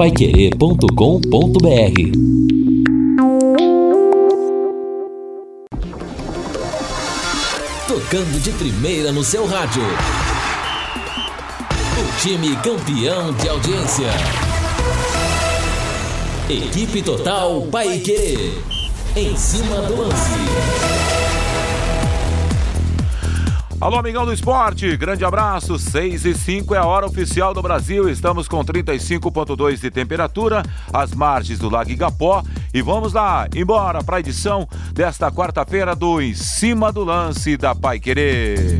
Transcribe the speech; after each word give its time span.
paiquerê.com.br 0.00 0.88
Tocando 7.86 8.40
de 8.42 8.50
primeira 8.52 9.12
no 9.12 9.22
seu 9.22 9.44
rádio. 9.44 9.82
O 11.98 12.22
time 12.22 12.56
campeão 12.62 13.34
de 13.34 13.46
audiência. 13.50 14.08
Equipe 16.48 17.02
Total 17.02 17.60
Paiquerê. 17.70 18.54
Em 19.14 19.36
cima 19.36 19.82
do 19.82 19.96
lance. 19.96 21.19
Alô, 23.80 23.96
amigão 23.96 24.26
do 24.26 24.32
esporte, 24.32 24.94
grande 24.94 25.24
abraço. 25.24 25.78
6 25.78 26.26
e 26.26 26.34
5 26.34 26.74
é 26.74 26.78
a 26.78 26.84
hora 26.84 27.06
oficial 27.06 27.54
do 27.54 27.62
Brasil. 27.62 28.10
Estamos 28.10 28.46
com 28.46 28.62
35,2 28.62 29.80
de 29.80 29.90
temperatura, 29.90 30.62
às 30.92 31.14
margens 31.14 31.58
do 31.58 31.70
Lago 31.70 31.90
Igapó. 31.90 32.42
E 32.74 32.82
vamos 32.82 33.14
lá, 33.14 33.48
embora 33.56 34.04
para 34.04 34.18
a 34.18 34.20
edição 34.20 34.68
desta 34.92 35.32
quarta-feira 35.32 35.96
do 35.96 36.20
Em 36.20 36.34
Cima 36.34 36.92
do 36.92 37.02
Lance 37.04 37.56
da 37.56 37.74
Pai 37.74 37.98
Querer. 37.98 38.76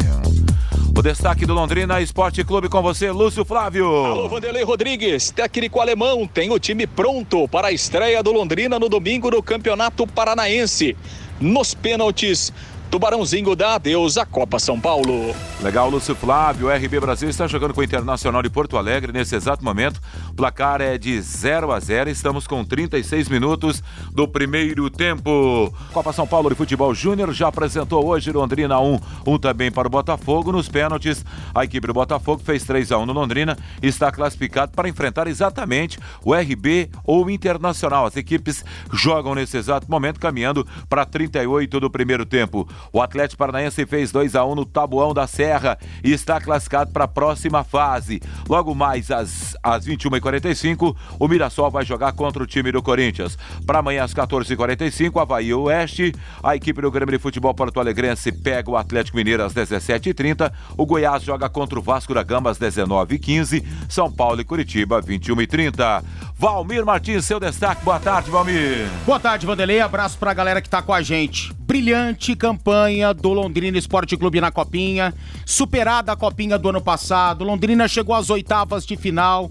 O 0.95 1.03
destaque 1.03 1.47
do 1.47 1.55
Londrina 1.55 1.99
Esporte 2.03 2.45
Clube 2.45 2.69
com 2.69 2.83
você, 2.83 3.11
Lúcio 3.11 3.43
Flávio. 3.43 3.87
Alô, 3.87 4.29
Vanderlei 4.29 4.65
Rodrigues, 4.65 5.31
técnico 5.31 5.81
alemão, 5.81 6.27
tem 6.27 6.51
o 6.51 6.59
time 6.59 6.87
pronto 6.87 7.49
para 7.49 7.69
a 7.69 7.73
estreia 7.73 8.23
do 8.23 8.33
Londrina 8.33 8.79
no 8.79 8.87
domingo 8.87 9.31
no 9.31 9.43
Campeonato 9.43 10.07
Paranaense. 10.07 10.95
Nos 11.41 11.73
pênaltis, 11.73 12.53
Tubarãozinho 12.91 13.55
dá 13.55 13.77
adeus 13.77 14.19
à 14.19 14.27
Copa 14.27 14.59
São 14.59 14.79
Paulo. 14.81 15.33
Legal, 15.63 15.89
Lúcio 15.89 16.13
Flávio. 16.17 16.67
O 16.67 16.71
RB 16.71 16.99
Brasil 16.99 17.29
está 17.29 17.47
jogando 17.47 17.73
com 17.73 17.81
o 17.81 17.85
Internacional 17.85 18.43
de 18.43 18.51
Porto 18.51 18.77
Alegre 18.77 19.13
nesse 19.13 19.37
exato 19.37 19.65
momento. 19.65 20.01
O 20.31 20.35
placar 20.35 20.81
é 20.81 20.99
de 20.99 21.21
0 21.21 21.71
a 21.71 21.79
0. 21.79 22.11
Estamos 22.11 22.49
com 22.49 22.65
36 22.65 23.29
minutos 23.29 23.81
do 24.11 24.27
primeiro 24.27 24.91
tempo. 24.91 25.73
Copa 25.93 26.13
São 26.13 26.27
Paulo 26.27 26.49
de 26.49 26.57
Futebol 26.57 26.93
Júnior 26.93 27.33
já 27.33 27.47
apresentou 27.47 28.05
hoje 28.05 28.33
Londrina 28.33 28.81
1, 28.81 28.99
1 29.25 29.39
também 29.39 29.71
para 29.71 29.87
o 29.87 29.91
Botafogo. 29.91 30.51
Nos 30.51 30.69
pênaltis, 30.69 31.25
a 31.55 31.63
equipe 31.65 31.87
do 31.87 31.95
Botafogo 31.95 32.43
fez 32.45 32.65
3 32.65 32.91
a 32.91 32.99
1 32.99 33.07
no 33.07 33.13
Londrina 33.13 33.57
e 33.81 33.87
está 33.87 34.11
classificado 34.11 34.73
para 34.73 34.89
enfrentar 34.89 35.29
exatamente 35.29 35.97
o 36.25 36.35
RB 36.35 36.91
ou 37.05 37.27
o 37.27 37.31
Internacional. 37.31 38.05
As 38.07 38.17
equipes 38.17 38.65
jogam 38.93 39.37
nesse 39.37 39.57
exato 39.57 39.89
momento 39.89 40.19
caminhando 40.19 40.67
para 40.89 41.07
38 41.07 41.79
do 41.79 41.89
primeiro 41.89 42.27
tempo. 42.27 42.67
O 42.93 43.01
Atlético 43.01 43.39
Paranaense 43.39 43.87
fez 43.87 44.13
2 44.13 44.35
a 44.35 44.45
1 44.45 44.55
no 44.55 44.67
Tabuão 44.67 45.15
da 45.15 45.27
Serra 45.27 45.79
e 46.03 46.13
está 46.13 46.41
classificado 46.41 46.93
para 46.93 47.05
a 47.05 47.09
próxima 47.09 47.63
fase. 47.65 48.21
Logo 48.49 48.75
mais 48.75 49.11
às, 49.11 49.57
às 49.63 49.87
21h45, 49.87 50.97
o 51.19 51.29
Mirassol 51.29 51.71
vai 51.71 51.85
jogar 51.85 52.13
contra 52.13 52.43
o 52.43 52.47
time 52.47 52.73
do 52.73 52.83
Corinthians. 52.83 53.39
Para 53.67 53.79
amanhã 53.79 54.05
às 54.05 54.15
14h45, 54.15 55.21
Havaí 55.21 55.53
Oeste, 55.55 56.15
a 56.43 56.57
equipe 56.57 56.81
do 56.81 56.91
Grêmio 56.91 57.17
de 57.17 57.23
Futebol 57.23 57.55
Porto 57.55 57.81
Alegrense 57.81 58.33
pega 58.33 58.71
o 58.71 58.77
Atlético 58.77 59.17
Mineiro 59.17 59.45
às 59.45 59.55
17h30. 59.55 60.53
O 60.77 60.87
Goiás 60.87 61.23
joga 61.23 61.49
contra 61.49 61.79
o 61.79 61.83
Vasco 61.83 62.15
da 62.15 62.23
Gama 62.23 62.51
às 62.51 62.59
19h15. 62.59 63.65
São 63.89 64.11
Paulo 64.11 64.41
e 64.41 64.45
Curitiba, 64.45 65.03
21h30. 65.03 66.03
Valmir 66.41 66.87
Martins, 66.87 67.27
seu 67.27 67.39
destaque. 67.39 67.85
Boa 67.85 68.01
tarde, 68.01 68.31
Valmir. 68.31 68.89
Boa 69.05 69.21
tarde, 69.21 69.45
Vanderlei. 69.45 69.79
Abraço 69.79 70.17
para 70.17 70.31
a 70.31 70.35
galera 70.35 70.63
que 70.63 70.69
está 70.69 70.81
com 70.81 70.91
a 70.91 71.03
gente. 71.03 71.53
Brilhante 71.53 72.35
campanha 72.35 73.13
do 73.13 73.35
Londrina 73.35 73.77
Esporte 73.77 74.17
Clube 74.17 74.41
na 74.41 74.51
Copinha. 74.51 75.13
Superada 75.45 76.13
a 76.13 76.17
Copinha 76.17 76.57
do 76.57 76.71
ano 76.71 76.81
passado. 76.81 77.45
Londrina 77.45 77.87
chegou 77.87 78.15
às 78.15 78.31
oitavas 78.31 78.87
de 78.87 78.97
final. 78.97 79.51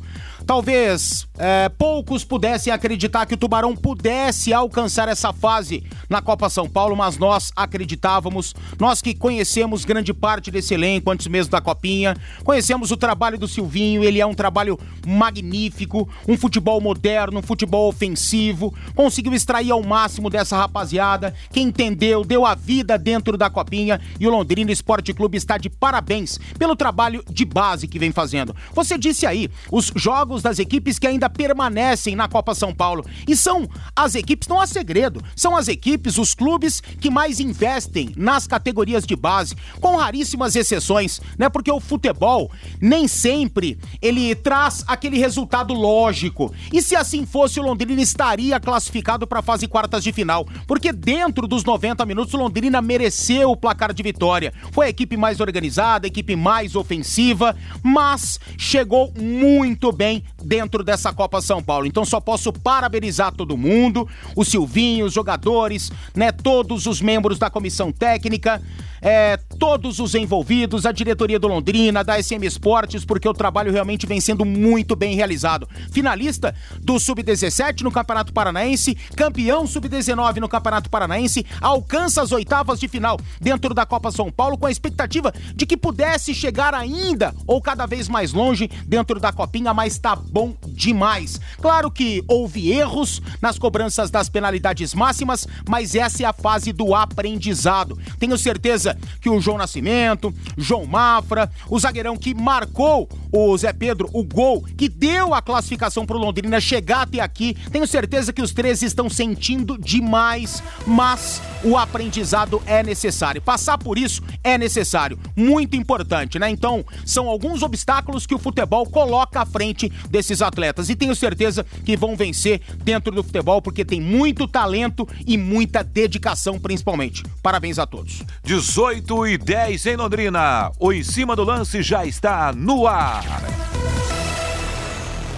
Talvez 0.49 1.27
é, 1.37 1.69
poucos 1.69 2.25
pudessem 2.25 2.73
acreditar 2.73 3.27
que 3.27 3.35
o 3.35 3.37
Tubarão 3.37 3.75
pudesse 3.75 4.51
alcançar 4.51 5.07
essa 5.07 5.31
fase 5.31 5.83
na 6.09 6.23
Copa 6.23 6.49
São 6.49 6.67
Paulo, 6.67 6.95
mas 6.95 7.19
nós 7.19 7.51
acreditávamos. 7.55 8.55
Nós 8.79 8.99
que 8.99 9.13
conhecemos 9.13 9.85
grande 9.85 10.11
parte 10.11 10.49
desse 10.49 10.73
elenco 10.73 11.11
antes 11.11 11.27
mesmo 11.27 11.51
da 11.51 11.61
Copinha, 11.61 12.17
conhecemos 12.43 12.89
o 12.89 12.97
trabalho 12.97 13.37
do 13.37 13.47
Silvinho, 13.47 14.03
ele 14.03 14.19
é 14.19 14.25
um 14.25 14.33
trabalho 14.33 14.79
magnífico, 15.05 16.09
um 16.27 16.35
futebol 16.35 16.81
moderno, 16.81 17.41
um 17.41 17.43
futebol 17.43 17.87
ofensivo, 17.87 18.73
conseguiu 18.95 19.35
extrair 19.35 19.69
ao 19.69 19.83
máximo 19.83 20.31
dessa 20.31 20.57
rapaziada, 20.57 21.31
que 21.53 21.61
entendeu, 21.61 22.25
deu 22.25 22.43
a 22.43 22.55
vida 22.55 22.97
dentro 22.97 23.37
da 23.37 23.51
Copinha 23.51 24.01
e 24.19 24.27
o 24.27 24.31
Londrina 24.31 24.71
Esporte 24.71 25.13
Clube 25.13 25.37
está 25.37 25.59
de 25.59 25.69
parabéns 25.69 26.39
pelo 26.57 26.75
trabalho 26.75 27.23
de 27.29 27.45
base 27.45 27.87
que 27.87 27.99
vem 27.99 28.11
fazendo. 28.11 28.55
Você 28.73 28.97
disse 28.97 29.27
aí, 29.27 29.47
os 29.71 29.91
jogos 29.95 30.38
das 30.41 30.59
equipes 30.59 30.99
que 30.99 31.07
ainda 31.07 31.29
permanecem 31.29 32.15
na 32.15 32.27
Copa 32.27 32.55
São 32.55 32.73
Paulo. 32.73 33.05
E 33.27 33.35
são 33.35 33.67
as 33.95 34.15
equipes, 34.15 34.47
não 34.47 34.59
há 34.59 34.67
segredo, 34.67 35.21
são 35.35 35.55
as 35.55 35.67
equipes, 35.67 36.17
os 36.17 36.33
clubes 36.33 36.81
que 36.81 37.09
mais 37.09 37.39
investem 37.39 38.11
nas 38.15 38.47
categorias 38.47 39.05
de 39.05 39.15
base, 39.15 39.55
com 39.79 39.95
raríssimas 39.95 40.55
exceções, 40.55 41.21
né? 41.37 41.49
Porque 41.49 41.71
o 41.71 41.79
futebol 41.79 42.51
nem 42.81 43.07
sempre 43.07 43.77
ele 44.01 44.35
traz 44.35 44.83
aquele 44.87 45.17
resultado 45.17 45.73
lógico. 45.73 46.53
E 46.71 46.81
se 46.81 46.95
assim 46.95 47.25
fosse, 47.25 47.59
o 47.59 47.63
Londrina 47.63 48.01
estaria 48.01 48.59
classificado 48.59 49.27
para 49.27 49.39
a 49.39 49.43
fase 49.43 49.67
quartas 49.67 50.03
de 50.03 50.11
final, 50.11 50.47
porque 50.67 50.91
dentro 50.91 51.47
dos 51.47 51.63
90 51.63 52.05
minutos 52.05 52.33
o 52.33 52.37
Londrina 52.37 52.81
mereceu 52.81 53.51
o 53.51 53.57
placar 53.57 53.93
de 53.93 54.03
vitória. 54.03 54.53
Foi 54.71 54.87
a 54.87 54.89
equipe 54.89 55.17
mais 55.17 55.39
organizada, 55.39 56.07
a 56.07 56.09
equipe 56.09 56.35
mais 56.35 56.75
ofensiva, 56.75 57.55
mas 57.83 58.39
chegou 58.57 59.13
muito 59.17 59.91
bem 59.91 60.23
dentro 60.43 60.83
dessa 60.83 61.13
Copa 61.13 61.41
São 61.41 61.61
Paulo. 61.61 61.85
Então 61.85 62.05
só 62.05 62.19
posso 62.19 62.51
parabenizar 62.51 63.33
todo 63.33 63.57
mundo, 63.57 64.07
o 64.35 64.43
Silvinho, 64.43 65.05
os 65.05 65.13
jogadores, 65.13 65.91
né, 66.15 66.31
todos 66.31 66.85
os 66.85 67.01
membros 67.01 67.37
da 67.39 67.49
comissão 67.49 67.91
técnica 67.91 68.61
é, 69.01 69.37
todos 69.57 69.99
os 69.99 70.15
envolvidos, 70.15 70.85
a 70.85 70.91
diretoria 70.91 71.39
do 71.39 71.47
Londrina, 71.47 72.03
da 72.03 72.21
SM 72.21 72.43
Esportes, 72.43 73.05
porque 73.05 73.27
o 73.27 73.33
trabalho 73.33 73.71
realmente 73.71 74.05
vem 74.05 74.21
sendo 74.21 74.45
muito 74.45 74.95
bem 74.95 75.15
realizado. 75.15 75.67
Finalista 75.91 76.55
do 76.81 76.99
Sub-17 76.99 77.81
no 77.81 77.91
Campeonato 77.91 78.33
Paranaense, 78.33 78.95
campeão 79.15 79.67
Sub-19 79.67 80.37
no 80.37 80.49
Campeonato 80.49 80.89
Paranaense, 80.89 81.45
alcança 81.61 82.21
as 82.21 82.31
oitavas 82.31 82.79
de 82.79 82.87
final 82.87 83.19
dentro 83.39 83.73
da 83.73 83.85
Copa 83.85 84.11
São 84.11 84.31
Paulo 84.31 84.57
com 84.57 84.65
a 84.65 84.71
expectativa 84.71 85.33
de 85.55 85.65
que 85.65 85.77
pudesse 85.77 86.33
chegar 86.33 86.73
ainda 86.73 87.33
ou 87.45 87.61
cada 87.61 87.85
vez 87.85 88.07
mais 88.07 88.33
longe 88.33 88.69
dentro 88.85 89.19
da 89.19 89.31
Copinha, 89.31 89.73
mas 89.73 89.97
tá 89.97 90.15
bom 90.15 90.55
demais. 90.67 91.39
Claro 91.61 91.91
que 91.91 92.23
houve 92.27 92.71
erros 92.71 93.21
nas 93.41 93.57
cobranças 93.57 94.09
das 94.09 94.29
penalidades 94.29 94.93
máximas, 94.93 95.47
mas 95.67 95.95
essa 95.95 96.23
é 96.23 96.25
a 96.25 96.33
fase 96.33 96.71
do 96.71 96.95
aprendizado. 96.95 97.97
Tenho 98.17 98.37
certeza 98.37 98.88
que 99.21 99.29
o 99.29 99.39
João 99.39 99.57
Nascimento, 99.57 100.33
João 100.57 100.85
Mafra, 100.85 101.51
o 101.69 101.79
zagueirão 101.79 102.17
que 102.17 102.33
marcou 102.33 103.09
o 103.31 103.57
Zé 103.57 103.71
Pedro, 103.73 104.09
o 104.13 104.23
gol 104.23 104.63
que 104.77 104.89
deu 104.89 105.33
a 105.33 105.41
classificação 105.41 106.05
para 106.05 106.17
o 106.17 106.19
Londrina 106.19 106.59
chegar 106.59 107.01
até 107.01 107.19
aqui, 107.19 107.55
tenho 107.71 107.87
certeza 107.87 108.33
que 108.33 108.41
os 108.41 108.53
três 108.53 108.81
estão 108.81 109.09
sentindo 109.09 109.77
demais, 109.77 110.63
mas 110.85 111.41
o 111.63 111.77
aprendizado 111.77 112.61
é 112.65 112.81
necessário. 112.81 113.41
Passar 113.41 113.77
por 113.77 113.97
isso 113.97 114.21
é 114.43 114.57
necessário, 114.57 115.19
muito 115.35 115.75
importante, 115.75 116.39
né? 116.39 116.49
Então, 116.49 116.83
são 117.05 117.27
alguns 117.27 117.61
obstáculos 117.61 118.25
que 118.25 118.35
o 118.35 118.39
futebol 118.39 118.85
coloca 118.85 119.41
à 119.41 119.45
frente 119.45 119.91
desses 120.09 120.41
atletas 120.41 120.89
e 120.89 120.95
tenho 120.95 121.15
certeza 121.15 121.65
que 121.85 121.97
vão 121.97 122.15
vencer 122.15 122.61
dentro 122.83 123.13
do 123.13 123.23
futebol 123.23 123.61
porque 123.61 123.85
tem 123.85 124.01
muito 124.01 124.47
talento 124.47 125.07
e 125.25 125.37
muita 125.37 125.83
dedicação, 125.83 126.59
principalmente. 126.59 127.23
Parabéns 127.41 127.79
a 127.79 127.85
todos. 127.85 128.23
18 128.43 128.78
e 129.27 129.37
10 129.37 129.87
em 129.87 129.95
Londrina. 129.97 130.71
O 130.79 130.93
Em 130.93 131.03
Cima 131.03 131.35
do 131.35 131.43
Lance 131.43 131.83
já 131.83 132.05
está 132.05 132.53
no 132.53 132.87
ar. 132.87 133.25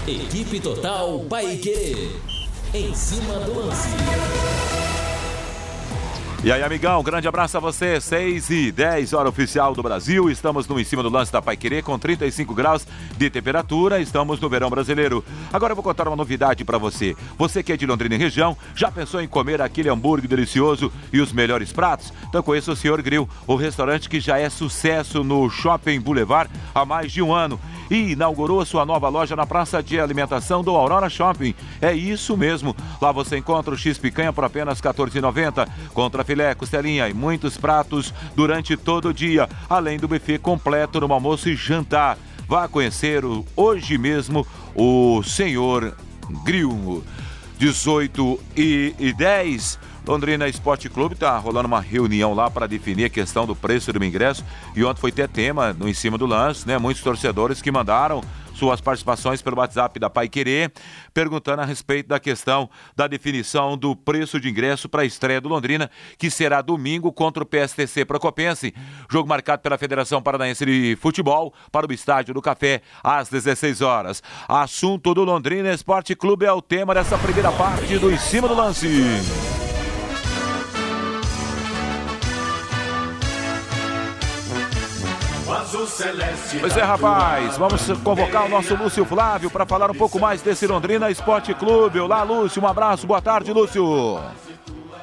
Equipe 0.07 0.59
Total 0.59 1.19
Paique. 1.27 2.11
Em 2.71 2.93
cima 2.93 3.39
do 3.39 3.65
lance. 3.65 4.90
E 6.43 6.51
aí, 6.51 6.63
amigão, 6.63 7.03
grande 7.03 7.27
abraço 7.27 7.55
a 7.55 7.59
você. 7.59 8.01
6 8.01 8.49
e 8.49 8.71
10, 8.71 9.13
hora 9.13 9.29
oficial 9.29 9.75
do 9.75 9.83
Brasil. 9.83 10.27
Estamos 10.27 10.67
no 10.67 10.79
em 10.79 10.83
cima 10.83 11.03
do 11.03 11.09
lance 11.09 11.31
da 11.31 11.39
Pai 11.39 11.55
Querer 11.55 11.83
com 11.83 11.99
35 11.99 12.55
graus 12.55 12.87
de 13.15 13.29
temperatura. 13.29 13.99
Estamos 13.99 14.39
no 14.39 14.49
verão 14.49 14.67
brasileiro. 14.67 15.23
Agora 15.53 15.73
eu 15.73 15.75
vou 15.75 15.83
contar 15.83 16.07
uma 16.07 16.15
novidade 16.15 16.65
para 16.65 16.79
você. 16.79 17.15
Você 17.37 17.61
que 17.61 17.71
é 17.71 17.77
de 17.77 17.85
Londrina 17.85 18.15
e 18.15 18.17
região, 18.17 18.57
já 18.73 18.89
pensou 18.89 19.21
em 19.21 19.27
comer 19.27 19.61
aquele 19.61 19.87
hambúrguer 19.87 20.27
delicioso 20.27 20.91
e 21.13 21.21
os 21.21 21.31
melhores 21.31 21.71
pratos? 21.71 22.11
Então 22.27 22.41
conheça 22.41 22.71
o 22.71 22.75
Senhor 22.75 22.99
Grill, 23.03 23.29
o 23.45 23.55
restaurante 23.55 24.09
que 24.09 24.19
já 24.19 24.39
é 24.39 24.49
sucesso 24.49 25.23
no 25.23 25.47
Shopping 25.47 26.01
Boulevard 26.01 26.49
há 26.73 26.83
mais 26.83 27.11
de 27.11 27.21
um 27.21 27.31
ano 27.31 27.59
e 27.91 28.13
inaugurou 28.13 28.65
sua 28.65 28.85
nova 28.85 29.09
loja 29.09 29.35
na 29.35 29.45
praça 29.45 29.83
de 29.83 29.99
alimentação 29.99 30.63
do 30.63 30.71
Aurora 30.71 31.09
Shopping. 31.09 31.53
É 31.81 31.93
isso 31.93 32.37
mesmo. 32.37 32.73
Lá 33.01 33.11
você 33.11 33.37
encontra 33.37 33.73
o 33.73 33.77
X 33.77 33.97
picanha 33.97 34.31
por 34.31 34.45
apenas 34.45 34.79
R$ 34.79 34.89
14,90, 34.89 35.67
contra 35.93 36.23
filé, 36.31 36.55
costelinha 36.55 37.09
e 37.09 37.13
muitos 37.13 37.57
pratos 37.57 38.13
durante 38.35 38.77
todo 38.77 39.09
o 39.09 39.13
dia, 39.13 39.49
além 39.69 39.99
do 39.99 40.07
buffet 40.07 40.37
completo 40.39 41.01
no 41.01 41.13
almoço 41.13 41.49
e 41.49 41.55
jantar. 41.55 42.17
Vá 42.47 42.69
conhecer 42.69 43.25
o, 43.25 43.45
hoje 43.55 43.97
mesmo 43.97 44.47
o 44.73 45.21
senhor 45.23 45.93
Grill. 46.45 47.03
18 47.57 48.39
e, 48.57 48.95
e 48.97 49.13
10. 49.13 49.77
Londrina 50.07 50.47
Esporte 50.47 50.89
Clube 50.89 51.13
está 51.13 51.37
rolando 51.37 51.67
uma 51.67 51.79
reunião 51.79 52.33
lá 52.33 52.49
para 52.49 52.65
definir 52.65 53.05
a 53.05 53.09
questão 53.09 53.45
do 53.45 53.55
preço 53.55 53.93
do 53.93 54.03
ingresso. 54.03 54.43
E 54.75 54.83
ontem 54.83 54.99
foi 54.99 55.11
ter 55.11 55.27
tema 55.27 55.71
no 55.73 55.87
em 55.87 55.93
cima 55.93 56.17
do 56.17 56.25
lance, 56.25 56.65
né? 56.65 56.79
Muitos 56.79 57.03
torcedores 57.03 57.61
que 57.61 57.69
mandaram 57.69 58.23
suas 58.61 58.79
participações 58.79 59.41
pelo 59.41 59.57
WhatsApp 59.57 59.99
da 59.99 60.07
Pai 60.07 60.29
Querer, 60.29 60.71
perguntando 61.15 61.63
a 61.63 61.65
respeito 61.65 62.09
da 62.09 62.19
questão 62.19 62.69
da 62.95 63.07
definição 63.07 63.75
do 63.75 63.95
preço 63.95 64.39
de 64.39 64.47
ingresso 64.47 64.87
para 64.87 65.01
a 65.01 65.05
estreia 65.05 65.41
do 65.41 65.49
Londrina, 65.49 65.89
que 66.15 66.29
será 66.29 66.61
domingo 66.61 67.11
contra 67.11 67.41
o 67.41 67.45
PSTC 67.45 68.05
Procopense. 68.05 68.71
Jogo 69.09 69.27
marcado 69.27 69.63
pela 69.63 69.79
Federação 69.79 70.21
Paranaense 70.21 70.63
de 70.63 70.95
Futebol 71.01 71.51
para 71.71 71.87
o 71.87 71.91
Estádio 71.91 72.35
do 72.35 72.41
Café 72.41 72.83
às 73.03 73.29
16 73.29 73.81
horas. 73.81 74.21
Assunto 74.47 75.11
do 75.15 75.23
Londrina 75.23 75.73
Esporte 75.73 76.15
Clube 76.15 76.45
é 76.45 76.51
o 76.51 76.61
tema 76.61 76.93
dessa 76.93 77.17
primeira 77.17 77.51
parte 77.51 77.97
do 77.97 78.11
Em 78.11 78.17
Cima 78.19 78.47
do 78.47 78.53
Lance. 78.53 79.60
Pois 86.59 86.77
é, 86.77 86.81
rapaz, 86.83 87.57
vamos 87.57 87.87
convocar 88.03 88.45
o 88.45 88.49
nosso 88.49 88.75
Lúcio 88.75 89.03
Flávio 89.03 89.49
para 89.49 89.65
falar 89.65 89.89
um 89.89 89.95
pouco 89.95 90.19
mais 90.19 90.39
desse 90.39 90.67
Londrina 90.67 91.09
Esporte 91.09 91.55
Clube. 91.55 91.99
Olá, 91.99 92.21
Lúcio, 92.21 92.61
um 92.61 92.67
abraço, 92.67 93.07
boa 93.07 93.19
tarde, 93.19 93.51
Lúcio. 93.51 93.83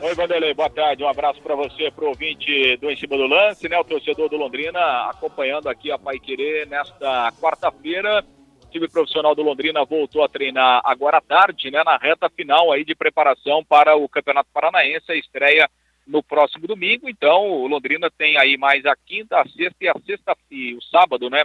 Oi, 0.00 0.14
Vanderlei, 0.14 0.54
boa 0.54 0.70
tarde, 0.70 1.02
um 1.02 1.08
abraço 1.08 1.42
para 1.42 1.56
você, 1.56 1.90
para 1.90 2.04
o 2.04 2.10
ouvinte 2.10 2.76
do 2.76 2.88
Em 2.88 2.96
Cima 2.96 3.16
do 3.16 3.26
Lance, 3.26 3.68
né, 3.68 3.76
o 3.76 3.82
torcedor 3.82 4.28
do 4.28 4.36
Londrina, 4.36 4.78
acompanhando 5.10 5.68
aqui 5.68 5.90
a 5.90 5.98
Pai 5.98 6.20
Querer 6.20 6.68
nesta 6.68 7.32
quarta-feira. 7.40 8.24
O 8.64 8.70
time 8.70 8.86
profissional 8.86 9.34
do 9.34 9.42
Londrina 9.42 9.84
voltou 9.84 10.22
a 10.22 10.28
treinar 10.28 10.80
agora 10.84 11.18
à 11.18 11.20
tarde, 11.20 11.72
né, 11.72 11.82
na 11.84 11.96
reta 11.96 12.30
final 12.30 12.70
aí 12.70 12.84
de 12.84 12.94
preparação 12.94 13.64
para 13.64 13.96
o 13.96 14.08
Campeonato 14.08 14.48
Paranaense, 14.54 15.10
a 15.10 15.16
estreia 15.16 15.68
no 16.08 16.22
próximo 16.22 16.66
domingo. 16.66 17.08
Então, 17.08 17.46
o 17.50 17.66
Londrina 17.66 18.10
tem 18.10 18.38
aí 18.38 18.56
mais 18.56 18.84
a 18.86 18.96
quinta, 18.96 19.40
a 19.40 19.48
sexta 19.48 19.76
e 19.84 19.88
a 19.88 19.94
sexta 20.04 20.36
e 20.50 20.74
o 20.74 20.82
sábado, 20.82 21.28
né? 21.28 21.44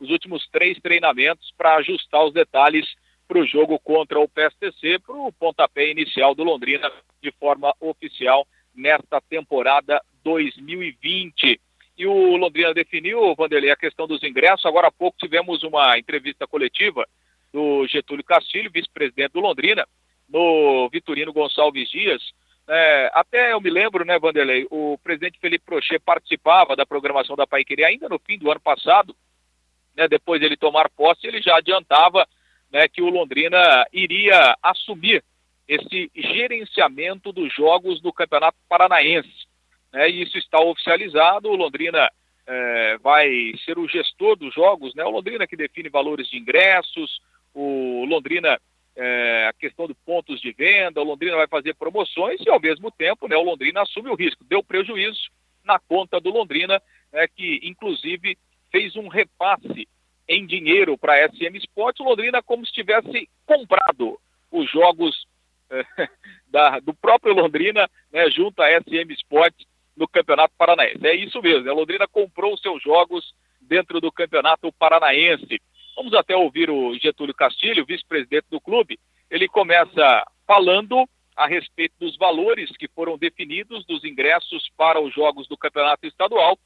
Os 0.00 0.10
últimos 0.10 0.48
três 0.50 0.78
treinamentos 0.80 1.52
para 1.56 1.76
ajustar 1.76 2.24
os 2.24 2.32
detalhes 2.32 2.86
para 3.26 3.38
o 3.38 3.46
jogo 3.46 3.78
contra 3.78 4.18
o 4.18 4.26
PSTC, 4.26 4.98
para 5.00 5.14
o 5.14 5.30
pontapé 5.30 5.90
inicial 5.90 6.34
do 6.34 6.42
Londrina 6.42 6.90
de 7.22 7.30
forma 7.32 7.74
oficial 7.78 8.46
nesta 8.74 9.20
temporada 9.20 10.02
2020. 10.24 11.60
E 11.98 12.06
o 12.06 12.36
Londrina 12.36 12.72
definiu, 12.72 13.34
Vanderlei, 13.34 13.70
a 13.70 13.76
questão 13.76 14.06
dos 14.06 14.22
ingressos. 14.22 14.64
Agora 14.64 14.86
há 14.86 14.92
pouco 14.92 15.18
tivemos 15.18 15.62
uma 15.62 15.98
entrevista 15.98 16.46
coletiva 16.46 17.06
do 17.52 17.86
Getúlio 17.86 18.24
Castilho, 18.24 18.70
vice-presidente 18.70 19.32
do 19.32 19.40
Londrina, 19.40 19.86
no 20.28 20.88
Vitorino 20.90 21.32
Gonçalves 21.32 21.90
Dias, 21.90 22.22
é, 22.68 23.10
até 23.14 23.52
eu 23.52 23.60
me 23.60 23.70
lembro, 23.70 24.04
né, 24.04 24.18
Vanderlei, 24.18 24.66
o 24.70 24.98
presidente 25.02 25.38
Felipe 25.40 25.64
Prochet 25.64 25.98
participava 26.00 26.76
da 26.76 26.84
programação 26.84 27.34
da 27.34 27.46
Paiqueria 27.46 27.86
ainda 27.86 28.08
no 28.08 28.18
fim 28.18 28.38
do 28.38 28.50
ano 28.50 28.60
passado, 28.60 29.16
né, 29.96 30.06
depois 30.06 30.42
ele 30.42 30.56
tomar 30.56 30.90
posse, 30.90 31.26
ele 31.26 31.40
já 31.40 31.56
adiantava 31.56 32.28
né, 32.70 32.86
que 32.86 33.00
o 33.00 33.08
Londrina 33.08 33.86
iria 33.90 34.54
assumir 34.62 35.24
esse 35.66 36.10
gerenciamento 36.14 37.32
dos 37.32 37.52
jogos 37.54 38.00
do 38.02 38.12
Campeonato 38.12 38.58
Paranaense. 38.68 39.46
Né, 39.90 40.10
e 40.10 40.22
isso 40.22 40.36
está 40.36 40.60
oficializado, 40.60 41.48
o 41.48 41.56
Londrina 41.56 42.10
é, 42.46 42.98
vai 42.98 43.52
ser 43.64 43.78
o 43.78 43.88
gestor 43.88 44.36
dos 44.36 44.54
jogos, 44.54 44.94
né, 44.94 45.02
o 45.04 45.10
Londrina 45.10 45.46
que 45.46 45.56
define 45.56 45.88
valores 45.88 46.28
de 46.28 46.36
ingressos, 46.36 47.18
o 47.54 48.04
Londrina 48.04 48.60
é, 49.00 49.46
a 49.46 49.52
questão 49.52 49.86
de 49.86 49.94
pontos 49.94 50.40
de 50.40 50.50
venda, 50.50 51.00
o 51.00 51.04
Londrina 51.04 51.36
vai 51.36 51.46
fazer 51.46 51.72
promoções 51.74 52.40
e, 52.44 52.50
ao 52.50 52.60
mesmo 52.60 52.90
tempo, 52.90 53.28
né, 53.28 53.36
o 53.36 53.44
Londrina 53.44 53.82
assume 53.82 54.10
o 54.10 54.16
risco. 54.16 54.42
Deu 54.42 54.60
prejuízo 54.60 55.30
na 55.64 55.78
conta 55.78 56.20
do 56.20 56.30
Londrina, 56.30 56.82
né, 57.12 57.28
que, 57.28 57.60
inclusive, 57.62 58.36
fez 58.72 58.96
um 58.96 59.06
repasse 59.06 59.86
em 60.28 60.44
dinheiro 60.44 60.98
para 60.98 61.14
a 61.14 61.28
SM 61.28 61.56
Sports. 61.58 62.00
O 62.00 62.08
Londrina 62.08 62.42
como 62.42 62.66
se 62.66 62.72
tivesse 62.72 63.28
comprado 63.46 64.18
os 64.50 64.68
jogos 64.68 65.28
é, 65.70 65.84
da, 66.50 66.80
do 66.80 66.92
próprio 66.92 67.32
Londrina 67.32 67.88
né, 68.12 68.28
junto 68.30 68.60
à 68.60 68.68
SM 68.80 69.12
Sports 69.12 69.64
no 69.96 70.08
Campeonato 70.08 70.54
Paranaense. 70.58 71.06
É 71.06 71.14
isso 71.14 71.40
mesmo, 71.40 71.62
né? 71.62 71.70
a 71.70 71.74
Londrina 71.74 72.08
comprou 72.08 72.52
os 72.52 72.60
seus 72.60 72.82
jogos 72.82 73.32
dentro 73.60 74.00
do 74.00 74.10
Campeonato 74.10 74.72
Paranaense. 74.72 75.62
Vamos 75.98 76.14
até 76.14 76.36
ouvir 76.36 76.70
o 76.70 76.96
Getúlio 76.96 77.34
Castilho, 77.34 77.84
vice-presidente 77.84 78.46
do 78.48 78.60
clube. 78.60 79.00
Ele 79.28 79.48
começa 79.48 80.24
falando 80.46 81.04
a 81.36 81.44
respeito 81.48 81.94
dos 81.98 82.16
valores 82.16 82.70
que 82.78 82.86
foram 82.86 83.18
definidos 83.18 83.84
dos 83.84 84.04
ingressos 84.04 84.70
para 84.76 85.00
os 85.00 85.12
jogos 85.12 85.48
do 85.48 85.56
campeonato 85.56 86.06
estadual 86.06 86.56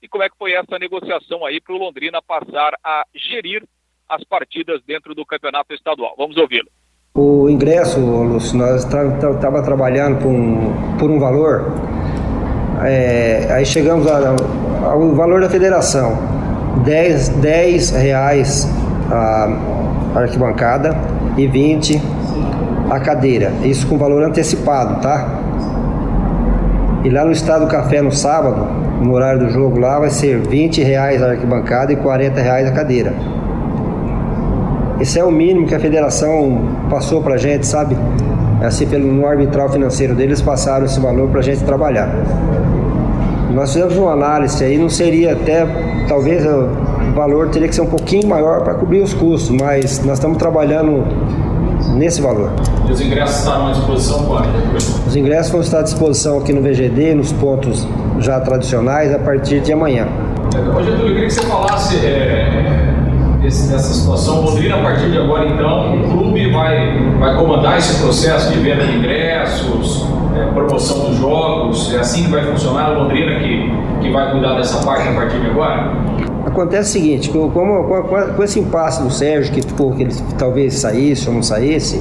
e 0.00 0.08
como 0.08 0.24
é 0.24 0.30
que 0.30 0.38
foi 0.38 0.52
essa 0.52 0.78
negociação 0.78 1.44
aí 1.44 1.60
para 1.60 1.74
o 1.74 1.78
Londrina 1.78 2.22
passar 2.22 2.78
a 2.82 3.04
gerir 3.14 3.62
as 4.08 4.24
partidas 4.24 4.80
dentro 4.86 5.14
do 5.14 5.26
campeonato 5.26 5.74
estadual. 5.74 6.14
Vamos 6.16 6.38
ouvi-lo. 6.38 6.70
O 7.14 7.46
ingresso, 7.46 8.00
Lúcio, 8.00 8.56
nós 8.56 8.84
estava 8.84 9.62
trabalhando 9.62 10.22
por 10.22 10.28
um, 10.28 10.96
por 10.96 11.10
um 11.10 11.20
valor, 11.20 11.74
é, 12.86 13.52
aí 13.52 13.66
chegamos 13.66 14.06
ao 14.06 15.14
valor 15.14 15.42
da 15.42 15.50
federação. 15.50 16.38
10, 16.84 17.28
10 17.28 17.90
reais 17.90 18.68
a 19.10 20.20
arquibancada 20.20 20.96
e 21.36 21.46
20 21.46 22.00
a 22.90 22.98
cadeira. 23.00 23.52
Isso 23.62 23.86
com 23.86 23.98
valor 23.98 24.22
antecipado, 24.22 25.00
tá? 25.00 25.38
E 27.04 27.10
lá 27.10 27.24
no 27.24 27.32
Estado 27.32 27.64
do 27.64 27.70
Café 27.70 28.02
no 28.02 28.10
sábado, 28.10 28.66
no 29.00 29.12
horário 29.12 29.40
do 29.40 29.50
jogo 29.50 29.78
lá, 29.78 29.98
vai 29.98 30.10
ser 30.10 30.38
20 30.38 30.82
reais 30.82 31.22
a 31.22 31.30
arquibancada 31.30 31.92
e 31.92 31.96
40 31.96 32.40
reais 32.40 32.66
a 32.66 32.72
cadeira. 32.72 33.14
Esse 35.00 35.18
é 35.18 35.24
o 35.24 35.30
mínimo 35.30 35.66
que 35.66 35.74
a 35.74 35.78
federação 35.78 36.60
passou 36.90 37.22
pra 37.22 37.36
gente, 37.36 37.66
sabe? 37.66 37.96
Assim, 38.60 38.86
pelo 38.86 39.06
no 39.12 39.24
arbitral 39.24 39.68
financeiro 39.68 40.14
deles, 40.14 40.42
passaram 40.42 40.86
esse 40.86 40.98
valor 40.98 41.28
pra 41.28 41.40
gente 41.40 41.62
trabalhar. 41.62 42.10
Nós 43.58 43.72
fizemos 43.72 43.96
uma 43.96 44.12
análise 44.12 44.62
aí, 44.62 44.78
não 44.78 44.88
seria 44.88 45.32
até, 45.32 45.66
talvez 46.06 46.46
o 46.46 46.68
valor 47.12 47.48
teria 47.48 47.66
que 47.66 47.74
ser 47.74 47.80
um 47.80 47.86
pouquinho 47.86 48.28
maior 48.28 48.62
para 48.62 48.74
cobrir 48.74 49.00
os 49.00 49.12
custos, 49.12 49.50
mas 49.50 49.98
nós 50.04 50.18
estamos 50.18 50.38
trabalhando 50.38 51.04
nesse 51.96 52.22
valor. 52.22 52.52
E 52.88 52.92
os 52.92 53.00
ingressos 53.00 53.40
estarão 53.40 53.66
à 53.66 53.72
disposição 53.72 54.24
quando? 54.26 54.46
Os 55.08 55.16
ingressos 55.16 55.50
vão 55.50 55.60
estar 55.60 55.80
à 55.80 55.82
disposição 55.82 56.38
aqui 56.38 56.52
no 56.52 56.62
VGD, 56.62 57.16
nos 57.16 57.32
pontos 57.32 57.84
já 58.20 58.38
tradicionais, 58.38 59.12
a 59.12 59.18
partir 59.18 59.58
de 59.58 59.72
amanhã. 59.72 60.06
Ô 60.54 60.80
Getúlio, 60.80 61.08
eu 61.08 61.14
queria 61.14 61.26
que 61.26 61.30
você 61.34 61.42
falasse 61.42 61.96
é, 62.06 62.94
desse, 63.42 63.72
dessa 63.72 63.92
situação. 63.92 64.40
Londrina, 64.42 64.76
a 64.76 64.82
partir 64.82 65.10
de 65.10 65.18
agora, 65.18 65.48
então, 65.48 65.96
o 65.96 66.08
clube 66.08 66.52
vai, 66.52 66.96
vai 67.18 67.36
comandar 67.36 67.76
esse 67.76 68.00
processo 68.00 68.52
de 68.52 68.60
venda 68.60 68.84
de 68.84 68.98
ingressos, 68.98 70.06
é, 70.38 70.52
promoção 70.52 71.06
dos 71.06 71.16
jogos, 71.16 71.92
é 71.94 71.98
assim 71.98 72.24
que 72.24 72.30
vai 72.30 72.44
funcionar 72.44 72.86
a 72.86 72.88
Londrina 72.98 73.38
que, 73.40 73.70
que 74.00 74.12
vai 74.12 74.30
cuidar 74.30 74.54
dessa 74.56 74.84
parte 74.84 75.08
a 75.08 75.12
partir 75.12 75.40
de 75.40 75.50
agora? 75.50 75.92
Acontece 76.46 76.90
o 76.90 76.92
seguinte, 76.92 77.30
como, 77.30 77.50
com, 77.50 78.02
com 78.34 78.42
esse 78.42 78.58
impasse 78.58 79.02
do 79.02 79.10
Sérgio, 79.10 79.52
que, 79.52 79.60
tipo, 79.60 79.92
que 79.94 80.02
ele 80.02 80.14
talvez 80.38 80.74
saísse 80.74 81.28
ou 81.28 81.34
não 81.34 81.42
saísse, 81.42 82.00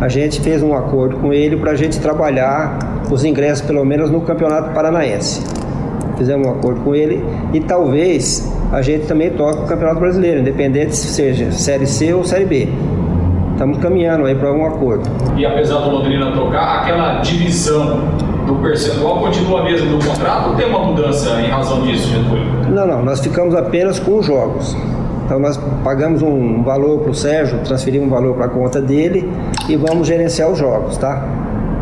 a 0.00 0.08
gente 0.08 0.40
fez 0.40 0.62
um 0.62 0.74
acordo 0.74 1.16
com 1.18 1.32
ele 1.32 1.56
para 1.56 1.72
a 1.72 1.74
gente 1.74 2.00
trabalhar 2.00 2.78
os 3.10 3.24
ingressos, 3.24 3.64
pelo 3.64 3.84
menos 3.84 4.10
no 4.10 4.20
Campeonato 4.22 4.72
Paranaense. 4.74 5.42
Fizemos 6.16 6.46
um 6.46 6.50
acordo 6.50 6.80
com 6.80 6.94
ele 6.94 7.24
e 7.52 7.60
talvez 7.60 8.52
a 8.72 8.80
gente 8.82 9.06
também 9.06 9.30
toque 9.30 9.62
o 9.62 9.66
Campeonato 9.66 10.00
Brasileiro, 10.00 10.40
independente 10.40 10.96
se 10.96 11.08
seja 11.08 11.52
Série 11.52 11.86
C 11.86 12.12
ou 12.12 12.24
Série 12.24 12.44
B 12.44 12.68
estamos 13.54 13.78
caminhando 13.78 14.26
aí 14.26 14.34
para 14.34 14.52
um 14.52 14.66
acordo. 14.66 15.08
E 15.36 15.46
apesar 15.46 15.78
do 15.78 15.90
Londrina 15.90 16.32
tocar, 16.32 16.82
aquela 16.82 17.20
divisão 17.20 18.00
do 18.46 18.56
percentual 18.56 19.20
continua 19.20 19.60
a 19.60 19.64
mesma 19.64 19.96
do 19.96 20.04
contrato 20.04 20.50
ou 20.50 20.56
tem 20.56 20.66
uma 20.66 20.80
mudança 20.80 21.40
em 21.40 21.48
razão 21.48 21.80
disso, 21.82 22.08
Getúlio? 22.08 22.44
Não, 22.68 22.86
não, 22.86 23.02
nós 23.02 23.20
ficamos 23.20 23.54
apenas 23.54 23.98
com 23.98 24.18
os 24.18 24.26
jogos. 24.26 24.76
Então 25.24 25.38
nós 25.38 25.58
pagamos 25.82 26.20
um 26.20 26.62
valor 26.62 27.00
para 27.00 27.10
o 27.10 27.14
Sérgio, 27.14 27.58
transferimos 27.64 28.08
um 28.08 28.10
valor 28.10 28.34
para 28.34 28.44
a 28.44 28.48
conta 28.48 28.80
dele 28.80 29.30
e 29.68 29.76
vamos 29.76 30.06
gerenciar 30.06 30.50
os 30.50 30.58
jogos, 30.58 30.98
tá? 30.98 31.26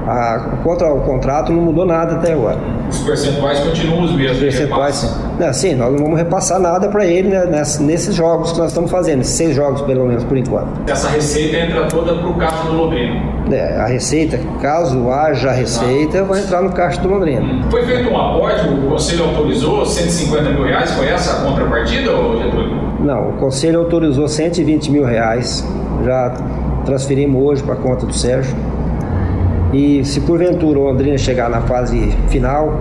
A, 0.06 0.58
quanto 0.62 0.84
ao 0.84 1.00
contrato, 1.00 1.52
não 1.52 1.62
mudou 1.62 1.86
nada 1.86 2.14
até 2.14 2.32
agora. 2.32 2.58
Os 2.88 2.98
percentuais 2.98 3.60
continuam 3.60 4.02
os 4.04 4.12
mesmos? 4.12 4.36
Os 4.36 4.42
percentuais, 4.42 4.94
sim. 4.96 5.08
Não, 5.38 5.52
sim, 5.52 5.74
nós 5.74 5.92
não 5.92 5.98
vamos 5.98 6.18
repassar 6.18 6.58
nada 6.58 6.88
para 6.88 7.06
ele 7.06 7.28
né, 7.28 7.62
nesses 7.80 8.14
jogos 8.14 8.52
que 8.52 8.58
nós 8.58 8.68
estamos 8.68 8.90
fazendo, 8.90 9.22
seis 9.22 9.54
jogos 9.54 9.80
pelo 9.82 10.06
menos 10.06 10.24
por 10.24 10.36
enquanto. 10.36 10.68
Essa 10.90 11.08
receita 11.08 11.56
entra 11.56 11.86
toda 11.86 12.14
para 12.14 12.28
o 12.28 12.34
caixa 12.34 12.64
do 12.64 12.74
Londrina? 12.74 13.32
É, 13.50 13.76
a 13.78 13.86
receita, 13.86 14.38
caso 14.60 15.10
haja 15.10 15.50
receita, 15.52 16.20
ah. 16.20 16.24
vai 16.24 16.40
entrar 16.40 16.62
no 16.62 16.70
caixa 16.70 17.00
do 17.00 17.08
Londrina. 17.08 17.64
Foi 17.70 17.82
feito 17.84 18.10
um 18.10 18.18
aporte, 18.18 18.68
o 18.68 18.88
conselho 18.88 19.24
autorizou 19.24 19.86
150 19.86 20.50
mil 20.50 20.64
reais, 20.64 20.90
foi 20.92 21.08
essa 21.08 21.38
a 21.38 21.44
contrapartida, 21.46 22.10
ou 22.12 22.42
Getúlio? 22.42 22.82
Não, 23.00 23.30
o 23.30 23.32
conselho 23.34 23.80
autorizou 23.80 24.28
120 24.28 24.90
mil 24.90 25.04
reais 25.04 25.66
já 26.04 26.34
transferimos 26.84 27.42
hoje 27.42 27.62
para 27.62 27.74
a 27.74 27.76
conta 27.76 28.06
do 28.06 28.12
Sérgio. 28.12 28.54
E 29.72 30.04
se 30.04 30.20
porventura 30.20 30.78
o 30.78 30.84
Londrina 30.84 31.16
chegar 31.16 31.48
na 31.48 31.62
fase 31.62 32.10
final, 32.28 32.74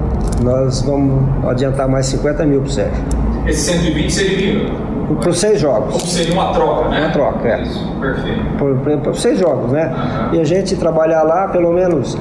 nós 0.43 0.81
vamos 0.81 1.23
adiantar 1.47 1.87
mais 1.87 2.05
50 2.07 2.45
mil 2.45 2.61
para 2.61 2.67
o 2.67 2.71
Sérgio. 2.71 3.03
Esse 3.47 3.71
120 3.71 4.11
seria 4.11 4.81
para 5.19 5.29
os 5.29 5.39
seis 5.39 5.59
jogos. 5.59 5.93
Como 5.93 6.05
seria 6.05 6.33
uma 6.33 6.53
troca, 6.53 6.89
né? 6.89 6.99
Uma 6.99 7.09
troca, 7.09 7.47
é. 7.47 7.61
Isso, 7.61 7.87
perfeito. 7.99 9.01
Para 9.01 9.11
os 9.11 9.21
seis 9.21 9.39
jogos, 9.39 9.71
né? 9.71 9.87
Uhum. 9.87 10.35
E 10.35 10.41
a 10.41 10.43
gente 10.43 10.75
trabalhar 10.75 11.23
lá, 11.23 11.47
pelo 11.47 11.71
menos, 11.73 12.17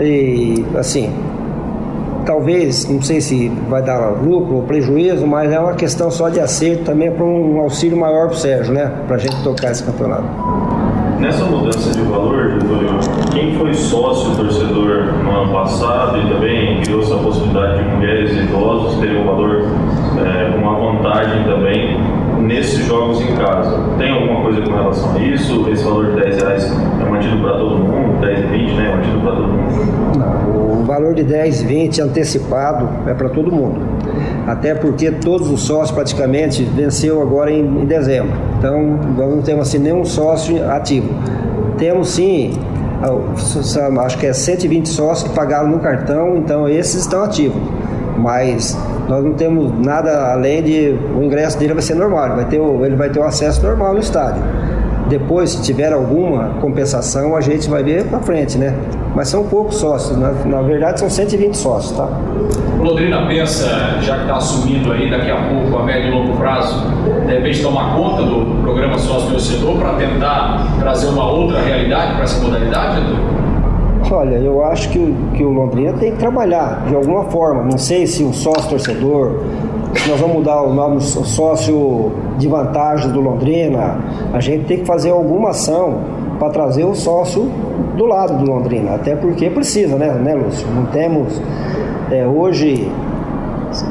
e, 0.00 0.64
assim, 0.76 1.12
talvez, 2.24 2.88
não 2.88 3.02
sei 3.02 3.20
se 3.20 3.48
vai 3.68 3.82
dar 3.82 3.98
lucro 4.22 4.56
ou 4.56 4.62
prejuízo, 4.62 5.26
mas 5.26 5.52
é 5.52 5.58
uma 5.58 5.74
questão 5.74 6.10
só 6.10 6.28
de 6.28 6.40
acerto 6.40 6.84
também 6.84 7.10
para 7.10 7.24
um 7.24 7.60
auxílio 7.60 7.96
maior 7.96 8.26
para 8.26 8.36
o 8.36 8.38
Sérgio, 8.38 8.72
né? 8.72 8.92
Para 9.06 9.16
a 9.16 9.18
gente 9.18 9.36
tocar 9.42 9.70
esse 9.70 9.82
campeonato. 9.82 10.24
Nessa 11.18 11.44
mudança 11.44 11.90
de 11.90 12.02
valor, 12.02 12.58
quem 13.32 13.52
foi 13.56 13.74
sócio 13.74 14.36
torcedor 14.36 15.14
no 15.24 15.30
ano 15.30 15.52
passado 15.52 16.16
e 16.16 16.32
também 16.32 16.80
criou-se 16.80 17.12
a 17.12 17.16
possibilidade 17.16 17.82
de 17.82 17.90
mulheres 17.90 18.30
e 18.32 18.44
idosos 18.44 19.00
terem 19.00 19.22
um 19.22 19.26
valor 19.26 19.64
é, 20.16 20.56
uma 20.56 20.74
vantagem 20.78 21.42
também 21.42 21.98
nesses 22.40 22.86
jogos 22.86 23.20
em 23.20 23.34
casa. 23.34 23.82
Tem 23.98 24.12
alguma 24.12 24.42
coisa 24.42 24.62
com 24.62 24.70
relação 24.70 25.16
a 25.16 25.18
isso? 25.18 25.68
Esse 25.68 25.82
valor 25.82 26.06
de 26.06 26.20
10 26.20 26.36
reais 26.36 26.72
é 27.00 27.10
mantido 27.10 27.36
para 27.38 27.58
todo 27.58 27.78
mundo? 27.78 28.20
10 28.20 28.38
e 28.38 28.42
20, 28.42 28.72
né? 28.74 28.86
É 28.86 28.96
mantido 28.96 29.20
para 29.20 29.32
todo 29.32 29.48
mundo? 29.48 30.18
Não, 30.18 30.80
o 30.80 30.84
valor 30.84 31.14
de 31.14 31.24
10 31.24 31.62
e 31.62 31.66
20 31.66 32.00
antecipado 32.00 32.88
é 33.08 33.14
para 33.14 33.28
todo 33.28 33.50
mundo. 33.50 33.80
Até 34.46 34.74
porque 34.74 35.10
todos 35.10 35.50
os 35.50 35.62
sócios 35.62 35.90
praticamente 35.90 36.62
venceu 36.64 37.20
agora 37.20 37.50
em, 37.50 37.60
em 37.60 37.84
dezembro. 37.84 38.32
Então, 38.58 38.98
nós 39.16 39.30
não 39.30 39.42
temos 39.42 39.68
assim 39.68 39.78
nenhum 39.78 40.04
sócio 40.04 40.68
ativo. 40.70 41.08
Temos 41.76 42.10
sim 42.10 42.58
acho 44.04 44.18
que 44.18 44.26
é 44.26 44.32
120 44.32 44.88
sócios 44.88 45.28
que 45.28 45.34
pagaram 45.34 45.68
no 45.68 45.78
cartão, 45.78 46.36
então 46.36 46.68
esses 46.68 47.02
estão 47.02 47.22
ativos. 47.22 47.60
Mas 48.16 48.76
nós 49.08 49.24
não 49.24 49.34
temos 49.34 49.72
nada 49.78 50.32
além 50.32 50.62
de 50.62 50.98
o 51.16 51.22
ingresso 51.22 51.58
dele 51.58 51.74
vai 51.74 51.82
ser 51.82 51.94
normal, 51.94 52.34
vai 52.34 52.44
ter 52.46 52.56
ele 52.56 52.96
vai 52.96 53.08
ter 53.08 53.20
o 53.20 53.24
acesso 53.24 53.62
normal 53.62 53.94
no 53.94 54.00
estádio. 54.00 54.42
Depois, 55.08 55.50
se 55.50 55.62
tiver 55.62 55.92
alguma 55.92 56.50
compensação, 56.60 57.34
a 57.34 57.40
gente 57.40 57.68
vai 57.68 57.82
ver 57.82 58.04
para 58.04 58.20
frente, 58.20 58.58
né? 58.58 58.74
Mas 59.14 59.28
são 59.28 59.44
poucos 59.44 59.76
sócios, 59.76 60.16
na, 60.18 60.32
na 60.32 60.62
verdade 60.62 61.00
são 61.00 61.08
120 61.08 61.54
sócios, 61.56 61.96
tá? 61.96 62.08
O 62.78 62.82
Londrina 62.82 63.26
pensa, 63.26 63.66
já 64.00 64.16
que 64.16 64.22
está 64.22 64.36
assumindo 64.36 64.92
aí 64.92 65.10
daqui 65.10 65.30
a 65.30 65.36
pouco 65.36 65.78
a 65.78 65.84
médio 65.84 66.08
e 66.08 66.10
longo 66.10 66.36
prazo, 66.36 66.84
de 67.26 67.32
repente 67.32 67.62
tomar 67.62 67.96
conta 67.96 68.22
do 68.22 68.62
programa 68.62 68.98
sócio 68.98 69.30
torcedor 69.30 69.76
para 69.78 69.94
tentar 69.94 70.66
trazer 70.78 71.08
uma 71.08 71.28
outra 71.30 71.60
realidade 71.60 72.14
para 72.14 72.24
essa 72.24 72.40
modalidade, 72.44 72.98
Edu? 72.98 73.37
Olha, 74.10 74.36
eu 74.36 74.64
acho 74.64 74.88
que, 74.88 75.14
que 75.34 75.44
o 75.44 75.50
Londrina 75.50 75.92
tem 75.98 76.12
que 76.12 76.18
trabalhar 76.18 76.86
de 76.88 76.94
alguma 76.94 77.24
forma. 77.24 77.62
Não 77.62 77.76
sei 77.76 78.06
se 78.06 78.24
o 78.24 78.32
sócio 78.32 78.70
torcedor, 78.70 79.42
se 79.94 80.08
nós 80.08 80.18
vamos 80.18 80.36
mudar 80.36 80.62
o 80.62 80.72
nome 80.72 80.98
sócio 81.02 82.12
de 82.38 82.48
vantagens 82.48 83.12
do 83.12 83.20
Londrina, 83.20 83.98
a 84.32 84.40
gente 84.40 84.64
tem 84.64 84.78
que 84.78 84.86
fazer 84.86 85.10
alguma 85.10 85.50
ação 85.50 86.00
para 86.38 86.48
trazer 86.48 86.84
o 86.84 86.94
sócio 86.94 87.50
do 87.98 88.06
lado 88.06 88.38
do 88.38 88.50
Londrina. 88.50 88.94
Até 88.94 89.14
porque 89.14 89.50
precisa, 89.50 89.96
né, 89.96 90.10
né 90.14 90.34
Lúcio? 90.34 90.66
Não 90.68 90.86
temos. 90.86 91.42
É, 92.10 92.26
hoje, 92.26 92.90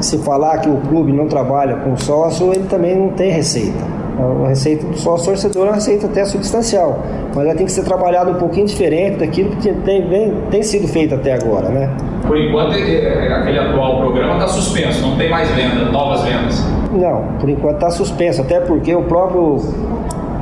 se 0.00 0.18
falar 0.18 0.58
que 0.58 0.68
o 0.68 0.78
clube 0.88 1.12
não 1.12 1.28
trabalha 1.28 1.76
com 1.76 1.96
sócio, 1.96 2.52
ele 2.52 2.64
também 2.64 2.96
não 2.96 3.10
tem 3.10 3.30
receita. 3.30 3.97
A 4.18 4.48
receita 4.48 4.84
do 4.84 4.98
sócio 4.98 5.26
torcedor 5.26 5.66
é 5.66 5.68
uma 5.68 5.74
receita 5.76 6.06
até 6.06 6.24
substancial, 6.24 6.98
mas 7.34 7.46
ela 7.46 7.54
tem 7.54 7.66
que 7.66 7.72
ser 7.72 7.84
trabalhada 7.84 8.32
um 8.32 8.34
pouquinho 8.34 8.66
diferente 8.66 9.18
daquilo 9.18 9.50
que 9.56 9.72
tem, 9.72 10.08
tem, 10.08 10.34
tem 10.50 10.62
sido 10.62 10.88
feito 10.88 11.14
até 11.14 11.34
agora, 11.34 11.68
né? 11.68 11.88
Por 12.26 12.36
enquanto, 12.36 12.74
é, 12.74 13.28
é, 13.28 13.32
aquele 13.32 13.58
atual 13.58 14.00
programa 14.00 14.34
está 14.34 14.48
suspenso, 14.48 15.02
não 15.02 15.16
tem 15.16 15.30
mais 15.30 15.48
venda, 15.50 15.84
novas 15.92 16.22
vendas. 16.22 16.64
Não, 16.92 17.38
por 17.38 17.48
enquanto 17.48 17.76
está 17.76 17.90
suspenso, 17.90 18.42
até 18.42 18.60
porque 18.60 18.92
o 18.94 19.04
próprio 19.04 19.58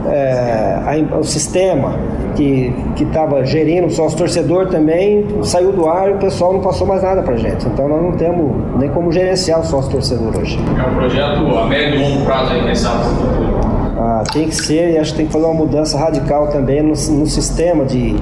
é, 0.09 0.81
a, 1.13 1.19
o 1.19 1.25
sistema 1.25 1.95
que 2.35 2.73
estava 2.99 3.45
gerindo 3.45 3.87
o 3.87 3.91
sócio 3.91 4.17
torcedor 4.19 4.67
também 4.67 5.27
saiu 5.43 5.73
do 5.73 5.89
ar 5.89 6.11
e 6.11 6.13
o 6.13 6.19
pessoal 6.19 6.53
não 6.53 6.61
passou 6.61 6.87
mais 6.87 7.03
nada 7.03 7.23
para 7.23 7.37
gente. 7.37 7.67
Então 7.67 7.89
nós 7.89 8.03
não 8.03 8.13
temos 8.13 8.53
nem 8.79 8.89
como 8.91 9.11
gerenciar 9.11 9.61
o 9.61 9.65
sócio 9.65 9.91
torcedor 9.91 10.37
hoje. 10.39 10.59
É 10.79 10.89
um 10.89 10.95
projeto 10.95 11.59
a 11.59 11.67
médio 11.67 12.01
e 12.01 12.03
longo 12.03 12.25
prazo 12.25 12.53
aí, 12.53 12.63
quem 12.65 12.75
sabe, 12.75 13.05
futuro. 13.05 13.56
Ah, 13.99 14.23
tem 14.31 14.49
que 14.49 14.55
ser 14.55 14.93
e 14.93 14.99
acho 14.99 15.13
que 15.13 15.17
tem 15.19 15.27
que 15.27 15.33
fazer 15.33 15.47
uma 15.47 15.55
mudança 15.55 15.99
radical 15.99 16.53
também 16.53 16.83
no, 16.83 16.91
no 16.91 17.27
sistema 17.27 17.85
de 17.87 18.15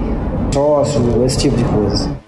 sócio, 0.52 1.24
esse 1.24 1.40
tipo 1.40 1.56
de 1.56 1.64
coisa. 1.64 2.24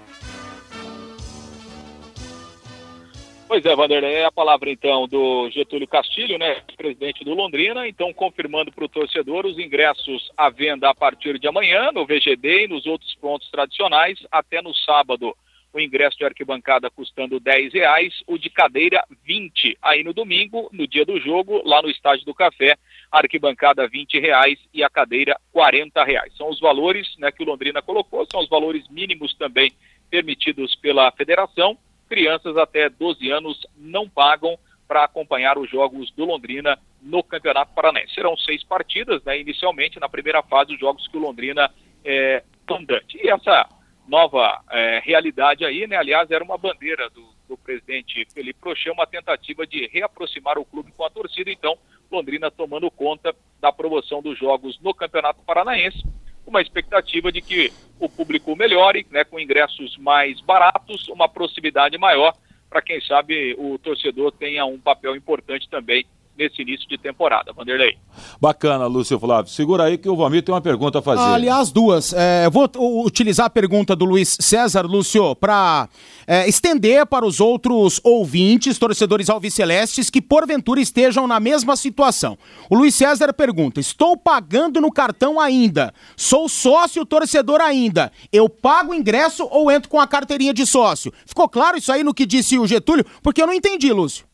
Pois 3.47 3.65
é, 3.65 3.73
Vanderlei, 3.73 4.15
é 4.15 4.25
a 4.25 4.31
palavra 4.31 4.69
então 4.69 5.07
do 5.07 5.49
Getúlio 5.49 5.87
Castilho, 5.87 6.37
né, 6.37 6.57
presidente 6.75 7.23
do 7.23 7.33
Londrina, 7.33 7.87
então 7.87 8.11
confirmando 8.11 8.69
para 8.69 8.83
o 8.83 8.89
torcedor 8.89 9.45
os 9.45 9.57
ingressos 9.57 10.29
à 10.35 10.49
venda 10.49 10.89
a 10.89 10.93
partir 10.93 11.39
de 11.39 11.47
amanhã 11.47 11.89
no 11.93 12.05
VGD 12.05 12.65
e 12.65 12.67
nos 12.67 12.85
outros 12.85 13.15
pontos 13.15 13.49
tradicionais, 13.49 14.19
até 14.29 14.61
no 14.61 14.75
sábado 14.75 15.33
o 15.73 15.79
ingresso 15.79 16.17
de 16.17 16.25
arquibancada 16.25 16.89
custando 16.89 17.39
10 17.39 17.73
reais, 17.73 18.13
o 18.25 18.37
de 18.37 18.49
cadeira 18.49 19.03
20. 19.25 19.77
Aí 19.81 20.03
no 20.03 20.13
domingo, 20.13 20.69
no 20.71 20.87
dia 20.87 21.05
do 21.05 21.19
jogo, 21.19 21.61
lá 21.65 21.81
no 21.81 21.89
Estádio 21.89 22.25
do 22.25 22.33
Café, 22.33 22.77
a 23.11 23.19
arquibancada 23.19 23.87
20 23.87 24.19
reais 24.19 24.59
e 24.73 24.83
a 24.83 24.89
cadeira 24.89 25.39
40 25.51 26.03
reais. 26.03 26.35
São 26.35 26.49
os 26.49 26.59
valores 26.59 27.07
né, 27.17 27.31
que 27.31 27.43
o 27.43 27.45
Londrina 27.45 27.81
colocou, 27.81 28.25
são 28.31 28.41
os 28.41 28.49
valores 28.49 28.87
mínimos 28.89 29.33
também 29.35 29.71
permitidos 30.09 30.75
pela 30.75 31.11
federação. 31.11 31.77
Crianças 32.09 32.55
até 32.57 32.89
12 32.89 33.29
anos 33.29 33.65
não 33.75 34.09
pagam 34.09 34.57
para 34.87 35.03
acompanhar 35.03 35.57
os 35.57 35.69
jogos 35.69 36.09
do 36.11 36.23
Londrina 36.23 36.79
no 37.01 37.21
Campeonato 37.21 37.73
Paranaense. 37.73 38.13
Serão 38.13 38.37
seis 38.37 38.63
partidas, 38.63 39.21
né, 39.23 39.39
inicialmente, 39.39 39.99
na 39.99 40.07
primeira 40.07 40.41
fase, 40.41 40.73
os 40.73 40.79
jogos 40.79 41.07
que 41.07 41.17
o 41.17 41.19
Londrina 41.19 41.69
é 42.05 42.41
mandante. 42.69 43.17
E 43.21 43.29
essa 43.29 43.67
nova 44.07 44.61
é, 44.71 45.01
realidade 45.03 45.65
aí, 45.65 45.85
né? 45.87 45.97
Aliás, 45.97 46.31
era 46.31 46.43
uma 46.43 46.57
bandeira 46.57 47.09
do, 47.09 47.25
do 47.47 47.57
presidente 47.57 48.25
Felipe 48.33 48.59
Prochê, 48.59 48.89
uma 48.89 49.05
tentativa 49.05 49.65
de 49.65 49.87
reaproximar 49.87 50.57
o 50.57 50.65
clube 50.65 50.91
com 50.95 51.03
a 51.03 51.09
torcida. 51.09 51.51
Então, 51.51 51.77
Londrina 52.11 52.49
tomando 52.49 52.89
conta 52.89 53.35
da 53.59 53.71
promoção 53.71 54.21
dos 54.21 54.37
jogos 54.37 54.79
no 54.81 54.93
Campeonato 54.93 55.41
Paranaense, 55.43 56.03
uma 56.45 56.61
expectativa 56.61 57.31
de 57.31 57.41
que 57.41 57.71
o 57.99 58.07
público 58.07 58.55
melhore, 58.55 59.05
né, 59.11 59.23
com 59.23 59.39
ingressos 59.39 59.97
mais 59.97 60.39
baratos, 60.41 61.07
uma 61.09 61.27
proximidade 61.27 61.97
maior, 61.97 62.33
para 62.69 62.81
quem 62.81 63.01
sabe 63.01 63.55
o 63.57 63.77
torcedor 63.77 64.31
tenha 64.31 64.65
um 64.65 64.79
papel 64.79 65.15
importante 65.15 65.69
também 65.69 66.05
nesse 66.37 66.61
início 66.61 66.87
de 66.87 66.97
temporada. 66.97 67.51
Vanderlei. 67.51 67.97
Bacana, 68.39 68.85
Lúcio 68.85 69.19
Flávio. 69.19 69.51
Segura 69.51 69.85
aí 69.85 69.97
que 69.97 70.09
o 70.09 70.15
Vamir 70.15 70.43
tem 70.43 70.53
uma 70.53 70.61
pergunta 70.61 70.99
a 70.99 71.01
fazer. 71.01 71.21
Ah, 71.21 71.33
aliás, 71.33 71.71
duas. 71.71 72.13
É, 72.13 72.49
vou 72.49 72.69
utilizar 73.05 73.47
a 73.47 73.49
pergunta 73.49 73.95
do 73.95 74.05
Luiz 74.05 74.37
César, 74.39 74.85
Lúcio, 74.85 75.35
para 75.35 75.89
é, 76.27 76.47
estender 76.47 77.05
para 77.05 77.25
os 77.25 77.39
outros 77.39 77.99
ouvintes, 78.03 78.77
torcedores 78.77 79.29
alvicelestes, 79.29 80.09
que 80.09 80.21
porventura 80.21 80.79
estejam 80.79 81.27
na 81.27 81.39
mesma 81.39 81.75
situação. 81.75 82.37
O 82.69 82.75
Luiz 82.75 82.93
César 82.93 83.33
pergunta: 83.33 83.79
Estou 83.79 84.15
pagando 84.15 84.79
no 84.79 84.91
cartão 84.91 85.39
ainda, 85.39 85.93
sou 86.15 86.47
sócio 86.47 87.05
torcedor 87.05 87.61
ainda, 87.61 88.11
eu 88.31 88.47
pago 88.47 88.93
ingresso 88.93 89.47
ou 89.49 89.71
entro 89.71 89.89
com 89.89 89.99
a 89.99 90.07
carteirinha 90.07 90.53
de 90.53 90.65
sócio? 90.65 91.13
Ficou 91.25 91.49
claro 91.49 91.77
isso 91.77 91.91
aí 91.91 92.03
no 92.03 92.13
que 92.13 92.25
disse 92.25 92.59
o 92.59 92.67
Getúlio? 92.67 93.05
Porque 93.23 93.41
eu 93.41 93.47
não 93.47 93.53
entendi, 93.53 93.91
Lúcio. 93.91 94.25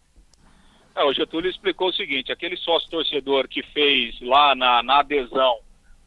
É, 0.96 1.04
o 1.04 1.14
Getúlio 1.14 1.50
explicou 1.50 1.90
o 1.90 1.94
seguinte: 1.94 2.32
aquele 2.32 2.56
sócio 2.58 2.90
torcedor 2.90 3.48
que 3.48 3.64
fez 3.64 4.20
lá 4.22 4.56
na, 4.56 4.84
na 4.84 5.00
adesão 5.00 5.60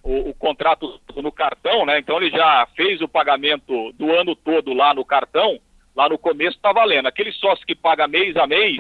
o, 0.03 0.31
o, 0.31 0.35
contrato 0.35 1.01
no 1.17 1.33
cartão, 1.33 1.85
né? 1.85 1.99
Então 1.99 2.17
ele 2.17 2.31
já 2.31 2.67
fez 2.77 3.01
o 3.01 3.09
pagamento 3.09 3.93
do 3.93 4.13
ano 4.13 4.37
todo 4.37 4.73
lá 4.73 4.95
no 4.95 5.05
cartão, 5.05 5.59
lá 5.95 6.09
no 6.09 6.17
começo 6.17 6.57
está 6.57 6.73
valendo. 6.73 7.07
Aquele 7.07 7.33
sócio 7.33 7.67
que 7.67 7.75
paga 7.75 8.07
mês 8.07 8.37
a 8.37 8.47
mês, 8.47 8.79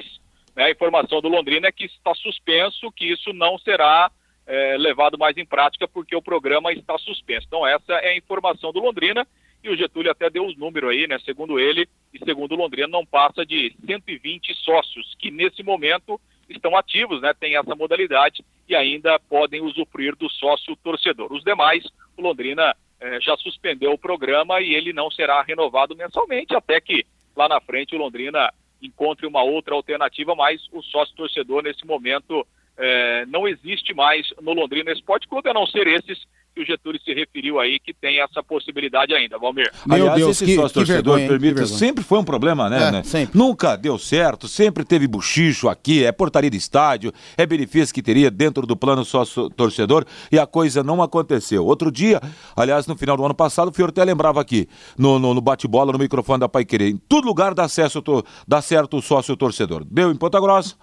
né, 0.54 0.64
a 0.64 0.70
informação 0.70 1.20
do 1.20 1.28
Londrina 1.28 1.66
é 1.66 1.72
que 1.72 1.86
está 1.86 2.14
suspenso, 2.14 2.92
que 2.92 3.10
isso 3.10 3.32
não 3.32 3.58
será 3.58 4.10
é, 4.46 4.76
levado 4.78 5.18
mais 5.18 5.36
em 5.36 5.44
prática 5.44 5.88
porque 5.88 6.14
o 6.14 6.22
programa 6.22 6.72
está 6.72 6.96
suspenso. 6.98 7.46
Então 7.48 7.66
essa 7.66 7.94
é 7.94 8.10
a 8.10 8.16
informação 8.16 8.72
do 8.72 8.78
Londrina 8.78 9.26
e 9.62 9.68
o 9.68 9.76
Getúlio 9.76 10.10
até 10.10 10.30
deu 10.30 10.46
os 10.46 10.56
números 10.56 10.90
aí, 10.90 11.06
né? 11.06 11.18
Segundo 11.20 11.58
ele 11.58 11.88
e 12.12 12.18
segundo 12.24 12.52
o 12.52 12.56
Londrina, 12.56 12.86
não 12.86 13.04
passa 13.04 13.44
de 13.44 13.74
120 13.84 14.54
sócios 14.56 15.14
que 15.18 15.30
nesse 15.30 15.62
momento 15.62 16.20
estão 16.48 16.76
ativos, 16.76 17.20
né? 17.20 17.34
Tem 17.34 17.56
essa 17.56 17.74
modalidade 17.74 18.44
e 18.68 18.74
ainda 18.74 19.18
podem 19.18 19.62
usufruir 19.62 20.14
do 20.16 20.30
sócio 20.30 20.76
torcedor. 20.76 21.32
Os 21.32 21.42
demais, 21.42 21.84
o 22.16 22.22
Londrina 22.22 22.74
eh, 23.00 23.20
já 23.20 23.36
suspendeu 23.36 23.92
o 23.92 23.98
programa 23.98 24.60
e 24.60 24.74
ele 24.74 24.92
não 24.92 25.10
será 25.10 25.42
renovado 25.42 25.96
mensalmente 25.96 26.54
até 26.54 26.80
que 26.80 27.04
lá 27.36 27.48
na 27.48 27.60
frente 27.60 27.94
o 27.94 27.98
Londrina 27.98 28.52
encontre 28.80 29.26
uma 29.26 29.42
outra 29.42 29.74
alternativa, 29.74 30.34
mas 30.34 30.60
o 30.72 30.82
sócio 30.82 31.14
torcedor 31.14 31.62
nesse 31.62 31.86
momento 31.86 32.46
é, 32.76 33.24
não 33.26 33.48
existe 33.48 33.94
mais 33.94 34.32
no 34.40 34.52
Londrina 34.52 34.92
Esporte 34.92 35.26
Clube, 35.28 35.48
a 35.48 35.54
não 35.54 35.66
ser 35.66 35.86
esses 35.86 36.26
que 36.56 36.62
o 36.62 36.66
Getúlio 36.66 36.98
se 37.04 37.12
referiu 37.12 37.60
aí, 37.60 37.78
que 37.78 37.92
tem 37.92 38.18
essa 38.18 38.42
possibilidade 38.42 39.14
ainda, 39.14 39.38
Valmir. 39.38 39.70
Meu 39.84 39.96
Aliás, 39.96 40.18
Deus, 40.18 40.30
esse 40.30 40.46
que, 40.46 40.54
sócio 40.54 40.72
torcedor, 40.74 41.18
permita, 41.18 41.66
sempre 41.66 42.02
foi 42.02 42.18
um 42.18 42.24
problema, 42.24 42.70
né, 42.70 42.88
é, 42.88 42.90
né? 42.90 43.02
Sempre. 43.02 43.36
Nunca 43.36 43.76
deu 43.76 43.98
certo, 43.98 44.48
sempre 44.48 44.82
teve 44.82 45.06
buchicho 45.06 45.68
aqui, 45.68 46.02
é 46.02 46.10
portaria 46.10 46.48
de 46.48 46.56
estádio, 46.56 47.12
é 47.36 47.44
benefício 47.44 47.94
que 47.94 48.02
teria 48.02 48.30
dentro 48.30 48.66
do 48.66 48.74
plano 48.74 49.04
sócio 49.04 49.50
torcedor 49.50 50.06
e 50.32 50.38
a 50.38 50.46
coisa 50.46 50.82
não 50.82 51.02
aconteceu. 51.02 51.66
Outro 51.66 51.92
dia, 51.92 52.20
aliás, 52.56 52.86
no 52.86 52.96
final 52.96 53.18
do 53.18 53.24
ano 53.24 53.34
passado, 53.34 53.68
o 53.68 53.72
Fior 53.72 53.90
até 53.90 54.02
lembrava 54.02 54.40
aqui, 54.40 54.66
no, 54.96 55.18
no, 55.18 55.34
no 55.34 55.40
bate-bola, 55.42 55.92
no 55.92 55.98
microfone 55.98 56.40
da 56.40 56.48
Pai 56.48 56.64
Querer, 56.64 56.88
em 56.88 56.96
todo 56.96 57.26
lugar 57.26 57.52
dá, 57.52 57.64
acesso, 57.64 58.02
dá 58.48 58.62
certo 58.62 58.96
o 58.96 59.02
sócio 59.02 59.36
torcedor. 59.36 59.84
Deu 59.84 60.10
em 60.10 60.16
Ponta 60.16 60.40
Grossa, 60.40 60.74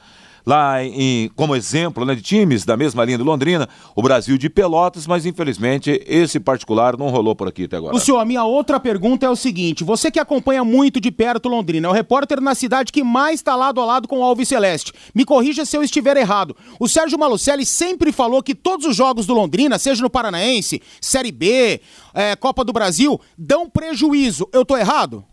lá 0.45 0.83
em, 0.83 1.29
como 1.35 1.55
exemplo 1.55 2.05
né, 2.05 2.15
de 2.15 2.21
times 2.21 2.65
da 2.65 2.75
mesma 2.75 3.03
linha 3.03 3.17
do 3.17 3.23
Londrina, 3.23 3.67
o 3.95 4.01
Brasil 4.01 4.38
de 4.38 4.50
Pelotas, 4.50 5.07
mas 5.07 5.25
infelizmente 5.25 6.01
esse 6.05 6.39
particular 6.39 6.97
não 6.97 7.09
rolou 7.09 7.35
por 7.35 7.47
aqui 7.47 7.65
até 7.65 7.77
agora. 7.77 7.95
O 7.95 8.00
senhor, 8.00 8.19
a 8.19 8.25
minha 8.25 8.43
outra 8.43 8.79
pergunta 8.79 9.25
é 9.25 9.29
o 9.29 9.35
seguinte: 9.35 9.83
você 9.83 10.12
que 10.12 10.19
acompanha 10.19 10.63
muito 10.63 11.00
de 11.00 11.12
perto 11.12 11.50
Londrina, 11.50 11.88
é 11.88 11.91
o 11.91 11.93
repórter 11.93 12.41
na 12.41 12.55
cidade 12.55 12.91
que 12.91 13.03
mais 13.03 13.35
está 13.35 13.55
lado 13.55 13.79
a 13.81 13.85
lado 13.85 14.07
com 14.07 14.19
o 14.19 14.23
Alves 14.23 14.47
Celeste. 14.47 14.93
Me 15.13 15.25
corrija 15.25 15.65
se 15.65 15.77
eu 15.77 15.83
estiver 15.83 16.17
errado. 16.17 16.55
O 16.79 16.88
Sérgio 16.88 17.17
Malucelli 17.17 17.65
sempre 17.65 18.12
falou 18.12 18.43
que 18.43 18.55
todos 18.55 18.85
os 18.85 18.95
jogos 18.95 19.25
do 19.25 19.33
Londrina, 19.33 19.77
seja 19.79 20.01
no 20.01 20.09
Paranaense, 20.09 20.81
Série 21.00 21.31
B, 21.31 21.81
é, 22.13 22.35
Copa 22.35 22.63
do 22.63 22.73
Brasil, 22.73 23.19
dão 23.38 23.69
prejuízo. 23.69 24.47
Eu 24.51 24.65
tô 24.65 24.77
errado? 24.77 25.23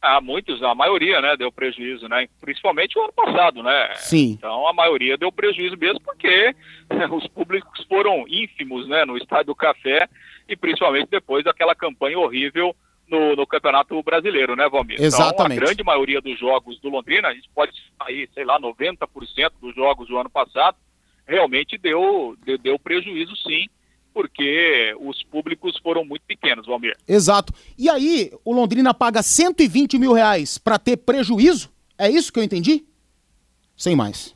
Ah, 0.00 0.20
muitos, 0.20 0.62
a 0.62 0.74
maioria, 0.74 1.20
né, 1.20 1.36
deu 1.36 1.50
prejuízo, 1.50 2.08
né? 2.08 2.28
Principalmente 2.40 2.96
o 2.96 3.02
ano 3.02 3.12
passado, 3.12 3.62
né? 3.62 3.94
Sim. 3.96 4.36
Então 4.38 4.66
a 4.68 4.72
maioria 4.72 5.18
deu 5.18 5.32
prejuízo 5.32 5.76
mesmo 5.76 6.00
porque 6.00 6.54
os 7.10 7.26
públicos 7.28 7.84
foram 7.86 8.24
ínfimos, 8.28 8.88
né, 8.88 9.04
no 9.04 9.16
Estádio 9.16 9.46
do 9.46 9.54
Café 9.56 10.08
e 10.48 10.56
principalmente 10.56 11.08
depois 11.10 11.44
daquela 11.44 11.74
campanha 11.74 12.18
horrível 12.18 12.74
no, 13.08 13.34
no 13.34 13.46
Campeonato 13.46 14.00
Brasileiro, 14.02 14.54
né, 14.54 14.68
Valmir? 14.68 15.00
Exatamente. 15.00 15.56
Então 15.56 15.64
a 15.64 15.66
grande 15.66 15.82
maioria 15.82 16.20
dos 16.20 16.38
jogos 16.38 16.78
do 16.80 16.88
Londrina, 16.88 17.28
a 17.28 17.34
gente 17.34 17.48
pode 17.52 17.72
sair, 18.00 18.28
sei 18.34 18.44
lá, 18.44 18.60
90% 18.60 19.52
dos 19.60 19.74
jogos 19.74 20.06
do 20.06 20.16
ano 20.16 20.30
passado, 20.30 20.76
realmente 21.26 21.76
deu, 21.76 22.36
deu, 22.44 22.56
deu 22.56 22.78
prejuízo 22.78 23.34
sim 23.36 23.66
porque 24.18 24.96
os 24.98 25.22
públicos 25.22 25.78
foram 25.78 26.04
muito 26.04 26.24
pequenos, 26.26 26.66
Valmir. 26.66 26.96
Exato. 27.06 27.52
E 27.78 27.88
aí, 27.88 28.32
o 28.44 28.52
Londrina 28.52 28.92
paga 28.92 29.22
120 29.22 29.96
mil 29.96 30.12
reais 30.12 30.58
para 30.58 30.76
ter 30.76 30.96
prejuízo? 30.96 31.72
É 31.96 32.10
isso 32.10 32.32
que 32.32 32.40
eu 32.40 32.42
entendi? 32.42 32.84
Sem 33.76 33.94
mais. 33.94 34.34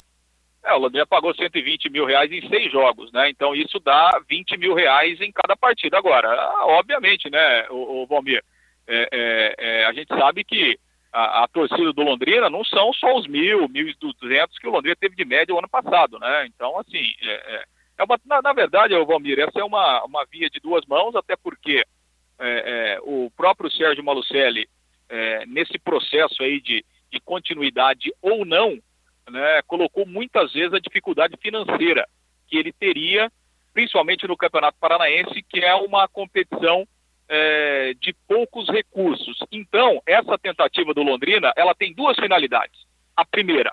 É, 0.65 0.73
o 0.73 0.79
Londrina 0.79 1.05
pagou 1.05 1.35
120 1.35 1.91
mil 1.91 2.07
reais 2.07 2.31
em 2.31 2.49
seis 2.49 2.71
jogos, 2.71 3.11
né? 3.11 3.29
Então 3.29 3.57
isso 3.57 3.81
dá 3.81 4.23
20 4.31 4.57
mil 4.57 4.73
reais 4.73 5.21
em 5.21 5.33
cada 5.33 5.57
partida. 5.57 5.99
Agora, 5.99 6.29
obviamente, 6.67 7.29
né, 7.29 7.67
o, 7.69 8.05
o 8.05 8.07
Valmir, 8.07 8.41
é, 8.87 9.09
é, 9.11 9.55
é, 9.59 9.85
a 9.87 9.93
gente 9.93 10.17
sabe 10.17 10.45
que 10.45 10.79
a, 11.13 11.43
a, 11.43 11.49
torcida 11.49 11.93
do 11.93 12.03
Londrina 12.03 12.49
não 12.49 12.65
são 12.65 12.93
só 12.93 13.19
os 13.19 13.27
mil, 13.27 13.69
mil 13.69 13.89
e 13.89 13.97
duzentos 14.01 14.61
que 14.61 14.69
o 14.69 14.71
Londrina 14.71 14.95
teve 14.95 15.17
de 15.17 15.25
média 15.25 15.53
o 15.53 15.59
ano 15.59 15.69
passado, 15.69 16.21
né? 16.21 16.47
Então, 16.47 16.79
assim, 16.79 17.03
é, 17.21 17.65
é 17.99 18.05
uma, 18.05 18.19
na, 18.25 18.43
na, 18.43 18.53
verdade, 18.53 18.95
Valmir, 19.05 19.39
essa 19.39 19.61
é 19.61 19.65
uma, 19.65 20.05
uma 20.05 20.25
via 20.31 20.49
de 20.49 20.61
duas 20.61 20.85
mãos, 20.87 21.15
até 21.15 21.37
porque 21.37 21.85
é, 22.39 22.95
é, 22.97 22.99
o 23.03 23.31
próprio 23.37 23.71
Sérgio 23.71 24.05
Malucelli, 24.05 24.69
é, 25.09 25.47
nesse 25.47 25.79
processo 25.79 26.43
aí 26.43 26.61
de, 26.61 26.85
de 27.11 27.21
continuidade 27.21 28.13
ou 28.21 28.45
não, 28.45 28.79
né, 29.31 29.63
colocou 29.67 30.07
muitas 30.07 30.53
vezes 30.53 30.73
a 30.73 30.81
dificuldade 30.81 31.37
financeira 31.41 32.09
que 32.49 32.57
ele 32.57 32.73
teria, 32.73 33.31
principalmente 33.73 34.27
no 34.27 34.37
Campeonato 34.37 34.79
Paranaense, 34.81 35.43
que 35.49 35.61
é 35.61 35.75
uma 35.75 36.09
competição 36.09 36.87
é, 37.29 37.95
de 37.95 38.15
poucos 38.27 38.69
recursos. 38.69 39.39
Então, 39.51 40.03
essa 40.07 40.37
tentativa 40.39 40.93
do 40.93 41.03
Londrina, 41.03 41.53
ela 41.57 41.75
tem 41.75 41.95
duas 41.95 42.17
finalidades. 42.17 42.79
A 43.17 43.25
primeira, 43.25 43.73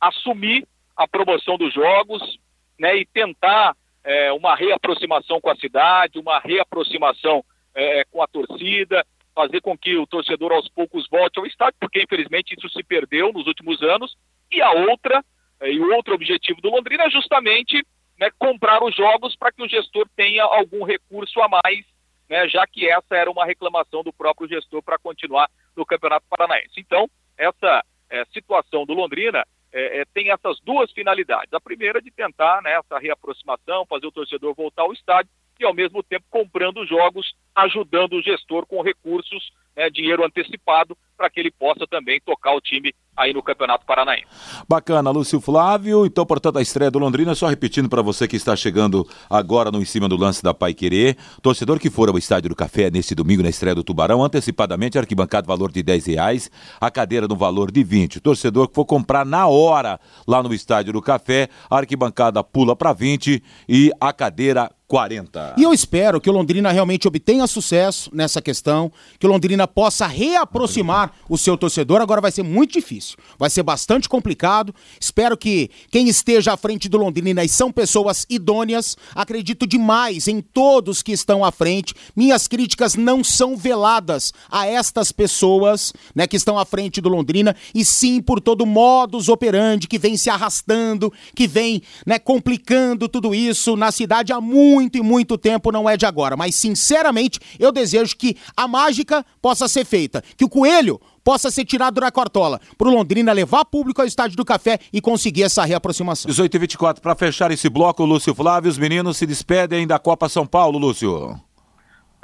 assumir 0.00 0.66
a 0.96 1.08
promoção 1.08 1.58
dos 1.58 1.74
jogos, 1.74 2.38
né, 2.78 2.96
e 2.96 3.06
tentar 3.06 3.76
é, 4.02 4.32
uma 4.32 4.54
reaproximação 4.54 5.40
com 5.40 5.50
a 5.50 5.56
cidade, 5.56 6.18
uma 6.18 6.38
reaproximação 6.38 7.44
é, 7.74 8.04
com 8.04 8.22
a 8.22 8.26
torcida, 8.26 9.04
fazer 9.34 9.60
com 9.60 9.76
que 9.76 9.96
o 9.96 10.06
torcedor 10.06 10.52
aos 10.52 10.68
poucos 10.68 11.08
volte 11.08 11.38
ao 11.38 11.46
estádio, 11.46 11.76
porque 11.80 12.02
infelizmente 12.02 12.54
isso 12.56 12.68
se 12.68 12.82
perdeu 12.84 13.32
nos 13.32 13.46
últimos 13.46 13.82
anos. 13.82 14.14
E 14.50 14.62
a 14.62 14.70
outra, 14.70 15.24
é, 15.60 15.70
e 15.70 15.80
o 15.80 15.94
outro 15.94 16.14
objetivo 16.14 16.60
do 16.60 16.70
Londrina 16.70 17.04
é 17.04 17.10
justamente 17.10 17.84
né, 18.18 18.28
comprar 18.38 18.82
os 18.82 18.94
jogos 18.94 19.34
para 19.36 19.50
que 19.50 19.62
o 19.62 19.68
gestor 19.68 20.06
tenha 20.14 20.44
algum 20.44 20.84
recurso 20.84 21.40
a 21.40 21.48
mais, 21.48 21.84
né, 22.28 22.48
já 22.48 22.66
que 22.66 22.88
essa 22.88 23.16
era 23.16 23.30
uma 23.30 23.44
reclamação 23.44 24.02
do 24.02 24.12
próprio 24.12 24.48
gestor 24.48 24.82
para 24.82 24.98
continuar 24.98 25.48
no 25.76 25.84
Campeonato 25.84 26.26
Paranaense. 26.28 26.78
Então, 26.78 27.08
essa 27.36 27.84
é, 28.10 28.24
situação 28.26 28.86
do 28.86 28.94
Londrina 28.94 29.44
é, 29.74 30.00
é, 30.00 30.04
tem 30.14 30.30
essas 30.30 30.60
duas 30.60 30.90
finalidades. 30.92 31.52
A 31.52 31.60
primeira 31.60 32.00
de 32.00 32.10
tentar 32.10 32.62
né, 32.62 32.78
essa 32.78 32.96
reaproximação, 32.96 33.84
fazer 33.86 34.06
o 34.06 34.12
torcedor 34.12 34.54
voltar 34.54 34.82
ao 34.82 34.92
estádio 34.92 35.30
e, 35.58 35.64
ao 35.64 35.74
mesmo 35.74 36.00
tempo, 36.00 36.24
comprando 36.30 36.86
jogos, 36.86 37.34
ajudando 37.54 38.14
o 38.14 38.22
gestor 38.22 38.64
com 38.66 38.80
recursos, 38.82 39.52
né, 39.76 39.90
dinheiro 39.90 40.24
antecipado, 40.24 40.96
para 41.16 41.28
que 41.28 41.40
ele 41.40 41.50
possa 41.50 41.86
também 41.88 42.20
tocar 42.20 42.54
o 42.54 42.60
time 42.60 42.94
aí 43.16 43.32
no 43.32 43.42
Campeonato 43.42 43.86
Paranaense. 43.86 44.26
Bacana, 44.68 45.10
Lúcio 45.10 45.40
Flávio. 45.40 46.04
Então, 46.06 46.26
portanto, 46.26 46.58
a 46.58 46.62
estreia 46.62 46.90
do 46.90 46.98
Londrina, 46.98 47.34
só 47.34 47.46
repetindo 47.46 47.88
para 47.88 48.02
você 48.02 48.26
que 48.26 48.36
está 48.36 48.56
chegando 48.56 49.06
agora 49.28 49.70
no 49.70 49.80
em 49.80 49.84
cima 49.84 50.08
do 50.08 50.16
lance 50.16 50.42
da 50.42 50.52
Pai 50.52 50.74
Querer. 50.74 51.16
Torcedor 51.42 51.78
que 51.78 51.90
for 51.90 52.08
ao 52.08 52.18
Estádio 52.18 52.48
do 52.48 52.56
Café 52.56 52.90
nesse 52.90 53.14
domingo 53.14 53.42
na 53.42 53.48
estreia 53.48 53.74
do 53.74 53.84
Tubarão, 53.84 54.22
antecipadamente, 54.24 54.98
arquibancada 54.98 55.46
valor 55.46 55.70
de 55.70 55.82
10 55.82 56.06
reais, 56.06 56.50
a 56.80 56.90
cadeira 56.90 57.28
no 57.28 57.36
valor 57.36 57.70
de 57.70 57.84
20. 57.84 58.20
Torcedor 58.20 58.68
que 58.68 58.74
for 58.74 58.84
comprar 58.84 59.24
na 59.24 59.46
hora 59.46 60.00
lá 60.26 60.42
no 60.42 60.52
Estádio 60.52 60.92
do 60.92 61.02
Café, 61.02 61.48
a 61.70 61.76
arquibancada 61.76 62.42
pula 62.42 62.74
para 62.74 62.92
20 62.92 63.42
e 63.68 63.92
a 64.00 64.12
cadeira 64.12 64.70
40. 64.86 65.54
E 65.56 65.62
eu 65.62 65.72
espero 65.72 66.20
que 66.20 66.28
o 66.28 66.32
Londrina 66.32 66.70
realmente 66.70 67.08
obtenha 67.08 67.46
sucesso 67.46 68.10
nessa 68.12 68.42
questão, 68.42 68.92
que 69.18 69.26
o 69.26 69.30
Londrina 69.30 69.66
possa 69.66 70.06
reaproximar 70.06 71.12
o 71.28 71.38
seu 71.38 71.56
torcedor. 71.56 72.02
Agora 72.02 72.20
vai 72.20 72.30
ser 72.30 72.42
muito 72.42 72.72
difícil, 72.72 73.16
vai 73.38 73.48
ser 73.48 73.62
bastante 73.62 74.08
complicado. 74.08 74.74
Espero 75.00 75.38
que 75.38 75.70
quem 75.90 76.06
esteja 76.08 76.52
à 76.52 76.56
frente 76.56 76.88
do 76.88 76.98
Londrina 76.98 77.42
e 77.42 77.48
são 77.48 77.72
pessoas 77.72 78.26
idôneas, 78.28 78.96
acredito 79.14 79.66
demais 79.66 80.28
em 80.28 80.42
todos 80.42 81.02
que 81.02 81.12
estão 81.12 81.42
à 81.42 81.50
frente. 81.50 81.94
Minhas 82.14 82.46
críticas 82.46 82.94
não 82.94 83.24
são 83.24 83.56
veladas 83.56 84.34
a 84.50 84.66
estas 84.66 85.10
pessoas, 85.10 85.94
né, 86.14 86.26
que 86.26 86.36
estão 86.36 86.58
à 86.58 86.64
frente 86.66 87.00
do 87.00 87.08
Londrina, 87.08 87.56
e 87.74 87.84
sim 87.84 88.20
por 88.20 88.38
todo 88.38 88.66
modus 88.66 89.30
operandi 89.30 89.88
que 89.88 89.98
vem 89.98 90.16
se 90.18 90.28
arrastando, 90.28 91.12
que 91.34 91.46
vem, 91.46 91.82
né, 92.04 92.18
complicando 92.18 93.08
tudo 93.08 93.34
isso 93.34 93.76
na 93.76 93.90
cidade 93.90 94.32
há 94.32 94.40
muito 94.40 94.73
muito 94.74 94.98
e 94.98 95.02
muito 95.02 95.38
tempo, 95.38 95.70
não 95.70 95.88
é 95.88 95.96
de 95.96 96.04
agora. 96.04 96.36
Mas, 96.36 96.54
sinceramente, 96.56 97.38
eu 97.58 97.70
desejo 97.70 98.16
que 98.16 98.36
a 98.56 98.66
mágica 98.66 99.24
possa 99.40 99.68
ser 99.68 99.84
feita. 99.84 100.22
Que 100.36 100.44
o 100.44 100.48
coelho 100.48 101.00
possa 101.22 101.50
ser 101.50 101.64
tirado 101.64 102.00
da 102.00 102.10
cartola. 102.10 102.60
Pro 102.76 102.90
Londrina 102.90 103.32
levar 103.32 103.64
público 103.64 104.00
ao 104.00 104.06
Estádio 104.06 104.36
do 104.36 104.44
Café 104.44 104.78
e 104.92 105.00
conseguir 105.00 105.44
essa 105.44 105.64
reaproximação. 105.64 106.28
18 106.28 106.54
e 106.54 106.58
24 106.58 107.02
para 107.02 107.14
fechar 107.14 107.50
esse 107.50 107.68
bloco, 107.68 108.04
Lúcio 108.04 108.34
Flávio, 108.34 108.70
os 108.70 108.76
meninos 108.76 109.16
se 109.16 109.26
despedem 109.26 109.86
da 109.86 109.98
Copa 109.98 110.28
São 110.28 110.46
Paulo, 110.46 110.78
Lúcio. 110.78 111.40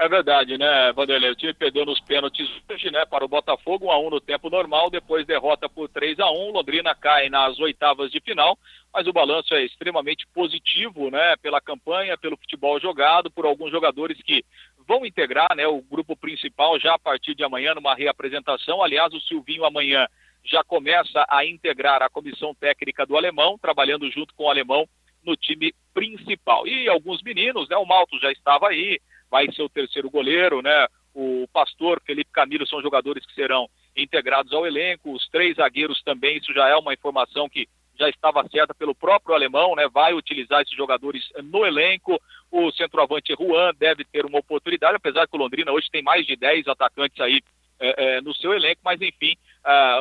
É 0.03 0.09
verdade, 0.09 0.57
né, 0.57 0.91
Vanderlei? 0.95 1.31
O 1.31 1.37
time 1.37 1.53
perdeu 1.53 1.85
nos 1.85 2.01
pênaltis 2.01 2.49
hoje, 2.71 2.91
né, 2.91 3.05
para 3.05 3.23
o 3.23 3.29
Botafogo, 3.29 3.85
1 3.85 3.91
a 3.91 3.99
1 3.99 4.09
no 4.09 4.19
tempo 4.19 4.49
normal, 4.49 4.89
depois 4.89 5.27
derrota 5.27 5.69
por 5.69 5.91
3 5.91 6.19
a 6.21 6.31
1 6.31 6.53
Londrina 6.53 6.95
cai 6.95 7.29
nas 7.29 7.59
oitavas 7.59 8.11
de 8.11 8.19
final, 8.19 8.59
mas 8.95 9.07
o 9.07 9.13
balanço 9.13 9.55
é 9.55 9.63
extremamente 9.63 10.27
positivo, 10.33 11.11
né, 11.11 11.37
pela 11.43 11.61
campanha, 11.61 12.17
pelo 12.17 12.39
futebol 12.39 12.81
jogado, 12.81 13.31
por 13.31 13.45
alguns 13.45 13.71
jogadores 13.71 14.17
que 14.23 14.43
vão 14.89 15.05
integrar, 15.05 15.55
né, 15.55 15.67
o 15.67 15.83
grupo 15.83 16.17
principal 16.17 16.81
já 16.81 16.95
a 16.95 16.99
partir 16.99 17.35
de 17.35 17.45
amanhã 17.45 17.75
numa 17.75 17.95
reapresentação. 17.95 18.83
Aliás, 18.83 19.13
o 19.13 19.21
Silvinho 19.21 19.67
amanhã 19.67 20.07
já 20.43 20.65
começa 20.65 21.27
a 21.29 21.45
integrar 21.45 22.03
a 22.03 22.09
comissão 22.09 22.55
técnica 22.55 23.05
do 23.05 23.19
alemão, 23.19 23.59
trabalhando 23.59 24.11
junto 24.11 24.35
com 24.35 24.45
o 24.45 24.51
alemão 24.51 24.89
no 25.23 25.37
time 25.37 25.75
principal. 25.93 26.67
E 26.67 26.89
alguns 26.89 27.23
meninos, 27.23 27.69
né, 27.69 27.77
o 27.77 27.85
Malto 27.85 28.19
já 28.19 28.33
estava 28.33 28.69
aí, 28.69 28.99
vai 29.31 29.51
ser 29.53 29.63
o 29.63 29.69
terceiro 29.69 30.11
goleiro, 30.11 30.61
né? 30.63 30.87
O 31.15 31.47
Pastor, 31.53 32.01
Felipe 32.05 32.31
Camilo 32.33 32.67
são 32.67 32.83
jogadores 32.83 33.25
que 33.25 33.35
serão 33.35 33.69
integrados 33.97 34.53
ao 34.53 34.67
elenco, 34.67 35.13
os 35.13 35.29
três 35.29 35.57
zagueiros 35.57 36.03
também, 36.03 36.39
isso 36.39 36.53
já 36.53 36.69
é 36.69 36.77
uma 36.77 36.95
informação 36.95 37.49
que 37.49 37.69
já 37.99 38.09
estava 38.09 38.49
certa 38.49 38.75
pelo 38.75 38.95
próprio 38.95 39.35
alemão, 39.35 39.77
né? 39.77 39.87
Vai 39.89 40.15
utilizar 40.15 40.63
esses 40.63 40.75
jogadores 40.75 41.23
no 41.45 41.67
elenco. 41.67 42.19
O 42.51 42.73
centroavante 42.73 43.35
Juan 43.39 43.73
deve 43.79 44.05
ter 44.05 44.25
uma 44.25 44.39
oportunidade, 44.39 44.97
apesar 44.97 45.29
que 45.29 45.37
o 45.37 45.39
Londrina 45.39 45.71
hoje 45.71 45.89
tem 45.91 46.03
mais 46.03 46.27
de 46.27 46.35
10 46.35 46.67
atacantes 46.69 47.21
aí 47.21 47.43
é, 47.79 48.17
é, 48.17 48.21
no 48.21 48.35
seu 48.35 48.53
elenco, 48.55 48.81
mas 48.85 49.01
enfim, 49.01 49.37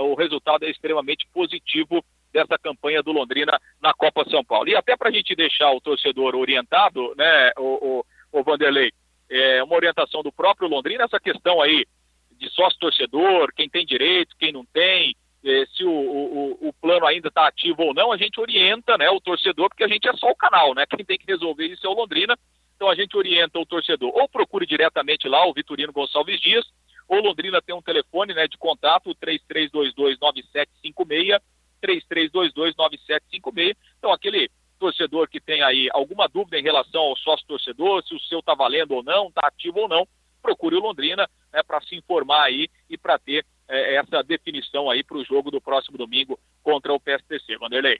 o 0.02 0.14
resultado 0.14 0.64
é 0.64 0.70
extremamente 0.70 1.28
positivo 1.34 2.04
dessa 2.32 2.58
campanha 2.58 3.02
do 3.02 3.12
Londrina 3.12 3.60
na 3.82 3.94
Copa 3.94 4.30
São 4.30 4.44
Paulo. 4.44 4.70
E 4.70 4.76
até 4.76 4.96
para 4.96 5.10
a 5.10 5.12
gente 5.12 5.36
deixar 5.36 5.72
o 5.72 5.82
torcedor 5.82 6.36
orientado, 6.36 7.14
né, 7.16 7.52
o, 7.58 8.04
o, 8.34 8.40
o 8.40 8.44
Vanderlei, 8.44 8.92
é, 9.30 9.64
uma 9.64 9.76
orientação 9.76 10.24
do 10.24 10.32
próprio 10.32 10.68
Londrina, 10.68 11.04
essa 11.04 11.20
questão 11.20 11.62
aí 11.62 11.86
de 12.32 12.50
sócio-torcedor, 12.50 13.54
quem 13.54 13.70
tem 13.70 13.86
direito, 13.86 14.36
quem 14.38 14.52
não 14.52 14.66
tem, 14.66 15.16
é, 15.44 15.66
se 15.68 15.84
o, 15.84 15.92
o, 15.92 16.70
o, 16.70 16.74
plano 16.74 17.06
ainda 17.06 17.30
está 17.30 17.48
ativo 17.48 17.84
ou 17.84 17.94
não, 17.94 18.12
a 18.12 18.18
gente 18.18 18.40
orienta 18.40 18.98
né, 18.98 19.10
o 19.10 19.22
torcedor, 19.22 19.70
porque 19.70 19.84
a 19.84 19.88
gente 19.88 20.08
é 20.08 20.14
só 20.14 20.30
o 20.30 20.36
canal, 20.36 20.74
né? 20.74 20.86
Quem 20.86 21.06
tem 21.06 21.18
que 21.18 21.28
resolver 21.28 21.68
isso 21.68 21.86
é 21.86 21.90
o 21.90 21.94
Londrina. 21.94 22.38
Então 22.76 22.90
a 22.90 22.96
gente 22.96 23.16
orienta 23.16 23.60
o 23.60 23.66
torcedor, 23.66 24.12
ou 24.14 24.28
procure 24.28 24.66
diretamente 24.66 25.28
lá 25.28 25.46
o 25.46 25.54
Vitorino 25.54 25.94
Gonçalves 25.94 26.40
Dias, 26.40 26.66
ou 27.08 27.22
Londrina 27.22 27.62
tem 27.62 27.76
um 27.76 27.82
telefone 27.82 28.34
né, 28.34 28.48
de 28.48 28.58
contato, 28.58 29.16
33229756, 29.16 31.42
33229756. 31.82 33.76
Então 33.98 34.12
aquele 34.12 34.50
torcedor 34.80 35.28
que 35.28 35.40
tem 35.40 35.62
aí 35.62 35.90
alguma 35.94 36.28
dúvida 36.28 36.58
em 36.58 36.64
relação 36.64 37.02
ao 37.02 37.18
sócio 37.18 37.46
torcedor, 37.46 38.04
se 38.08 38.16
o 38.16 38.20
seu 38.22 38.40
está 38.40 38.56
valendo 38.56 38.96
ou 38.96 39.04
não, 39.04 39.28
está 39.28 39.48
ativo 39.48 39.80
ou 39.82 39.90
não, 39.90 40.08
procure 40.42 40.76
o 40.76 40.80
Londrina 40.80 41.30
né, 41.54 41.62
para 41.62 41.82
se 41.82 41.96
informar 41.96 42.44
aí 42.44 42.68
e 42.90 42.98
para 42.98 43.20
ter 43.20 43.46
é, 43.68 43.96
essa 43.96 44.24
definição 44.24 44.90
aí 44.90 45.04
para 45.04 45.18
o 45.18 45.24
jogo 45.24 45.52
do 45.52 45.62
próximo 45.62 45.98
domingo 45.98 46.40
contra 46.64 46.94
o 46.94 47.00
PSTC. 47.00 47.58
Vanderlei. 47.58 48.00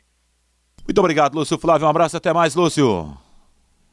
Muito 0.86 0.98
obrigado, 0.98 1.36
Lúcio 1.36 1.60
Flávio. 1.60 1.86
Um 1.86 1.90
abraço, 1.90 2.18
até 2.18 2.34
mais, 2.34 2.56
Lúcio. 2.56 3.16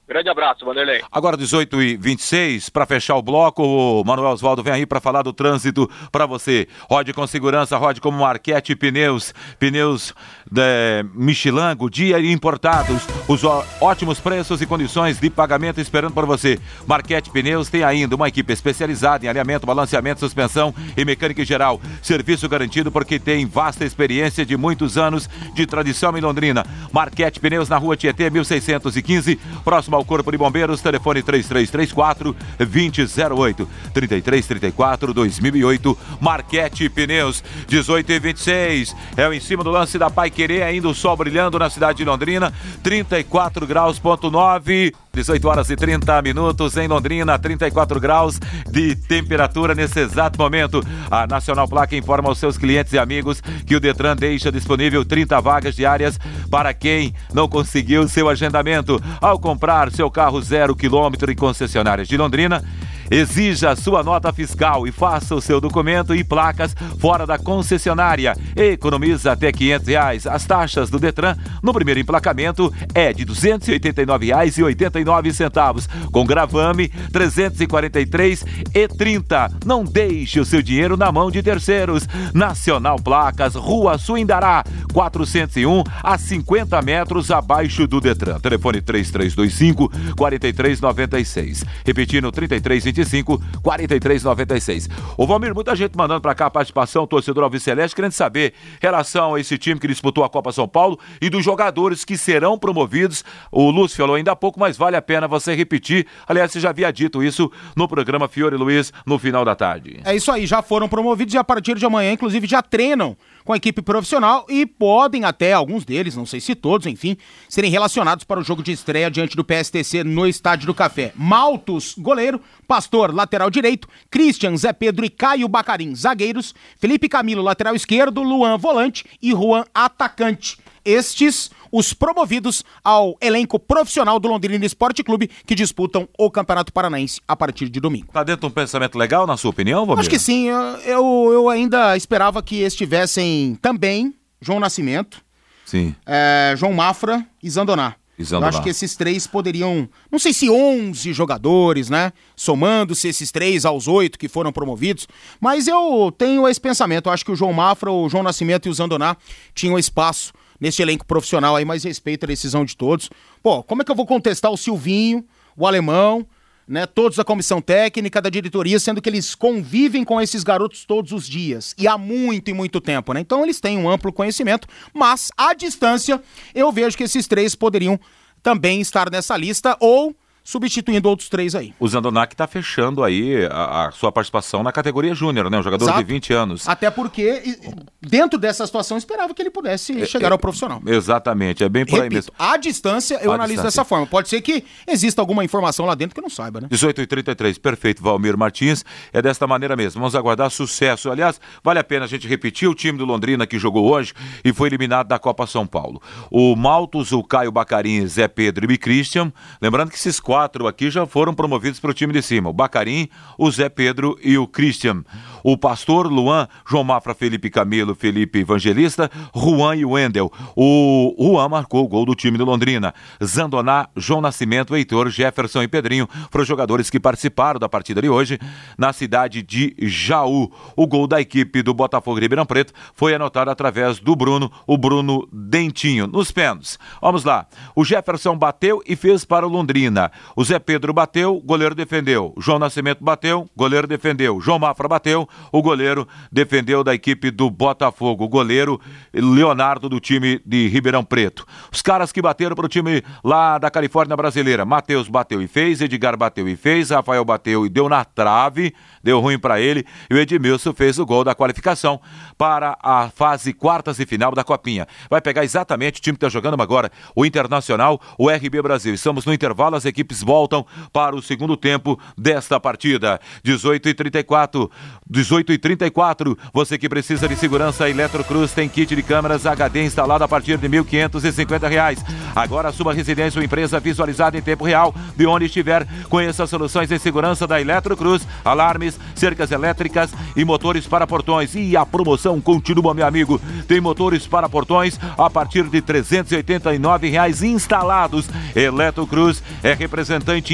Grande 0.09 0.29
abraço, 0.29 0.64
Vanderlei. 0.64 1.03
Agora 1.11 1.37
18 1.37 1.83
e 1.83 1.96
26 1.96 2.70
para 2.70 2.87
fechar 2.87 3.16
o 3.16 3.22
bloco, 3.22 3.61
o 3.62 4.05
Manuel 4.05 4.31
Oswaldo 4.31 4.62
vem 4.62 4.72
aí 4.72 4.87
para 4.87 5.01
falar 5.01 5.22
do 5.22 5.33
trânsito 5.33 5.90
para 6.12 6.27
você. 6.27 6.68
Rode 6.88 7.12
com 7.12 7.27
segurança, 7.27 7.77
rode 7.77 8.01
como 8.01 8.20
Marquete 8.20 8.77
Pneus, 8.77 9.35
pneus 9.59 10.14
de 10.51 11.05
Michelin, 11.15 11.75
Goodyear 11.77 12.21
e 12.21 12.33
importados. 12.33 13.03
Os 13.29 13.43
ótimos 13.81 14.21
preços 14.21 14.61
e 14.63 14.67
condições 14.67 15.19
de 15.19 15.29
pagamento 15.29 15.81
esperando 15.81 16.13
por 16.13 16.27
você. 16.27 16.59
Marquete 16.87 17.31
Pneus 17.31 17.69
tem 17.69 17.83
ainda 17.83 18.15
uma 18.15 18.29
equipe 18.29 18.53
especializada 18.53 19.25
em 19.25 19.29
alinhamento, 19.29 19.67
balanceamento, 19.67 20.21
suspensão 20.21 20.75
e 20.97 21.05
mecânica 21.05 21.45
geral. 21.45 21.81
Serviço 22.03 22.49
garantido 22.49 22.93
porque 22.93 23.19
tem 23.19 23.47
vasta 23.47 23.85
experiência 23.85 24.47
de 24.47 24.57
muitos 24.57 24.97
anos 24.97 25.29
de 25.55 25.67
tradição 25.67 26.17
em 26.17 26.21
Londrina. 26.21 26.65
Marquete 26.93 27.41
Pneus 27.41 27.69
na 27.69 27.77
rua 27.77 27.97
Tietê 27.97 28.31
1615, 28.31 29.37
próximo 29.65 29.97
ao 29.97 30.05
Corpo 30.05 30.31
de 30.31 30.39
Bombeiros, 30.39 30.81
telefone 30.81 31.23
3334 31.23 32.37
2008 32.59 33.69
3334 33.93 35.15
2008 35.15 35.99
Marquete 36.21 36.89
Pneus 36.89 37.43
18 37.67 38.13
e 38.13 38.19
26 38.19 38.97
é 39.17 39.29
o 39.29 39.33
em 39.33 39.41
cima 39.41 39.65
do 39.65 39.71
lance 39.71 39.99
da 39.99 40.11
Pai 40.11 40.31
Querer, 40.37 40.64
ainda 40.64 40.87
o 40.87 40.94
sol 40.94 41.16
brilhando 41.16 41.59
na 41.59 41.70
cidade 41.70 41.96
de 41.96 42.05
Londrina, 42.05 42.53
34 42.83 43.66
graus 43.66 43.99
ponto 43.99 44.31
9 44.31 44.92
18 45.14 45.49
horas 45.49 45.70
e 45.70 45.77
30 45.77 46.20
minutos 46.20 46.77
em 46.77 46.87
Londrina, 46.87 47.38
34 47.38 47.99
graus 47.99 48.38
de 48.70 48.94
temperatura 48.94 49.75
nesse 49.75 49.99
exato 50.01 50.38
momento. 50.38 50.85
A 51.11 51.27
Nacional 51.27 51.66
Placa 51.66 51.96
informa 51.96 52.29
aos 52.29 52.37
seus 52.37 52.59
clientes 52.59 52.92
e 52.92 52.99
amigos 52.99 53.40
que 53.66 53.75
o 53.75 53.81
Detran 53.81 54.14
deixa 54.14 54.53
disponível 54.53 55.07
30 55.07 55.40
vagas 55.40 55.75
diárias 55.75 56.20
para 56.51 56.75
quem 56.75 57.14
não 57.33 57.49
conseguiu 57.49 58.07
seu 58.07 58.29
agendamento. 58.29 59.03
Ao 59.18 59.38
comprar 59.38 59.90
seu 59.90 60.11
carro 60.11 60.42
zero 60.42 60.77
quilômetro 60.77 61.33
em 61.33 61.35
concessionárias 61.35 62.07
de 62.07 62.16
Londrina, 62.18 62.62
Exija 63.11 63.75
sua 63.77 64.03
nota 64.03 64.33
fiscal 64.33 64.87
e 64.87 64.92
faça 64.92 65.35
o 65.35 65.40
seu 65.40 65.59
documento 65.61 66.14
e 66.14 66.23
placas 66.25 66.75
fora 66.99 67.27
da 67.27 67.38
concessionária. 67.38 68.35
Economiza 68.57 69.33
até 69.33 69.51
500 69.53 69.87
reais. 69.87 70.27
As 70.27 70.45
taxas 70.45 70.90
do 70.90 70.99
Detran 70.99 71.37
no 71.62 71.73
primeiro 71.73 72.01
emplacamento 72.01 72.75
é 72.95 73.12
de 73.12 73.23
R$ 73.23 73.31
289,89, 73.31 76.11
com 76.11 76.27
gravame 76.27 76.90
R$ 77.12 77.21
343,30. 77.29 79.53
Não 79.64 79.85
deixe 79.85 80.40
o 80.40 80.45
seu 80.45 80.61
dinheiro 80.61 80.97
na 80.97 81.12
mão 81.12 81.31
de 81.31 81.40
terceiros. 81.42 82.09
Nacional 82.35 82.97
Placas, 82.97 83.55
Rua 83.55 83.99
Suindará, 83.99 84.64
401 84.92 85.85
a 86.03 86.19
50 86.19 86.83
metros 86.83 87.31
abaixo 87.31 87.87
do 87.87 88.01
Detran. 88.01 88.40
Telefone 88.40 88.81
3325 88.81 89.92
4396. 90.16 91.64
Repetindo 91.85 92.33
3325 92.33 92.96
25 92.97 93.41
43 93.63 94.23
96. 94.23 94.89
Ô 95.17 95.27
Valmir, 95.27 95.55
muita 95.55 95.77
gente 95.77 95.97
mandando 95.97 96.21
para 96.21 96.35
cá 96.35 96.47
a 96.47 96.51
participação, 96.51 97.07
torcedor 97.07 97.45
Alves 97.45 97.63
Celeste, 97.63 97.95
querendo 97.95 98.13
saber 98.13 98.55
relação 98.81 99.35
a 99.35 99.41
esse 99.41 99.59
time 99.59 99.79
que 99.79 99.87
disputou 99.87 100.25
a 100.25 100.31
Copa 100.31 100.53
São 100.53 100.67
Paulo 100.67 100.99
e 101.21 101.29
dos 101.29 101.45
jogadores 101.45 102.05
que 102.05 102.17
serão 102.17 102.59
promovidos. 102.59 103.25
O 103.53 103.71
Lúcio 103.71 103.97
falou 103.97 104.17
ainda 104.17 104.33
há 104.33 104.37
pouco, 104.37 104.59
mas 104.59 104.77
vale 104.77 104.97
a 104.97 105.03
pena 105.03 105.29
você 105.29 105.55
repetir. 105.55 106.07
Aliás, 106.27 106.51
você 106.51 106.61
já 106.61 106.71
havia 106.71 106.91
dito 106.91 107.23
isso 107.23 107.51
no 107.77 107.87
programa 107.87 108.29
Fiore 108.29 108.57
Luiz 108.57 108.93
no 109.05 109.19
final 109.19 109.45
da 109.45 109.55
tarde. 109.55 110.01
É 110.05 110.15
isso 110.15 110.33
aí, 110.33 110.47
já 110.47 110.63
foram 110.63 110.89
promovidos 110.89 111.35
e 111.35 111.39
a 111.39 111.45
partir 111.45 111.77
de 111.77 111.85
amanhã, 111.85 112.13
inclusive, 112.13 112.47
já 112.47 112.63
treinam 112.63 113.17
com 113.47 113.53
a 113.53 113.57
equipe 113.57 113.81
profissional 113.81 114.45
e 114.49 114.67
podem 114.67 115.25
até, 115.25 115.53
alguns 115.53 115.85
deles, 115.85 116.17
não 116.17 116.27
sei 116.27 116.41
se 116.41 116.55
todos, 116.55 116.87
enfim, 116.87 117.17
serem 117.49 117.71
relacionados 117.71 118.25
para 118.25 118.41
o 118.41 118.43
jogo 118.43 118.61
de 118.61 118.73
estreia 118.73 119.09
diante 119.09 119.37
do 119.37 119.45
PSTC 119.45 120.03
no 120.03 120.27
Estádio 120.27 120.67
do 120.67 120.75
Café. 120.75 121.13
Maltos, 121.15 121.95
goleiro, 121.97 122.41
Pastor, 122.67 123.15
lateral 123.15 123.49
direito, 123.49 123.89
Christian, 124.11 124.57
Zé 124.57 124.73
Pedro 124.73 125.07
e 125.07 125.09
Caio 125.09 125.47
Bacarim, 125.47 125.95
zagueiros, 125.95 126.55
Felipe 126.77 127.09
Camilo, 127.09 127.41
lateral 127.41 127.77
esquerdo, 127.77 128.21
Luan, 128.21 128.59
volante 128.59 129.07
e 129.23 129.31
Juan, 129.31 129.65
atacante. 129.73 130.59
Estes 130.87 131.51
os 131.72 131.92
promovidos 131.92 132.64
ao 132.83 133.16
elenco 133.20 133.59
profissional 133.59 134.18
do 134.20 134.29
Londrina 134.29 134.64
Esporte 134.64 135.03
Clube 135.03 135.29
que 135.44 135.55
disputam 135.55 136.09
o 136.16 136.31
Campeonato 136.31 136.72
Paranaense 136.72 137.20
a 137.27 137.37
partir 137.37 137.68
de 137.68 137.81
domingo. 137.81 138.07
Tá 138.12 138.22
dentro 138.22 138.42
de 138.42 138.46
um 138.46 138.51
pensamento 138.51 138.96
legal, 138.96 139.27
na 139.27 139.37
sua 139.37 139.51
opinião, 139.51 139.85
Vomir? 139.85 140.01
Acho 140.01 140.11
que 140.11 140.18
sim. 140.18 140.49
Eu, 140.85 141.31
eu 141.33 141.49
ainda 141.49 141.96
esperava 141.96 142.42
que 142.42 142.62
estivessem 142.62 143.59
também 143.61 144.14
João 144.40 144.61
Nascimento, 144.61 145.20
sim. 145.64 145.94
É, 146.07 146.55
João 146.57 146.72
Mafra 146.72 147.27
e 147.42 147.51
Zandoná. 147.51 147.96
Eu 148.18 148.44
acho 148.44 148.62
que 148.62 148.70
esses 148.70 148.96
três 148.96 149.27
poderiam, 149.27 149.87
não 150.11 150.18
sei 150.18 150.33
se 150.33 150.49
11 150.49 151.12
jogadores, 151.12 151.90
né? 151.90 152.14
Somando-se 152.35 153.09
esses 153.09 153.31
três 153.31 153.66
aos 153.66 153.87
oito 153.87 154.18
que 154.18 154.27
foram 154.27 154.51
promovidos. 154.51 155.07
Mas 155.38 155.68
eu 155.68 156.11
tenho 156.16 156.49
esse 156.49 156.59
pensamento. 156.59 157.09
Eu 157.09 157.12
acho 157.12 157.25
que 157.25 157.31
o 157.33 157.37
João 157.37 157.53
Mafra, 157.53 157.92
o 157.92 158.09
João 158.09 158.22
Nascimento 158.22 158.66
e 158.66 158.70
o 158.70 158.75
Zandoná 158.75 159.18
tinham 159.55 159.79
espaço 159.79 160.33
nesse 160.61 160.83
elenco 160.83 161.07
profissional 161.07 161.57
aí, 161.57 161.64
mas 161.64 161.85
respeito 161.85 162.25
a 162.25 162.27
decisão 162.27 162.64
de 162.64 162.77
todos. 162.77 163.11
Pô, 163.42 163.62
como 163.62 163.83
é 163.83 163.85
que 163.85 163.90
eu 163.90 163.97
vou 163.97 164.07
contestar 164.07 164.51
o 164.51 164.57
Silvinho, 164.57 165.25
o 165.57 165.66
Alemão, 165.66 166.27
né, 166.69 166.85
todos 166.85 167.16
da 167.16 167.25
comissão 167.25 167.61
técnica, 167.61 168.21
da 168.21 168.29
diretoria, 168.29 168.79
sendo 168.81 169.01
que 169.01 169.09
eles 169.09 169.35
convivem 169.35 170.05
com 170.05 170.21
esses 170.21 170.42
garotos 170.42 170.85
todos 170.85 171.12
os 171.12 171.29
dias 171.29 171.75
e 171.79 171.87
há 171.87 171.97
muito 171.97 172.51
e 172.51 172.55
muito 172.55 172.81
tempo, 172.81 173.12
né? 173.12 173.21
Então 173.21 173.45
eles 173.45 173.61
têm 173.61 173.79
um 173.79 173.88
amplo 173.88 174.12
conhecimento, 174.12 174.66
mas 174.92 175.31
à 175.37 175.55
distância 175.55 176.21
eu 176.55 176.73
vejo 176.73 176.97
que 176.97 177.05
esses 177.05 177.29
três 177.29 177.55
poderiam 177.55 178.01
também 178.42 178.81
estar 178.81 179.11
nessa 179.11 179.37
lista 179.37 179.77
ou 179.81 180.14
substituindo 180.47 181.09
outros 181.09 181.29
três 181.29 181.57
aí. 181.57 181.75
O 181.81 181.89
Zandonac 181.89 182.33
está 182.33 182.47
fechando 182.47 183.03
aí 183.03 183.45
a, 183.51 183.89
a, 183.89 183.91
sua 183.91 184.13
participação 184.13 184.63
na 184.63 184.71
categoria 184.71 185.13
júnior, 185.13 185.51
né? 185.51 185.59
Um 185.59 185.63
jogador 185.63 185.87
Exato. 185.87 185.99
de 185.99 186.05
20 186.05 186.33
anos. 186.33 186.69
Até 186.69 186.89
porque, 186.89 187.59
dentro 188.01 188.39
dessa 188.39 188.65
situação, 188.65 188.97
esperava 188.97 189.35
que 189.35 189.43
ele 189.43 189.51
pudesse 189.51 190.03
é, 190.03 190.07
chegar 190.07 190.29
é, 190.29 190.33
ao 190.33 190.39
profissional. 190.39 190.81
Exatamente, 190.87 191.65
é 191.65 191.69
bem 191.69 191.85
por 191.85 191.97
Repito, 191.97 192.05
aí 192.05 192.11
mesmo. 192.11 192.33
À 192.39 192.57
distância, 192.57 193.19
eu 193.21 193.33
à 193.33 193.35
analiso 193.35 193.57
distância. 193.57 193.83
dessa 193.83 193.85
forma. 193.85 194.07
Pode 194.07 194.29
ser 194.29 194.41
que 194.41 194.63
exista 194.87 195.21
alguma 195.21 195.45
informação 195.45 195.85
lá 195.85 195.97
dentro 195.97 196.15
que 196.15 196.21
eu 196.21 196.23
não 196.23 196.31
saiba, 196.31 196.61
né? 196.61 196.69
18 196.71 197.03
e 197.03 197.07
33, 197.09 197.59
perfeito, 197.59 198.01
Valmir 198.01 198.39
Martins. 198.39 198.85
É 199.13 199.21
desta 199.21 199.49
maneira 199.49 199.75
mesmo. 199.75 200.01
Vamos 200.01 200.15
aguardar 200.15 200.49
sucesso. 200.53 201.11
Aliás, 201.11 201.41
vale 201.65 201.81
a 201.81 201.85
pena 201.85 202.05
a 202.05 202.09
gente 202.09 202.29
repetir 202.29 202.69
o 202.69 202.75
time 202.75 202.97
do 202.97 203.05
Londrina 203.05 203.49
que 203.49 203.59
jogou 203.59 203.91
hoje 203.91 204.15
e 204.45 204.53
foi 204.53 204.69
eliminado 204.69 205.09
da 205.09 205.19
Copa 205.19 205.45
São 205.45 205.67
Paulo. 205.67 206.01
O 206.31 206.55
Maltos, 206.55 207.11
o 207.11 207.25
Caio 207.25 207.51
Bacarim, 207.51 208.07
Zé 208.07 208.29
Pedro 208.29 208.71
e 208.71 208.79
Christian. 208.79 209.33
Lembrando 209.61 209.91
que 209.91 209.97
esses 209.97 210.21
quatro 210.37 210.66
aqui 210.66 210.90
já 210.90 211.07
foram 211.07 211.33
promovidos 211.33 211.81
para 211.81 211.90
o 211.90 211.94
time 211.94 212.12
de 212.12 212.20
cima: 212.20 212.51
o 212.51 212.53
Bacarim, 212.53 213.09
o 213.38 213.51
Zé 213.51 213.70
Pedro 213.70 214.18
e 214.22 214.37
o 214.37 214.46
Christian. 214.46 215.03
O 215.42 215.57
Pastor, 215.57 216.09
Luan, 216.09 216.46
João 216.68 216.85
Mafra, 216.85 217.14
Felipe 217.14 217.49
Camilo, 217.49 217.94
Felipe 217.94 218.40
Evangelista, 218.40 219.11
Juan 219.35 219.77
e 219.77 219.85
Wendel. 219.85 220.31
O 220.55 221.14
Juan 221.18 221.49
marcou 221.49 221.85
o 221.85 221.88
gol 221.88 222.05
do 222.05 222.14
time 222.14 222.37
do 222.37 222.44
Londrina. 222.44 222.92
Zandoná, 223.25 223.88
João 223.96 224.20
Nascimento, 224.20 224.77
Heitor, 224.77 225.09
Jefferson 225.09 225.62
e 225.62 225.68
Pedrinho 225.68 226.07
foram 226.31 226.44
jogadores 226.44 226.90
que 226.90 227.01
participaram 227.01 227.59
da 227.59 227.68
partida 227.68 228.03
de 228.03 228.09
hoje 228.09 228.38
na 228.77 228.92
cidade 228.92 229.40
de 229.40 229.75
Jaú. 229.79 230.53
O 230.77 230.87
gol 230.87 231.07
da 231.07 231.18
equipe 231.18 231.62
do 231.62 231.72
Botafogo 231.72 232.18
Ribeirão 232.18 232.44
Preto 232.44 232.75
foi 232.92 233.14
anotado 233.14 233.51
através 233.51 234.01
do 234.01 234.14
Bruno, 234.14 234.51
o 234.66 234.77
Bruno 234.77 235.27
Dentinho, 235.33 236.07
nos 236.07 236.31
pênaltis. 236.31 236.79
Vamos 237.01 237.25
lá. 237.25 237.46
O 237.75 237.85
Jefferson 237.85 238.37
bateu 238.37 238.83
e 238.85 238.96
fez 238.96 239.25
para 239.25 239.46
o 239.46 239.49
Londrina. 239.49 240.11
O 240.35 240.45
Zé 240.45 240.59
Pedro 240.59 240.93
bateu, 240.93 241.41
goleiro 241.45 241.75
defendeu. 241.75 242.35
João 242.39 242.59
Nascimento 242.59 243.05
bateu, 243.05 243.49
goleiro 243.57 243.87
defendeu. 243.87 244.41
João 244.41 244.59
Mafra 244.59 244.89
bateu, 244.89 245.29
o 245.53 245.62
goleiro 245.62 246.09
defendeu 246.33 246.83
da 246.83 246.95
equipe 246.95 247.31
do 247.31 247.51
Botafogo. 247.51 248.25
O 248.25 248.29
goleiro 248.29 248.81
Leonardo 249.12 249.89
do 249.89 250.01
time 250.01 250.41
de 250.45 250.69
Ribeirão 250.69 251.05
Preto. 251.05 251.47
Os 251.73 251.83
caras 251.83 252.12
que 252.12 252.23
bateram 252.23 252.57
para 252.57 252.67
o 252.67 252.69
time 252.69 253.03
lá 253.23 253.59
da 253.59 253.71
Califórnia 253.71 254.17
Brasileira. 254.17 254.65
Matheus 254.65 255.09
bateu 255.09 255.41
e 255.43 255.47
fez, 255.47 255.81
Edgar 255.81 256.17
bateu 256.17 256.49
e 256.49 256.57
fez, 256.57 256.91
Rafael 256.91 257.25
bateu 257.25 257.67
e 257.67 257.69
deu 257.69 257.89
na 257.89 258.05
trave, 258.05 258.75
deu 259.03 259.21
ruim 259.21 259.39
para 259.39 259.61
ele. 259.61 259.85
E 260.11 260.15
o 260.15 260.19
Edmilson 260.19 260.73
fez 260.73 260.99
o 260.99 261.07
gol 261.07 261.25
da 261.25 261.35
qualificação 261.35 262.01
para 262.39 262.77
a 262.83 263.11
fase 263.11 263.53
quartas 263.53 263.99
e 263.99 264.07
final 264.07 264.33
da 264.33 264.45
Copinha. 264.45 264.87
Vai 265.11 265.21
pegar 265.21 265.45
exatamente 265.45 266.01
o 266.01 266.03
time 266.03 266.17
que 266.17 266.25
está 266.25 266.33
jogando 266.33 266.61
agora, 266.61 266.91
o 267.15 267.25
Internacional, 267.25 268.01
o 268.19 268.31
RB 268.31 268.62
Brasil. 268.62 268.95
Estamos 268.95 269.25
no 269.25 269.33
intervalo, 269.33 269.77
as 269.77 269.85
equipes 269.85 270.16
voltam 270.23 270.65
para 270.93 271.17
o 271.17 271.23
segundo 271.23 271.57
tempo 271.57 271.99
desta 272.17 272.61
partida. 272.61 273.21
18 273.43 273.89
e 273.89 273.95
34, 273.95 274.71
18 275.09 275.53
e 275.53 275.59
34. 275.59 276.39
Você 276.53 276.79
que 276.79 276.89
precisa 276.89 277.29
de 277.29 277.37
segurança, 277.37 277.89
Eletrocruz 277.89 278.53
tem 278.53 278.69
kit 278.69 278.95
de 278.95 279.03
câmeras 279.03 279.47
HD 279.47 279.85
instalado 279.85 280.25
a 280.25 280.29
partir 280.29 280.57
de 280.59 280.69
1.550 280.69 281.69
reais. 281.69 282.05
Agora 282.35 282.69
a 282.69 282.73
sua 282.73 282.95
residência 282.95 283.39
ou 283.39 283.45
empresa 283.45 283.81
visualizada 283.81 284.39
em 284.39 284.43
tempo 284.43 284.65
real, 284.65 284.95
de 285.17 285.27
onde 285.27 285.47
estiver. 285.47 285.87
Conheça 286.09 286.45
as 286.45 286.51
soluções 286.51 286.89
de 286.89 286.99
segurança 286.99 287.47
da 287.47 287.61
Eletrocruz, 287.61 288.27
alarmes, 288.45 288.99
cercas 289.15 289.51
elétricas 289.51 290.13
e 290.35 290.45
motores 290.45 290.87
para 290.87 291.07
portões. 291.07 291.55
E 291.55 291.77
a 291.77 291.85
promoção 291.85 292.41
continua, 292.41 292.95
meu 292.95 293.07
amigo. 293.07 293.41
Tem 293.67 293.81
motores 293.81 294.27
para 294.27 294.49
portões 294.49 294.99
a 295.17 295.29
partir 295.29 295.65
de 295.65 295.83
389 295.83 297.09
reais 297.09 297.43
instalados. 297.43 298.29
Eletrocruz 298.55 299.43
é 299.63 299.73
representante 299.73 299.96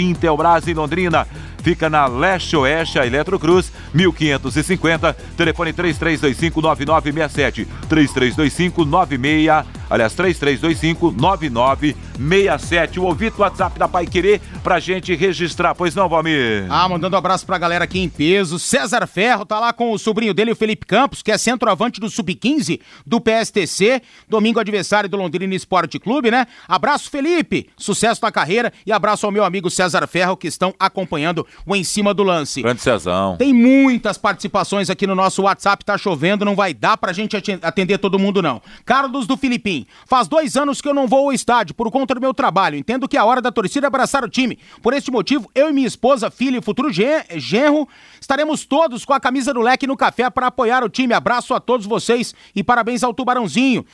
Intelbras 0.01 0.67
em 0.69 0.75
Londrina. 0.75 1.27
Fica 1.63 1.89
na 1.89 2.07
Leste 2.07 2.57
Oeste, 2.57 2.99
a 2.99 3.07
Eletrocruz, 3.07 3.73
1550, 3.95 5.17
telefone 5.37 5.73
3325-9967, 5.73 7.67
3325-96, 7.89 9.65
aliás, 9.93 10.17
3325-9967. 10.17 12.99
O 12.99 13.05
ouvido 13.05 13.39
WhatsApp 13.39 13.79
da 13.79 13.87
Pai 13.87 14.05
Querer 14.07 14.41
pra 14.65 14.81
gente 14.81 15.15
registrar, 15.15 15.75
pois 15.75 15.95
não, 15.95 16.09
Valmir? 16.09 16.65
Ah, 16.71 16.89
mandando 16.89 17.15
um 17.15 17.19
abraço 17.19 17.45
pra 17.45 17.59
galera 17.59 17.85
aqui 17.85 17.99
em 17.99 18.09
peso. 18.09 18.59
César 18.59 19.07
Ferro 19.07 19.45
tá 19.45 19.61
lá 19.61 19.71
com 19.73 19.93
o 19.93 19.99
sobrinho 19.99 20.33
dele, 20.33 20.53
o 20.53 20.57
Felipe 20.57 20.87
Campos, 20.87 21.23
que 21.23 21.31
é 21.31 21.37
centroavante 21.37 22.01
do 22.01 22.09
Sub-15 22.09 22.81
do 23.07 23.21
PSTC, 23.21 24.01
domingo 24.29 24.59
adversário 24.59 25.11
do 25.11 25.19
Londrina 25.19 25.55
Esporte 25.55 25.99
Clube, 25.99 26.31
né? 26.31 26.47
Abraço, 26.67 27.11
Felipe, 27.11 27.69
sucesso 27.77 28.23
na 28.23 28.33
carreira 28.33 28.73
e 28.87 28.93
abraço 28.93 29.27
ao 29.27 29.33
meu 29.33 29.45
amigo 29.45 29.71
César 29.71 30.07
Ferro, 30.07 30.35
que 30.37 30.49
estão 30.49 30.75
acompanhando 30.79 31.47
o 31.67 31.77
Em 31.77 31.85
Cima 31.85 32.15
do 32.15 32.23
Lance. 32.23 32.63
Grande 32.63 32.81
Cezão. 32.81 33.37
Tem 33.37 33.53
muitas 33.53 34.17
participações 34.17 34.89
aqui 34.89 35.07
no 35.07 35.15
nosso 35.15 35.43
WhatsApp, 35.43 35.85
tá 35.85 35.99
chovendo, 35.99 36.47
não 36.47 36.57
vai 36.57 36.73
dar 36.73 36.97
pra 36.97 37.13
gente 37.13 37.37
atender 37.61 37.99
todo 37.99 38.19
mundo, 38.19 38.41
não. 38.41 38.63
Carlos 38.87 39.27
do 39.27 39.37
Filipim, 39.37 39.82
faz 40.07 40.29
dois 40.29 40.57
anos 40.57 40.81
que 40.81 40.89
eu 40.89 40.95
não 40.95 41.07
vou 41.07 41.27
ao 41.27 41.33
estádio 41.33 41.75
por 41.75 41.91
conta 41.91 42.15
do 42.15 42.21
meu 42.21 42.35
trabalho. 42.35 42.77
Entendo 42.77 43.09
que 43.09 43.17
é 43.17 43.21
a 43.21 43.25
hora 43.25 43.41
da 43.41 43.53
torcida 43.53 43.87
abraçar 43.87 44.25
o 44.25 44.29
time. 44.29 44.59
Por 44.83 44.93
este 44.95 45.11
motivo, 45.11 45.51
eu 45.55 45.71
e 45.71 45.73
minha 45.73 45.87
esposa, 45.87 46.31
filha 46.31 46.59
e 46.59 46.63
futuro 46.63 46.91
genro, 46.93 47.89
estaremos 48.21 48.65
todos 48.65 49.05
com 49.05 49.13
a 49.13 49.21
camisa 49.21 49.53
do 49.53 49.61
leque 49.61 49.87
no 49.87 49.97
café 49.97 50.29
para 50.31 50.47
apoiar 50.47 50.85
o 50.85 50.89
time. 50.89 51.15
Abraço 51.15 51.55
a 51.55 51.61
todos 51.61 51.87
vocês 51.87 52.35
e 52.55 52.63
parabéns 52.63 53.03
ao 53.03 53.15
Tubarãozinho. 53.15 53.85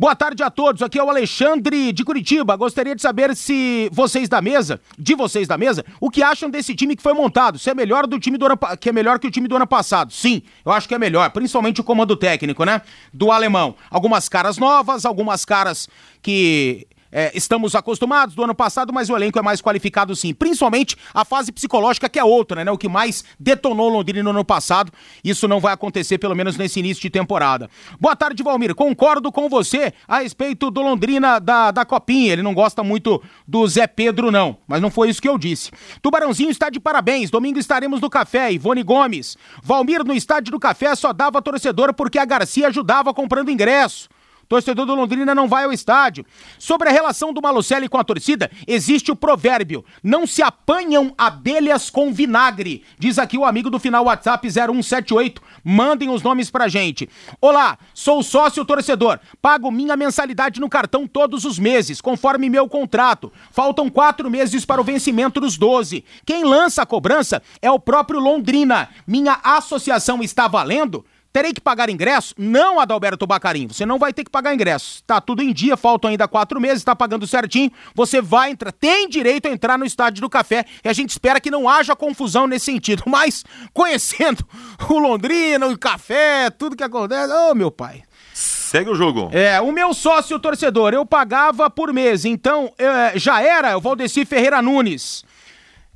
Boa 0.00 0.14
tarde 0.14 0.44
a 0.44 0.48
todos, 0.48 0.80
aqui 0.80 0.96
é 0.96 1.02
o 1.02 1.10
Alexandre 1.10 1.92
de 1.92 2.04
Curitiba. 2.04 2.54
Gostaria 2.54 2.94
de 2.94 3.02
saber 3.02 3.34
se 3.34 3.90
vocês 3.92 4.28
da 4.28 4.40
mesa, 4.40 4.80
de 4.96 5.16
vocês 5.16 5.48
da 5.48 5.58
mesa, 5.58 5.84
o 6.00 6.08
que 6.08 6.22
acham 6.22 6.48
desse 6.48 6.72
time 6.72 6.94
que 6.94 7.02
foi 7.02 7.14
montado? 7.14 7.58
Se 7.58 7.68
é 7.68 7.74
melhor 7.74 8.06
do 8.06 8.16
time 8.16 8.38
do 8.38 8.46
ano, 8.46 8.56
que 8.78 8.90
é 8.90 8.92
melhor 8.92 9.18
que 9.18 9.26
o 9.26 9.30
time 9.30 9.48
do 9.48 9.56
ano 9.56 9.66
passado? 9.66 10.12
Sim, 10.12 10.40
eu 10.64 10.70
acho 10.70 10.86
que 10.86 10.94
é 10.94 11.00
melhor, 11.00 11.28
principalmente 11.30 11.80
o 11.80 11.84
comando 11.84 12.16
técnico, 12.16 12.62
né? 12.62 12.80
Do 13.12 13.32
alemão. 13.32 13.74
Algumas 13.90 14.28
caras 14.28 14.56
novas, 14.56 15.04
algumas 15.04 15.44
caras 15.44 15.88
que 16.22 16.86
é, 17.10 17.30
estamos 17.34 17.74
acostumados 17.74 18.34
do 18.34 18.44
ano 18.44 18.54
passado, 18.54 18.92
mas 18.92 19.08
o 19.08 19.16
elenco 19.16 19.38
é 19.38 19.42
mais 19.42 19.60
qualificado 19.60 20.14
sim. 20.14 20.34
Principalmente 20.34 20.96
a 21.12 21.24
fase 21.24 21.50
psicológica, 21.50 22.08
que 22.08 22.18
é 22.18 22.24
outra, 22.24 22.64
né? 22.64 22.70
O 22.70 22.78
que 22.78 22.88
mais 22.88 23.24
detonou 23.38 23.88
Londrina 23.88 24.22
no 24.22 24.30
ano 24.30 24.44
passado. 24.44 24.92
Isso 25.24 25.48
não 25.48 25.60
vai 25.60 25.72
acontecer, 25.72 26.18
pelo 26.18 26.34
menos 26.34 26.56
nesse 26.56 26.80
início 26.80 27.00
de 27.00 27.10
temporada. 27.10 27.70
Boa 28.00 28.14
tarde, 28.14 28.42
Valmir. 28.42 28.74
Concordo 28.74 29.32
com 29.32 29.48
você 29.48 29.92
a 30.06 30.20
respeito 30.20 30.70
do 30.70 30.80
Londrina 30.80 31.38
da, 31.38 31.70
da 31.70 31.84
Copinha. 31.84 32.32
Ele 32.32 32.42
não 32.42 32.54
gosta 32.54 32.82
muito 32.82 33.22
do 33.46 33.66
Zé 33.66 33.86
Pedro, 33.86 34.30
não. 34.30 34.58
Mas 34.66 34.82
não 34.82 34.90
foi 34.90 35.08
isso 35.08 35.22
que 35.22 35.28
eu 35.28 35.38
disse. 35.38 35.70
Tubarãozinho 36.02 36.50
está 36.50 36.68
de 36.70 36.78
parabéns. 36.78 37.30
Domingo 37.30 37.58
estaremos 37.58 38.00
no 38.00 38.10
café. 38.10 38.52
Ivone 38.52 38.82
Gomes. 38.82 39.36
Valmir 39.62 40.04
no 40.04 40.14
estádio 40.14 40.52
do 40.52 40.58
café 40.58 40.94
só 40.94 41.12
dava 41.12 41.42
torcedor 41.42 41.94
porque 41.94 42.18
a 42.18 42.24
Garcia 42.24 42.68
ajudava 42.68 43.14
comprando 43.14 43.50
ingresso. 43.50 44.08
Torcedor 44.48 44.86
do 44.86 44.94
Londrina 44.94 45.34
não 45.34 45.46
vai 45.46 45.64
ao 45.64 45.72
estádio. 45.72 46.24
Sobre 46.58 46.88
a 46.88 46.92
relação 46.92 47.32
do 47.32 47.42
Malucelli 47.42 47.88
com 47.88 47.98
a 47.98 48.04
torcida, 48.04 48.50
existe 48.66 49.10
o 49.10 49.16
provérbio: 49.16 49.84
não 50.02 50.26
se 50.26 50.42
apanham 50.42 51.12
abelhas 51.18 51.90
com 51.90 52.12
vinagre. 52.12 52.82
Diz 52.98 53.18
aqui 53.18 53.36
o 53.36 53.44
amigo 53.44 53.68
do 53.68 53.78
final 53.78 54.06
WhatsApp 54.06 54.48
0178. 54.48 55.42
Mandem 55.62 56.08
os 56.08 56.22
nomes 56.22 56.50
pra 56.50 56.68
gente. 56.68 57.08
Olá, 57.40 57.76
sou 57.92 58.22
sócio 58.22 58.64
torcedor. 58.64 59.20
Pago 59.42 59.70
minha 59.70 59.96
mensalidade 59.96 60.60
no 60.60 60.68
cartão 60.68 61.06
todos 61.06 61.44
os 61.44 61.58
meses, 61.58 62.00
conforme 62.00 62.48
meu 62.48 62.68
contrato. 62.68 63.30
Faltam 63.50 63.90
quatro 63.90 64.30
meses 64.30 64.64
para 64.64 64.80
o 64.80 64.84
vencimento 64.84 65.40
dos 65.40 65.58
12. 65.58 66.04
Quem 66.24 66.44
lança 66.44 66.82
a 66.82 66.86
cobrança 66.86 67.42
é 67.60 67.70
o 67.70 67.78
próprio 67.78 68.18
Londrina. 68.18 68.88
Minha 69.06 69.38
associação 69.42 70.22
está 70.22 70.48
valendo? 70.48 71.04
Terei 71.38 71.52
que 71.52 71.60
pagar 71.60 71.88
ingresso? 71.88 72.34
Não, 72.36 72.80
Adalberto 72.80 73.24
Bacarim, 73.24 73.68
você 73.68 73.86
não 73.86 73.96
vai 73.96 74.12
ter 74.12 74.24
que 74.24 74.30
pagar 74.30 74.52
ingresso. 74.52 75.04
Tá 75.06 75.20
tudo 75.20 75.40
em 75.40 75.52
dia, 75.52 75.76
faltam 75.76 76.10
ainda 76.10 76.26
quatro 76.26 76.60
meses, 76.60 76.82
tá 76.82 76.96
pagando 76.96 77.28
certinho. 77.28 77.70
Você 77.94 78.20
vai 78.20 78.50
entrar, 78.50 78.72
tem 78.72 79.08
direito 79.08 79.46
a 79.46 79.52
entrar 79.52 79.78
no 79.78 79.84
estádio 79.84 80.20
do 80.20 80.28
café 80.28 80.64
e 80.84 80.88
a 80.88 80.92
gente 80.92 81.10
espera 81.10 81.40
que 81.40 81.48
não 81.48 81.68
haja 81.68 81.94
confusão 81.94 82.48
nesse 82.48 82.64
sentido. 82.64 83.04
Mas, 83.06 83.44
conhecendo 83.72 84.44
o 84.90 84.98
Londrina, 84.98 85.68
o 85.68 85.78
café, 85.78 86.50
tudo 86.50 86.74
que 86.74 86.82
acontece, 86.82 87.32
ô 87.32 87.50
oh, 87.52 87.54
meu 87.54 87.70
pai. 87.70 88.02
Segue 88.34 88.90
o 88.90 88.96
jogo. 88.96 89.30
É, 89.32 89.60
o 89.60 89.70
meu 89.70 89.94
sócio 89.94 90.40
torcedor, 90.40 90.92
eu 90.92 91.06
pagava 91.06 91.70
por 91.70 91.92
mês, 91.92 92.24
então 92.24 92.72
é, 92.76 93.16
já 93.16 93.40
era 93.40 93.78
o 93.78 93.80
Valdeci 93.80 94.24
Ferreira 94.24 94.60
Nunes. 94.60 95.24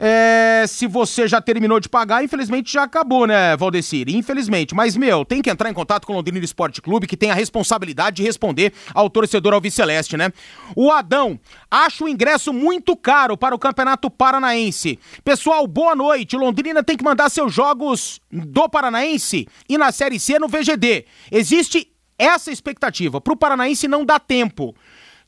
É, 0.04 0.64
se 0.66 0.88
você 0.88 1.28
já 1.28 1.40
terminou 1.40 1.78
de 1.78 1.88
pagar, 1.88 2.24
infelizmente 2.24 2.72
já 2.72 2.82
acabou, 2.82 3.24
né, 3.24 3.56
Valdecir? 3.56 4.08
Infelizmente. 4.08 4.74
Mas, 4.74 4.96
meu, 4.96 5.24
tem 5.24 5.40
que 5.40 5.48
entrar 5.48 5.70
em 5.70 5.72
contato 5.72 6.04
com 6.04 6.12
o 6.12 6.16
Londrina 6.16 6.44
Esporte 6.44 6.82
Clube, 6.82 7.06
que 7.06 7.16
tem 7.16 7.30
a 7.30 7.34
responsabilidade 7.34 8.16
de 8.16 8.24
responder 8.24 8.72
ao 8.92 9.08
torcedor 9.08 9.54
alviceleste, 9.54 10.16
né? 10.16 10.32
O 10.74 10.90
Adão, 10.90 11.38
acho 11.70 12.06
o 12.06 12.08
ingresso 12.08 12.52
muito 12.52 12.96
caro 12.96 13.36
para 13.36 13.54
o 13.54 13.58
Campeonato 13.60 14.10
Paranaense. 14.10 14.98
Pessoal, 15.22 15.64
boa 15.68 15.94
noite. 15.94 16.36
Londrina 16.36 16.82
tem 16.82 16.96
que 16.96 17.04
mandar 17.04 17.30
seus 17.30 17.54
jogos 17.54 18.20
do 18.28 18.68
Paranaense 18.68 19.46
e 19.68 19.78
na 19.78 19.92
Série 19.92 20.18
C 20.18 20.36
no 20.36 20.48
VGD. 20.48 21.04
Existe 21.30 21.92
essa 22.18 22.50
expectativa. 22.50 23.20
Para 23.20 23.34
o 23.34 23.36
Paranaense 23.36 23.86
não 23.86 24.04
dá 24.04 24.18
tempo 24.18 24.74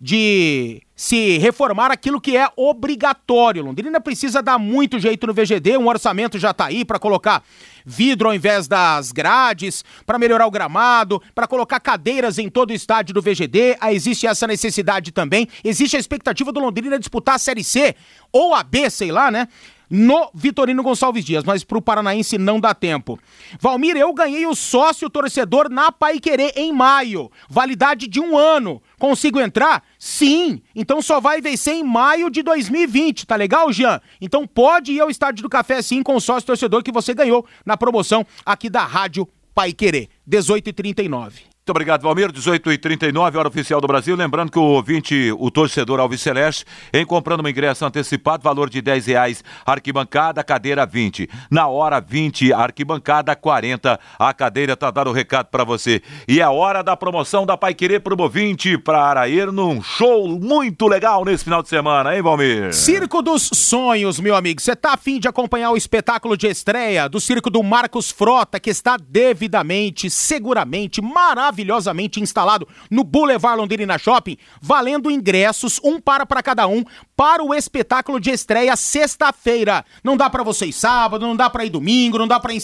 de 0.00 0.82
se 0.96 1.38
reformar 1.38 1.90
aquilo 1.90 2.20
que 2.20 2.36
é 2.36 2.48
obrigatório. 2.56 3.62
Londrina 3.62 4.00
precisa 4.00 4.42
dar 4.42 4.58
muito 4.58 4.98
jeito 4.98 5.26
no 5.26 5.34
VGD, 5.34 5.76
um 5.76 5.88
orçamento 5.88 6.38
já 6.38 6.50
está 6.50 6.66
aí 6.66 6.84
para 6.84 6.98
colocar 6.98 7.42
vidro 7.84 8.28
ao 8.28 8.34
invés 8.34 8.66
das 8.66 9.12
grades, 9.12 9.84
para 10.06 10.18
melhorar 10.18 10.46
o 10.46 10.50
gramado, 10.50 11.20
para 11.34 11.46
colocar 11.46 11.80
cadeiras 11.80 12.38
em 12.38 12.48
todo 12.48 12.70
o 12.70 12.74
estádio 12.74 13.12
do 13.12 13.20
VGD. 13.20 13.76
Ah, 13.80 13.92
existe 13.92 14.26
essa 14.26 14.46
necessidade 14.46 15.12
também. 15.12 15.48
Existe 15.62 15.96
a 15.96 16.00
expectativa 16.00 16.52
do 16.52 16.60
Londrina 16.60 16.98
disputar 16.98 17.34
a 17.34 17.38
Série 17.38 17.64
C 17.64 17.94
ou 18.32 18.54
a 18.54 18.62
B, 18.62 18.88
sei 18.88 19.12
lá, 19.12 19.30
né? 19.30 19.48
No 19.96 20.28
Vitorino 20.34 20.82
Gonçalves 20.82 21.24
Dias, 21.24 21.44
mas 21.44 21.62
pro 21.62 21.80
Paranaense 21.80 22.36
não 22.36 22.58
dá 22.58 22.74
tempo. 22.74 23.16
Valmir, 23.60 23.96
eu 23.96 24.12
ganhei 24.12 24.44
o 24.44 24.52
sócio 24.52 25.08
torcedor 25.08 25.70
na 25.70 25.92
Pai 25.92 26.18
Querer 26.18 26.52
em 26.56 26.72
maio. 26.72 27.30
Validade 27.48 28.08
de 28.08 28.18
um 28.18 28.36
ano. 28.36 28.82
Consigo 28.98 29.40
entrar? 29.40 29.84
Sim. 29.96 30.60
Então 30.74 31.00
só 31.00 31.20
vai 31.20 31.40
vencer 31.40 31.74
em 31.74 31.84
maio 31.84 32.28
de 32.28 32.42
2020, 32.42 33.24
tá 33.24 33.36
legal, 33.36 33.72
Jean? 33.72 34.00
Então 34.20 34.48
pode 34.48 34.90
ir 34.90 34.98
ao 34.98 35.10
Estádio 35.10 35.44
do 35.44 35.48
Café 35.48 35.80
sim 35.80 36.02
com 36.02 36.16
o 36.16 36.20
sócio 36.20 36.44
torcedor 36.48 36.82
que 36.82 36.90
você 36.90 37.14
ganhou 37.14 37.46
na 37.64 37.76
promoção 37.76 38.26
aqui 38.44 38.68
da 38.68 38.84
Rádio 38.84 39.28
Pai 39.54 39.72
Querer, 39.72 40.08
18 40.26 40.70
e 40.70 40.72
39. 40.72 41.53
Muito 41.66 41.70
obrigado, 41.70 42.02
Valmir. 42.02 42.30
18 42.30 42.72
e 42.72 42.76
39 42.76 43.38
hora 43.38 43.48
oficial 43.48 43.80
do 43.80 43.86
Brasil. 43.86 44.14
Lembrando 44.14 44.52
que 44.52 44.58
o 44.58 44.62
ouvinte, 44.62 45.32
o 45.38 45.50
torcedor 45.50 45.98
Alves 45.98 46.20
Celeste, 46.20 46.66
em 46.92 47.06
comprando 47.06 47.42
um 47.42 47.48
ingresso 47.48 47.86
antecipado, 47.86 48.42
valor 48.42 48.68
de 48.68 48.82
10 48.82 49.06
reais, 49.06 49.42
arquibancada, 49.64 50.44
cadeira 50.44 50.84
20. 50.84 51.26
Na 51.50 51.66
hora 51.66 52.02
20, 52.02 52.52
arquibancada 52.52 53.34
40. 53.34 53.98
A 54.18 54.34
cadeira 54.34 54.76
tá 54.76 54.90
dando 54.90 55.08
o 55.08 55.14
recado 55.14 55.46
para 55.46 55.64
você. 55.64 56.02
E 56.28 56.38
é 56.38 56.46
hora 56.46 56.82
da 56.82 56.94
promoção 56.98 57.46
da 57.46 57.56
Pai 57.56 57.72
Querer 57.72 58.00
pro 58.00 58.14
ouvinte 58.20 58.76
para 58.76 59.26
ir 59.26 59.50
num 59.50 59.82
show 59.82 60.28
muito 60.38 60.86
legal 60.86 61.24
nesse 61.24 61.44
final 61.44 61.62
de 61.62 61.70
semana, 61.70 62.14
hein, 62.14 62.20
Valmir? 62.20 62.74
Circo 62.74 63.22
dos 63.22 63.48
Sonhos, 63.54 64.20
meu 64.20 64.36
amigo. 64.36 64.60
Você 64.60 64.76
tá 64.76 64.92
afim 64.92 65.18
de 65.18 65.28
acompanhar 65.28 65.70
o 65.70 65.78
espetáculo 65.78 66.36
de 66.36 66.46
estreia 66.46 67.08
do 67.08 67.18
circo 67.18 67.48
do 67.48 67.62
Marcos 67.62 68.10
Frota, 68.10 68.60
que 68.60 68.68
está 68.68 68.98
devidamente, 68.98 70.10
seguramente, 70.10 71.00
maravilhoso 71.00 71.53
maravilhosamente 71.54 72.20
instalado 72.20 72.66
no 72.90 73.04
Boulevard 73.04 73.58
Londrina 73.58 73.96
Shopping, 73.96 74.36
valendo 74.60 75.10
ingressos, 75.10 75.80
um 75.82 76.00
para 76.00 76.26
para 76.26 76.42
cada 76.42 76.66
um, 76.66 76.84
para 77.16 77.42
o 77.42 77.54
espetáculo 77.54 78.18
de 78.18 78.30
estreia 78.30 78.74
sexta-feira. 78.76 79.84
Não 80.02 80.16
dá 80.16 80.28
para 80.28 80.42
você 80.42 80.66
ir 80.66 80.72
sábado, 80.72 81.24
não 81.24 81.36
dá 81.36 81.48
para 81.48 81.64
ir 81.64 81.70
domingo, 81.70 82.18
não 82.18 82.26
dá 82.26 82.40
para 82.40 82.52
ir, 82.52 82.60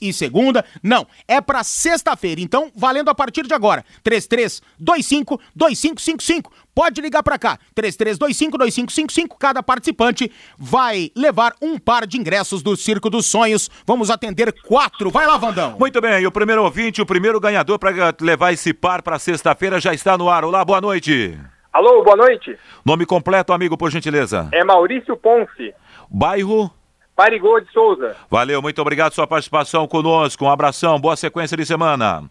ir 0.00 0.12
segunda, 0.12 0.64
não, 0.82 1.06
é 1.26 1.40
para 1.40 1.64
sexta-feira. 1.64 2.40
Então, 2.40 2.70
valendo 2.74 3.10
a 3.10 3.14
partir 3.14 3.46
de 3.46 3.54
agora. 3.54 3.84
3325 4.04 5.40
2555 5.54 6.52
Pode 6.78 7.00
ligar 7.00 7.24
para 7.24 7.36
cá, 7.36 7.58
33252555. 7.74 9.36
Cada 9.36 9.64
participante 9.64 10.30
vai 10.56 11.10
levar 11.16 11.52
um 11.60 11.76
par 11.76 12.06
de 12.06 12.16
ingressos 12.16 12.62
do 12.62 12.76
Circo 12.76 13.10
dos 13.10 13.26
Sonhos. 13.26 13.68
Vamos 13.84 14.10
atender 14.10 14.54
quatro. 14.62 15.10
Vai 15.10 15.26
lá, 15.26 15.36
Vandão. 15.36 15.76
Muito 15.76 16.00
bem, 16.00 16.24
o 16.24 16.30
primeiro 16.30 16.62
ouvinte, 16.62 17.02
o 17.02 17.06
primeiro 17.06 17.40
ganhador 17.40 17.80
para 17.80 18.14
levar 18.20 18.52
esse 18.52 18.72
par 18.72 19.02
para 19.02 19.18
sexta-feira 19.18 19.80
já 19.80 19.92
está 19.92 20.16
no 20.16 20.30
ar. 20.30 20.44
Olá, 20.44 20.64
boa 20.64 20.80
noite. 20.80 21.36
Alô, 21.72 22.04
boa 22.04 22.16
noite. 22.16 22.56
Nome 22.84 23.04
completo, 23.04 23.52
amigo, 23.52 23.76
por 23.76 23.90
gentileza. 23.90 24.48
É 24.52 24.62
Maurício 24.62 25.16
Ponce. 25.16 25.74
Bairro? 26.08 26.70
Parigô 27.16 27.58
de 27.58 27.72
Souza. 27.72 28.14
Valeu, 28.30 28.62
muito 28.62 28.80
obrigado 28.80 29.10
pela 29.10 29.16
sua 29.16 29.26
participação 29.26 29.88
conosco. 29.88 30.44
Um 30.44 30.48
abração, 30.48 31.00
boa 31.00 31.16
sequência 31.16 31.56
de 31.56 31.66
semana. 31.66 32.30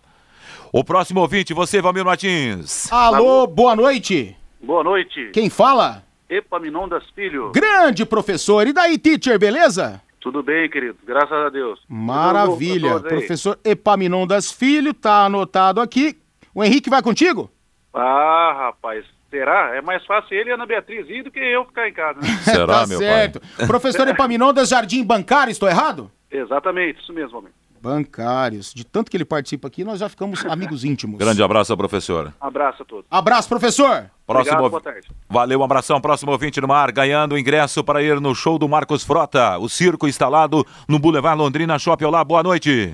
O 0.72 0.86
próximo 0.86 1.20
ouvinte, 1.20 1.54
você, 1.54 1.82
Valmir 1.82 2.06
Martins. 2.06 2.90
Alô, 2.90 3.46
boa 3.46 3.76
noite. 3.76 4.37
Boa 4.62 4.84
noite. 4.84 5.32
Quem 5.34 5.50
fala? 5.50 6.04
Epaminondas 6.30 7.04
Filho. 7.16 7.52
Grande 7.52 8.06
professor. 8.06 8.68
E 8.68 8.74
daí, 8.74 8.98
teacher, 8.98 9.40
beleza? 9.40 10.02
Tudo 10.20 10.44
bem, 10.44 10.70
querido. 10.70 10.98
Graças 11.06 11.32
a 11.32 11.50
Deus. 11.50 11.80
Maravilha. 11.88 13.00
Professor 13.00 13.58
Epaminondas 13.64 14.52
Filho, 14.52 14.94
tá 14.94 15.26
anotado 15.26 15.80
aqui. 15.80 16.18
O 16.54 16.64
Henrique 16.64 16.90
vai 16.90 17.02
contigo? 17.02 17.50
Ah, 17.94 18.54
rapaz. 18.58 19.06
Será? 19.30 19.76
É 19.76 19.82
mais 19.82 20.06
fácil 20.06 20.38
ele 20.38 20.50
e 20.50 20.54
Ana 20.54 20.66
Beatriz 20.66 21.08
ir 21.10 21.24
do 21.24 21.32
que 21.32 21.40
eu 21.40 21.66
ficar 21.66 21.88
em 21.88 21.94
casa. 21.94 22.20
Né? 22.20 22.28
Será, 22.44 22.82
tá 22.82 22.88
meu 22.88 22.98
certo. 22.98 23.42
pai? 23.58 23.68
Professor 23.68 24.08
Epaminondas 24.08 24.70
Jardim 24.70 25.04
Bancário, 25.04 25.52
estou 25.52 25.68
errado? 25.68 26.10
Exatamente, 26.32 27.02
isso 27.02 27.14
mesmo, 27.14 27.38
homem. 27.38 27.52
Bancários. 27.82 28.74
De 28.74 28.84
tanto 28.84 29.10
que 29.12 29.18
ele 29.18 29.26
participa 29.26 29.68
aqui, 29.68 29.84
nós 29.84 30.00
já 30.00 30.10
ficamos 30.10 30.46
amigos 30.48 30.84
íntimos. 30.84 31.18
Grande 31.18 31.42
abraço 31.42 31.76
professor. 31.78 32.34
Abraço 32.40 32.84
a 32.84 32.86
todos. 32.86 33.06
Abraço, 33.10 33.50
professor. 33.50 34.10
Próximo 34.26 34.58
Obrigado, 34.58 34.70
boa 34.70 34.82
tarde. 34.82 35.08
Valeu, 35.30 35.60
um 35.60 35.64
abração. 35.64 36.02
Próximo 36.02 36.32
ouvinte 36.32 36.60
no 36.60 36.68
mar, 36.68 36.92
ganhando 36.92 37.36
o 37.36 37.38
ingresso 37.38 37.84
para 37.84 38.02
ir 38.02 38.20
no 38.20 38.36
show 38.36 38.58
do 38.60 38.68
Marcos 38.68 39.04
Frota. 39.04 39.58
O 39.58 39.70
circo 39.70 40.08
instalado 40.08 40.66
no 40.88 41.00
Boulevard 41.00 41.40
Londrina 41.40 41.80
Shopping. 41.80 42.06
Olá, 42.06 42.24
boa 42.24 42.44
noite. 42.44 42.94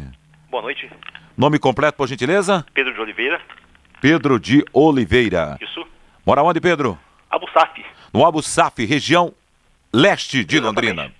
Boa 0.51 0.61
noite. 0.61 0.89
Nome 1.35 1.57
completo, 1.57 1.97
por 1.97 2.07
gentileza? 2.07 2.63
Pedro 2.73 2.93
de 2.93 3.01
Oliveira. 3.01 3.41
Pedro 3.99 4.39
de 4.39 4.63
Oliveira. 4.71 5.57
Isso. 5.59 5.83
Mora 6.25 6.43
onde, 6.43 6.61
Pedro? 6.61 6.97
Abu 7.29 7.49
Saf. 7.51 7.83
No 8.13 8.23
Abu 8.25 8.43
Saf, 8.43 8.85
região 8.85 9.33
leste 9.91 10.43
de 10.43 10.59
Londrina. 10.59 11.11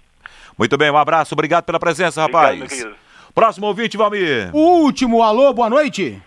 Muito 0.58 0.78
bem, 0.78 0.92
um 0.92 0.98
abraço. 0.98 1.34
Obrigado 1.34 1.64
pela 1.64 1.80
presença, 1.80 2.22
Obrigado, 2.22 2.42
rapaz. 2.44 2.60
meu 2.60 2.68
querido. 2.68 3.03
Próximo 3.34 3.68
ouvinte, 3.68 3.98
Valmir. 3.98 4.52
O 4.54 4.82
último 4.84 5.24
alô, 5.24 5.52
boa 5.54 5.70
noite. 5.70 6.22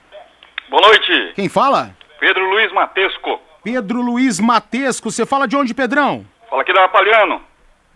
Boa 0.69 0.83
noite, 0.83 1.33
Quem 1.37 1.49
fala? 1.49 1.95
Pedro 2.19 2.45
Luiz 2.51 2.73
Matesco. 2.73 3.41
Pedro 3.63 4.01
Luiz 4.01 4.41
Matesco. 4.41 5.11
Você 5.11 5.25
fala 5.25 5.47
de 5.47 5.57
onde, 5.57 5.73
Pedrão? 5.73 6.27
Fala 6.51 6.63
aqui 6.63 6.73
da 6.73 6.81
Rapalhano. 6.83 7.41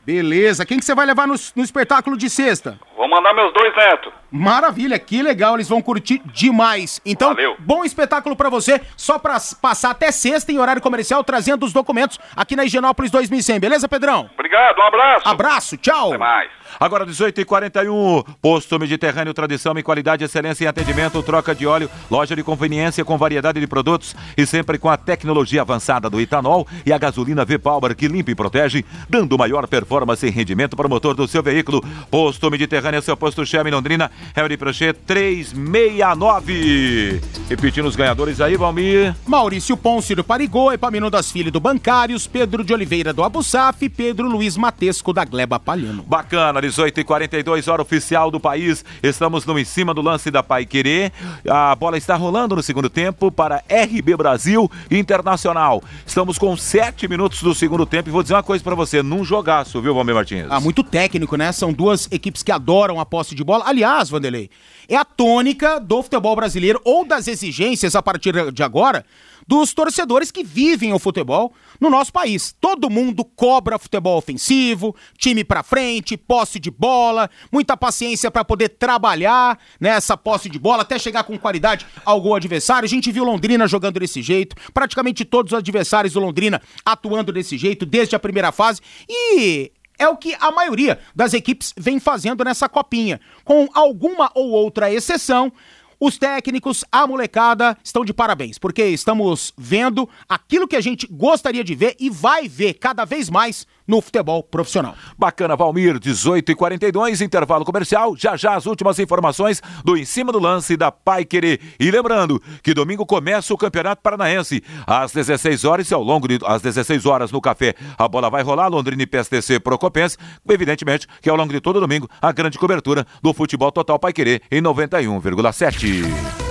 Beleza. 0.05 0.65
Quem 0.65 0.79
que 0.79 0.85
você 0.85 0.95
vai 0.95 1.07
levar 1.07 1.27
no, 1.27 1.35
no 1.57 1.63
espetáculo 1.63 2.17
de 2.17 2.31
sexta? 2.31 2.79
Vou 2.97 3.09
mandar 3.09 3.35
meus 3.35 3.53
dois 3.53 3.75
netos. 3.75 4.13
Maravilha, 4.31 4.99
que 4.99 5.23
legal, 5.23 5.55
eles 5.57 5.69
vão 5.69 5.83
curtir 5.83 6.21
demais. 6.33 7.01
Então, 7.05 7.31
Valeu. 7.35 7.57
bom 7.59 7.85
espetáculo 7.85 8.37
pra 8.37 8.49
você, 8.49 8.81
só 8.97 9.19
pra 9.19 9.35
s- 9.37 9.57
passar 9.57 9.91
até 9.91 10.11
sexta 10.13 10.53
em 10.53 10.59
horário 10.59 10.81
comercial, 10.83 11.25
trazendo 11.25 11.67
os 11.67 11.73
documentos 11.73 12.19
aqui 12.37 12.55
na 12.55 12.65
Higienópolis 12.65 13.11
2100. 13.11 13.59
Beleza, 13.59 13.89
Pedrão? 13.89 14.31
Obrigado, 14.35 14.79
um 14.79 14.83
abraço. 14.83 15.29
Abraço, 15.29 15.77
tchau. 15.77 16.09
Até 16.11 16.19
mais. 16.19 16.51
Agora 16.79 17.05
18h41, 17.05 18.25
Posto 18.41 18.79
Mediterrâneo, 18.79 19.35
tradição 19.35 19.77
e 19.77 19.83
qualidade, 19.83 20.25
excelência 20.25 20.65
em 20.65 20.69
atendimento, 20.69 21.21
troca 21.23 21.53
de 21.55 21.67
óleo, 21.67 21.91
loja 22.11 22.37
de 22.37 22.43
conveniência 22.45 23.05
com 23.05 23.19
variedade 23.19 23.59
de 23.61 23.67
produtos 23.67 24.15
e 24.37 24.47
sempre 24.47 24.79
com 24.79 24.89
a 24.89 24.97
tecnologia 24.97 25.63
avançada 25.63 26.09
do 26.09 26.21
etanol 26.21 26.67
e 26.87 26.93
a 26.93 26.99
gasolina 26.99 27.45
V-Power 27.45 27.95
que 27.97 28.07
limpa 28.07 28.31
e 28.31 28.35
protege, 28.37 28.85
dando 29.09 29.37
maior 29.37 29.67
performance 29.67 30.25
e 30.25 30.31
rendimento 30.31 30.77
para 30.77 30.87
o 30.87 30.91
motor 30.91 31.15
do 31.15 31.27
seu 31.27 31.43
veículo. 31.43 31.83
Posto 32.11 32.49
Mediterrâneo, 32.51 33.03
seu 33.03 33.17
posto 33.17 33.45
Chama 33.45 33.69
em 33.69 33.73
Londrina, 33.73 34.11
Henry 34.37 34.57
Prochet 34.57 34.99
369. 35.07 37.21
Repetindo 37.49 37.87
os 37.87 37.97
ganhadores 37.97 38.41
aí, 38.41 38.57
Valmir. 38.57 39.15
Maurício 39.27 39.77
Ponce 39.77 40.15
do 40.15 40.23
Parigô, 40.23 40.73
Epaminondas 40.73 41.31
Filho 41.31 41.51
do 41.51 41.61
Bancários, 41.61 42.27
Pedro 42.27 42.65
de 42.65 42.73
Oliveira 42.73 43.13
do 43.13 43.25
Abusaf, 43.25 43.89
Pedro 43.89 44.29
Luiz 44.29 44.57
Matesco 44.57 45.13
da 45.13 45.25
Gleba 45.25 45.59
Palhano. 45.59 46.03
Bacana, 46.03 46.63
18h42, 46.63 47.71
hora 47.71 47.83
oficial 47.83 48.31
do 48.31 48.39
país. 48.39 48.85
Estamos 49.03 49.45
no 49.47 49.59
em 49.59 49.65
cima 49.65 49.93
do 49.93 50.01
lance 50.01 50.31
da 50.31 50.43
Pai 50.43 50.65
Querer. 50.65 51.13
A 51.49 51.75
bola 51.75 51.97
está 51.97 52.15
rolando 52.15 52.55
no 52.55 52.63
segundo 52.63 52.89
tempo 52.89 53.33
para 53.33 53.65
RB 53.69 54.17
Brasil 54.17 54.71
Internacional. 54.91 55.83
Estamos 56.07 56.39
com 56.39 56.57
sete 56.57 57.09
minutos 57.09 57.43
do 57.43 57.55
segundo 57.55 57.87
tempo 57.87 58.09
e 58.09 58.13
vou 58.13 58.23
dizer 58.23 58.35
uma 58.35 58.43
coisa 58.43 58.63
pra 58.63 58.75
você, 58.75 59.03
num 59.03 59.25
jogaço, 59.25 59.81
viu, 59.81 59.95
Valmir 59.95 60.15
Martins? 60.15 60.47
Ah, 60.51 60.61
muito 60.61 60.83
técnico, 60.83 61.37
né? 61.37 61.51
São 61.53 61.73
duas 61.73 62.09
equipes 62.11 62.43
que 62.43 62.53
adoram 62.53 63.01
a 63.01 63.07
posse 63.07 63.35
de 63.35 63.43
bola. 63.43 63.65
Aliás, 63.67 64.10
Vanderlei, 64.11 64.51
é 64.89 64.97
a 64.97 65.05
tônica 65.05 65.79
do 65.79 66.03
futebol 66.03 66.35
brasileiro 66.37 66.81
ou 66.85 67.05
das 67.05 67.29
exigências 67.29 67.95
a 67.95 68.03
partir 68.03 68.53
de 68.53 68.63
agora 68.63 69.05
dos 69.47 69.75
torcedores 69.75 70.31
que 70.31 70.45
vivem 70.45 70.93
o 70.93 70.99
futebol 70.99 71.53
no 71.81 71.91
nosso 71.91 72.13
país. 72.13 72.55
Todo 72.61 72.91
mundo 72.91 73.25
cobra 73.25 73.79
futebol 73.79 74.17
ofensivo, 74.17 74.95
time 75.19 75.43
pra 75.43 75.63
frente, 75.63 76.17
posse 76.17 76.61
de 76.61 76.71
bola, 76.71 77.29
muita 77.51 77.77
paciência 77.77 78.31
pra 78.31 78.45
poder 78.45 78.69
trabalhar 78.69 79.59
nessa 79.81 80.17
posse 80.17 80.49
de 80.49 80.59
bola 80.59 80.83
até 80.83 80.99
chegar 80.99 81.25
com 81.25 81.39
qualidade 81.39 81.87
ao 82.05 82.21
gol 82.21 82.37
adversário. 82.37 82.87
A 82.87 82.89
gente 82.89 83.11
viu 83.11 83.25
Londrina 83.25 83.67
jogando 83.67 83.99
desse 83.99 84.23
jeito, 84.23 84.55
praticamente 84.73 85.25
todos 85.25 85.53
os 85.53 85.59
adversários 85.59 86.13
do 86.13 86.21
Londrina 86.21 86.63
atuando 86.85 87.33
desse 87.33 87.59
jeito 87.59 87.85
desde 87.85 88.15
a 88.15 88.21
primeira 88.21 88.53
fase 88.53 88.81
e 89.09 89.73
é 90.01 90.09
o 90.09 90.17
que 90.17 90.35
a 90.41 90.51
maioria 90.51 90.99
das 91.15 91.35
equipes 91.35 91.73
vem 91.77 92.01
fazendo 92.01 92.43
nessa 92.43 92.69
copinha. 92.69 93.21
Com 93.45 93.69
alguma 93.75 94.33
ou 94.35 94.51
outra 94.51 94.93
exceção, 94.93 95.53
os 96.01 96.17
técnicos, 96.17 96.83
a 96.91 97.07
molecada 97.07 97.77
estão 97.85 98.07
de 98.07 98.15
parabéns, 98.15 98.59
porque 98.59 98.83
estamos 98.87 99.53
vendo 99.59 100.09
aquilo 100.27 100.67
que 100.67 100.75
a 100.75 100.81
gente 100.81 101.07
gostaria 101.07 101.63
de 101.63 101.75
ver 101.75 101.95
e 102.01 102.09
vai 102.09 102.49
ver 102.49 102.75
cada 102.75 103.05
vez 103.05 103.29
mais 103.29 103.67
no 103.91 104.01
futebol 104.01 104.43
profissional. 104.45 104.95
Bacana, 105.19 105.57
Valmir, 105.57 105.99
18 105.99 106.53
e 106.53 106.55
42 106.55 107.21
intervalo 107.21 107.65
comercial. 107.65 108.15
Já 108.17 108.37
já 108.37 108.55
as 108.55 108.65
últimas 108.65 109.01
informações 109.01 109.61
do 109.85 109.97
Em 109.97 110.05
Cima 110.05 110.31
do 110.31 110.39
Lance 110.39 110.77
da 110.77 110.93
Pai 110.93 111.25
Querer. 111.25 111.61
E 111.79 111.91
lembrando 111.91 112.41
que 112.63 112.73
domingo 112.73 113.05
começa 113.05 113.53
o 113.53 113.59
Campeonato 113.59 114.01
Paranaense. 114.01 114.63
Às 114.87 115.11
16 115.11 115.65
horas 115.65 115.91
e 115.91 115.95
ao 115.95 116.03
longo 116.03 116.29
de 116.29 116.39
às 116.47 116.63
16 116.63 117.05
horas 117.05 117.33
no 117.33 117.41
café, 117.41 117.75
a 117.99 118.07
bola 118.07 118.31
vai 118.31 118.43
rolar. 118.43 118.69
Londrina 118.69 119.03
e 119.03 119.07
PSTC 119.07 119.59
Procopense. 119.59 120.17
Evidentemente 120.49 121.09
que 121.21 121.29
ao 121.29 121.37
longo 121.37 121.53
de 121.53 121.61
todo 121.61 121.81
domingo, 121.81 122.09
a 122.23 122.31
grande 122.31 122.59
cobertura 122.59 123.05
do 123.21 123.35
futebol 123.35 123.73
total 123.73 123.99
Pai 123.99 124.13
Querer 124.13 124.41
em 124.53 124.63
91,7. 124.63 126.50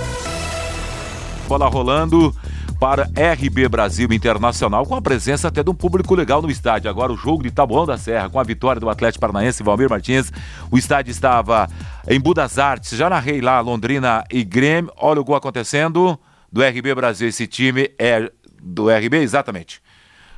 Bola 1.50 1.66
rolando 1.66 2.32
para 2.78 3.10
RB 3.34 3.68
Brasil 3.68 4.06
Internacional, 4.12 4.86
com 4.86 4.94
a 4.94 5.02
presença 5.02 5.48
até 5.48 5.64
de 5.64 5.68
um 5.68 5.74
público 5.74 6.14
legal 6.14 6.40
no 6.40 6.48
estádio. 6.48 6.88
Agora 6.88 7.12
o 7.12 7.16
jogo 7.16 7.42
de 7.42 7.50
Taboão 7.50 7.84
da 7.84 7.98
Serra, 7.98 8.30
com 8.30 8.38
a 8.38 8.44
vitória 8.44 8.78
do 8.80 8.88
Atlético 8.88 9.20
Paranaense 9.20 9.60
Valmir 9.64 9.90
Martins. 9.90 10.30
O 10.70 10.78
estádio 10.78 11.10
estava 11.10 11.68
em 12.06 12.20
Budas 12.20 12.56
Artes, 12.56 12.96
já 12.96 13.10
narrei 13.10 13.40
lá 13.40 13.58
Londrina 13.58 14.22
e 14.30 14.44
Grêmio. 14.44 14.92
Olha 14.96 15.20
o 15.20 15.24
gol 15.24 15.34
acontecendo 15.34 16.16
do 16.52 16.62
RB 16.62 16.94
Brasil. 16.94 17.26
Esse 17.26 17.48
time 17.48 17.90
é 17.98 18.30
do 18.62 18.88
RB, 18.88 19.16
exatamente. 19.16 19.82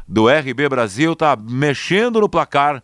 Do 0.09 0.29
RB 0.31 0.67
Brasil, 0.71 1.15
tá 1.15 1.37
mexendo 1.37 2.23
no 2.23 2.29
placar 2.29 2.83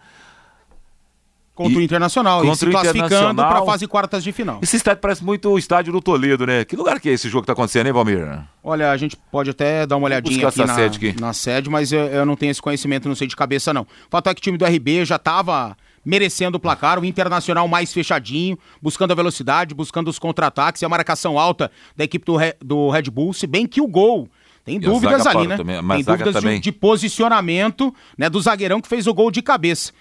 Contra 1.64 1.78
o 1.78 1.82
Internacional, 1.82 2.44
e 2.44 2.48
contra 2.48 2.56
se 2.56 2.66
o 2.66 2.70
classificando 2.70 3.42
para 3.42 3.58
a 3.58 3.64
fase 3.64 3.86
quartas 3.88 4.22
de 4.22 4.30
final. 4.32 4.60
Esse 4.62 4.76
estádio 4.76 5.00
parece 5.00 5.24
muito 5.24 5.50
o 5.50 5.58
estádio 5.58 5.92
do 5.92 6.00
Toledo, 6.00 6.46
né? 6.46 6.64
Que 6.64 6.76
lugar 6.76 7.00
que 7.00 7.08
é 7.08 7.12
esse 7.12 7.28
jogo 7.28 7.42
que 7.42 7.46
tá 7.48 7.52
acontecendo, 7.52 7.86
hein, 7.88 7.92
Valmir? 7.92 8.40
Olha, 8.62 8.90
a 8.92 8.96
gente 8.96 9.16
pode 9.30 9.50
até 9.50 9.86
dar 9.86 9.96
uma 9.96 10.04
olhadinha 10.06 10.46
aqui 10.48 10.58
na, 10.64 10.74
sede 10.74 10.96
aqui. 11.08 11.20
na 11.20 11.32
sede, 11.32 11.68
mas 11.68 11.90
eu, 11.92 12.00
eu 12.06 12.24
não 12.24 12.36
tenho 12.36 12.50
esse 12.50 12.62
conhecimento, 12.62 13.08
não 13.08 13.14
sei 13.16 13.26
de 13.26 13.34
cabeça 13.34 13.74
não. 13.74 13.82
O 13.82 13.86
fato 14.10 14.28
é 14.30 14.34
que 14.34 14.40
o 14.40 14.42
time 14.42 14.56
do 14.56 14.64
RB 14.64 15.04
já 15.04 15.16
estava 15.16 15.76
merecendo 16.04 16.56
o 16.56 16.60
placar, 16.60 16.98
o 16.98 17.04
Internacional 17.04 17.66
mais 17.68 17.92
fechadinho, 17.92 18.56
buscando 18.80 19.10
a 19.10 19.14
velocidade, 19.14 19.74
buscando 19.74 20.08
os 20.08 20.18
contra-ataques 20.18 20.80
e 20.80 20.84
a 20.84 20.88
marcação 20.88 21.38
alta 21.38 21.70
da 21.96 22.04
equipe 22.04 22.24
do, 22.24 22.36
Re- 22.36 22.56
do 22.64 22.88
Red 22.88 23.10
Bull, 23.10 23.32
se 23.32 23.46
bem 23.46 23.66
que 23.66 23.80
o 23.80 23.86
gol... 23.88 24.28
Tem 24.64 24.76
E 24.76 24.80
dúvidas 24.80 25.26
ali, 25.26 25.46
né? 25.46 25.56
também, 25.56 25.76
Tem 25.82 26.04
dúvidas 26.04 26.42
de, 26.42 26.58
de 26.60 26.72
posicionamento 26.72 27.94
né, 28.18 28.28
do 28.28 28.38
zagueirão 28.40 28.82
que 28.82 28.88
fez 28.88 29.06
o 29.06 29.14
gol 29.14 29.30
de 29.30 29.40
cabeça. 29.40 29.92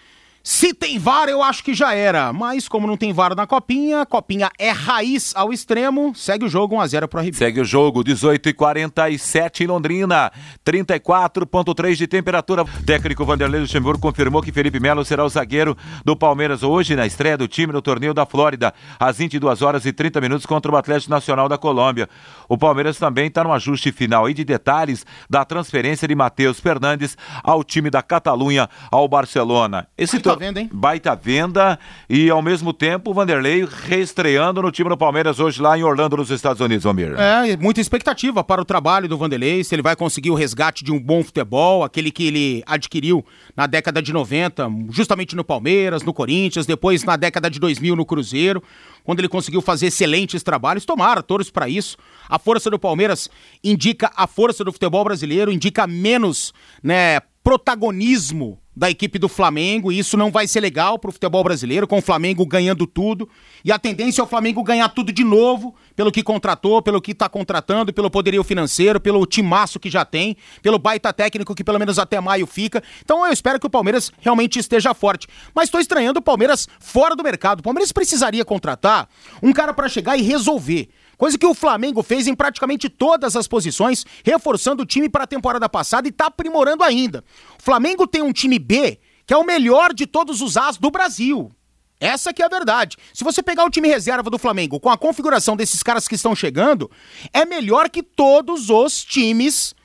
Se 0.49 0.73
tem 0.73 0.97
VAR, 0.97 1.27
eu 1.27 1.43
acho 1.43 1.61
que 1.61 1.73
já 1.73 1.93
era. 1.93 2.31
Mas 2.31 2.69
como 2.69 2.87
não 2.87 2.95
tem 2.95 3.11
VAR 3.11 3.35
na 3.35 3.45
Copinha, 3.45 4.05
Copinha 4.05 4.49
é 4.57 4.69
raiz 4.71 5.33
ao 5.35 5.51
extremo, 5.51 6.15
segue 6.15 6.45
o 6.45 6.47
jogo 6.47 6.77
1x0 6.77 7.05
pro 7.09 7.19
RB. 7.19 7.33
Segue 7.33 7.59
o 7.59 7.65
jogo, 7.65 8.01
18 8.01 8.47
e 8.47 8.53
47 8.53 9.65
em 9.65 9.67
Londrina, 9.67 10.31
34,3 10.65 11.95
de 11.97 12.07
temperatura. 12.07 12.63
O 12.63 12.83
técnico 12.85 13.25
Vanderlei 13.25 13.59
Luxemburgo 13.59 13.99
confirmou 13.99 14.41
que 14.41 14.53
Felipe 14.53 14.79
Melo 14.79 15.03
será 15.03 15.25
o 15.25 15.29
zagueiro 15.29 15.75
do 16.05 16.15
Palmeiras 16.15 16.63
hoje 16.63 16.95
na 16.95 17.05
estreia 17.05 17.37
do 17.37 17.45
time 17.45 17.73
no 17.73 17.81
torneio 17.81 18.13
da 18.13 18.25
Flórida, 18.25 18.73
às 18.97 19.17
22 19.17 19.61
horas 19.61 19.85
e 19.85 19.91
30 19.91 20.21
minutos 20.21 20.45
contra 20.45 20.71
o 20.71 20.77
Atlético 20.77 21.11
Nacional 21.11 21.49
da 21.49 21.57
Colômbia. 21.57 22.07
O 22.47 22.57
Palmeiras 22.57 22.97
também 22.97 23.27
está 23.27 23.43
no 23.43 23.51
ajuste 23.51 23.91
final 23.91 24.25
aí 24.25 24.33
de 24.33 24.45
detalhes 24.45 25.05
da 25.29 25.43
transferência 25.43 26.07
de 26.07 26.15
Matheus 26.15 26.57
Fernandes 26.57 27.17
ao 27.43 27.65
time 27.65 27.89
da 27.89 28.01
Catalunha 28.01 28.69
ao 28.89 29.09
Barcelona. 29.09 29.89
Esse 29.97 30.13
Baita 30.15 30.29
tor- 30.29 30.36
venda, 30.37 30.59
hein? 30.59 30.69
baita 30.71 31.15
venda 31.15 31.79
e 32.09 32.29
ao 32.29 32.41
mesmo 32.41 32.71
tempo 32.73 33.11
o 33.11 33.13
Vanderlei 33.13 33.67
reestreando 33.87 34.61
no 34.61 34.71
time 34.71 34.89
do 34.89 34.97
Palmeiras 34.97 35.39
hoje 35.39 35.61
lá 35.61 35.77
em 35.77 35.83
Orlando, 35.83 36.17
nos 36.17 36.29
Estados 36.29 36.61
Unidos, 36.61 36.85
Almir. 36.85 37.13
É, 37.19 37.57
muita 37.57 37.81
expectativa 37.81 38.43
para 38.43 38.61
o 38.61 38.65
trabalho 38.65 39.07
do 39.07 39.17
Vanderlei, 39.17 39.63
se 39.63 39.75
ele 39.75 39.81
vai 39.81 39.95
conseguir 39.95 40.29
o 40.29 40.35
resgate 40.35 40.83
de 40.83 40.91
um 40.91 40.99
bom 40.99 41.23
futebol, 41.23 41.83
aquele 41.83 42.11
que 42.11 42.27
ele 42.27 42.63
adquiriu 42.65 43.25
na 43.55 43.67
década 43.67 44.01
de 44.01 44.13
90, 44.13 44.69
justamente 44.89 45.35
no 45.35 45.43
Palmeiras, 45.43 46.03
no 46.03 46.13
Corinthians, 46.13 46.65
depois 46.65 47.03
na 47.03 47.15
década 47.15 47.49
de 47.49 47.59
2000 47.59 47.95
no 47.95 48.05
Cruzeiro, 48.05 48.61
quando 49.03 49.19
ele 49.19 49.29
conseguiu 49.29 49.61
fazer 49.61 49.87
excelentes 49.87 50.43
trabalhos. 50.43 50.85
Tomara, 50.85 51.23
todos 51.23 51.49
para 51.49 51.69
isso. 51.69 51.97
A 52.29 52.37
força 52.37 52.69
do 52.69 52.77
Palmeiras 52.77 53.29
indica 53.63 54.11
a 54.15 54.27
força 54.27 54.63
do 54.63 54.71
futebol 54.71 55.03
brasileiro, 55.03 55.51
indica 55.51 55.87
menos, 55.87 56.53
né, 56.83 57.19
protagonismo 57.43 58.59
da 58.77 58.91
equipe 58.91 59.17
do 59.17 59.27
Flamengo, 59.27 59.91
e 59.91 59.97
isso 59.97 60.15
não 60.15 60.29
vai 60.29 60.47
ser 60.47 60.59
legal 60.59 60.99
pro 60.99 61.11
futebol 61.11 61.43
brasileiro, 61.43 61.87
com 61.87 61.97
o 61.97 62.01
Flamengo 62.01 62.45
ganhando 62.45 62.85
tudo. 62.85 63.27
E 63.65 63.71
a 63.71 63.79
tendência 63.79 64.21
é 64.21 64.23
o 64.23 64.27
Flamengo 64.27 64.61
ganhar 64.61 64.87
tudo 64.89 65.11
de 65.11 65.23
novo, 65.23 65.73
pelo 65.95 66.11
que 66.11 66.21
contratou, 66.21 66.79
pelo 66.79 67.01
que 67.01 67.15
tá 67.15 67.27
contratando, 67.27 67.91
pelo 67.91 68.11
poderio 68.11 68.43
financeiro, 68.43 68.99
pelo 68.99 69.25
timaço 69.25 69.79
que 69.79 69.89
já 69.89 70.05
tem, 70.05 70.37
pelo 70.61 70.77
baita 70.77 71.11
técnico 71.11 71.55
que 71.55 71.63
pelo 71.63 71.79
menos 71.79 71.97
até 71.97 72.21
maio 72.21 72.45
fica. 72.45 72.83
Então 73.03 73.25
eu 73.25 73.33
espero 73.33 73.59
que 73.59 73.65
o 73.65 73.69
Palmeiras 73.69 74.11
realmente 74.19 74.59
esteja 74.59 74.93
forte. 74.93 75.27
Mas 75.55 75.71
tô 75.71 75.79
estranhando 75.79 76.19
o 76.19 76.21
Palmeiras 76.21 76.67
fora 76.79 77.15
do 77.15 77.23
mercado. 77.23 77.61
O 77.61 77.63
Palmeiras 77.63 77.91
precisaria 77.91 78.45
contratar 78.45 79.09
um 79.41 79.51
cara 79.51 79.73
para 79.73 79.89
chegar 79.89 80.17
e 80.17 80.21
resolver. 80.21 80.87
Coisa 81.17 81.37
que 81.37 81.45
o 81.45 81.53
Flamengo 81.53 82.03
fez 82.03 82.27
em 82.27 82.35
praticamente 82.35 82.89
todas 82.89 83.35
as 83.35 83.47
posições, 83.47 84.05
reforçando 84.23 84.83
o 84.83 84.85
time 84.85 85.09
para 85.09 85.23
a 85.23 85.27
temporada 85.27 85.67
passada 85.67 86.07
e 86.07 86.11
está 86.11 86.27
aprimorando 86.27 86.83
ainda. 86.83 87.23
O 87.59 87.63
Flamengo 87.63 88.05
tem 88.05 88.21
um 88.21 88.31
time 88.31 88.59
B 88.59 88.99
que 89.25 89.33
é 89.33 89.37
o 89.37 89.43
melhor 89.43 89.93
de 89.93 90.07
todos 90.07 90.41
os 90.41 90.55
As 90.55 90.77
do 90.77 90.89
Brasil. 90.89 91.51
Essa 91.99 92.31
que 92.31 92.41
é 92.41 92.45
a 92.45 92.49
verdade. 92.49 92.95
Se 93.13 93.23
você 93.23 93.43
pegar 93.43 93.65
o 93.65 93.69
time 93.69 93.87
reserva 93.87 94.29
do 94.29 94.37
Flamengo 94.37 94.79
com 94.79 94.89
a 94.89 94.97
configuração 94.97 95.57
desses 95.57 95.83
caras 95.83 96.07
que 96.07 96.15
estão 96.15 96.33
chegando, 96.33 96.89
é 97.33 97.43
melhor 97.43 97.89
que 97.89 98.01
todos 98.01 98.69
os 98.69 99.03
times 99.03 99.75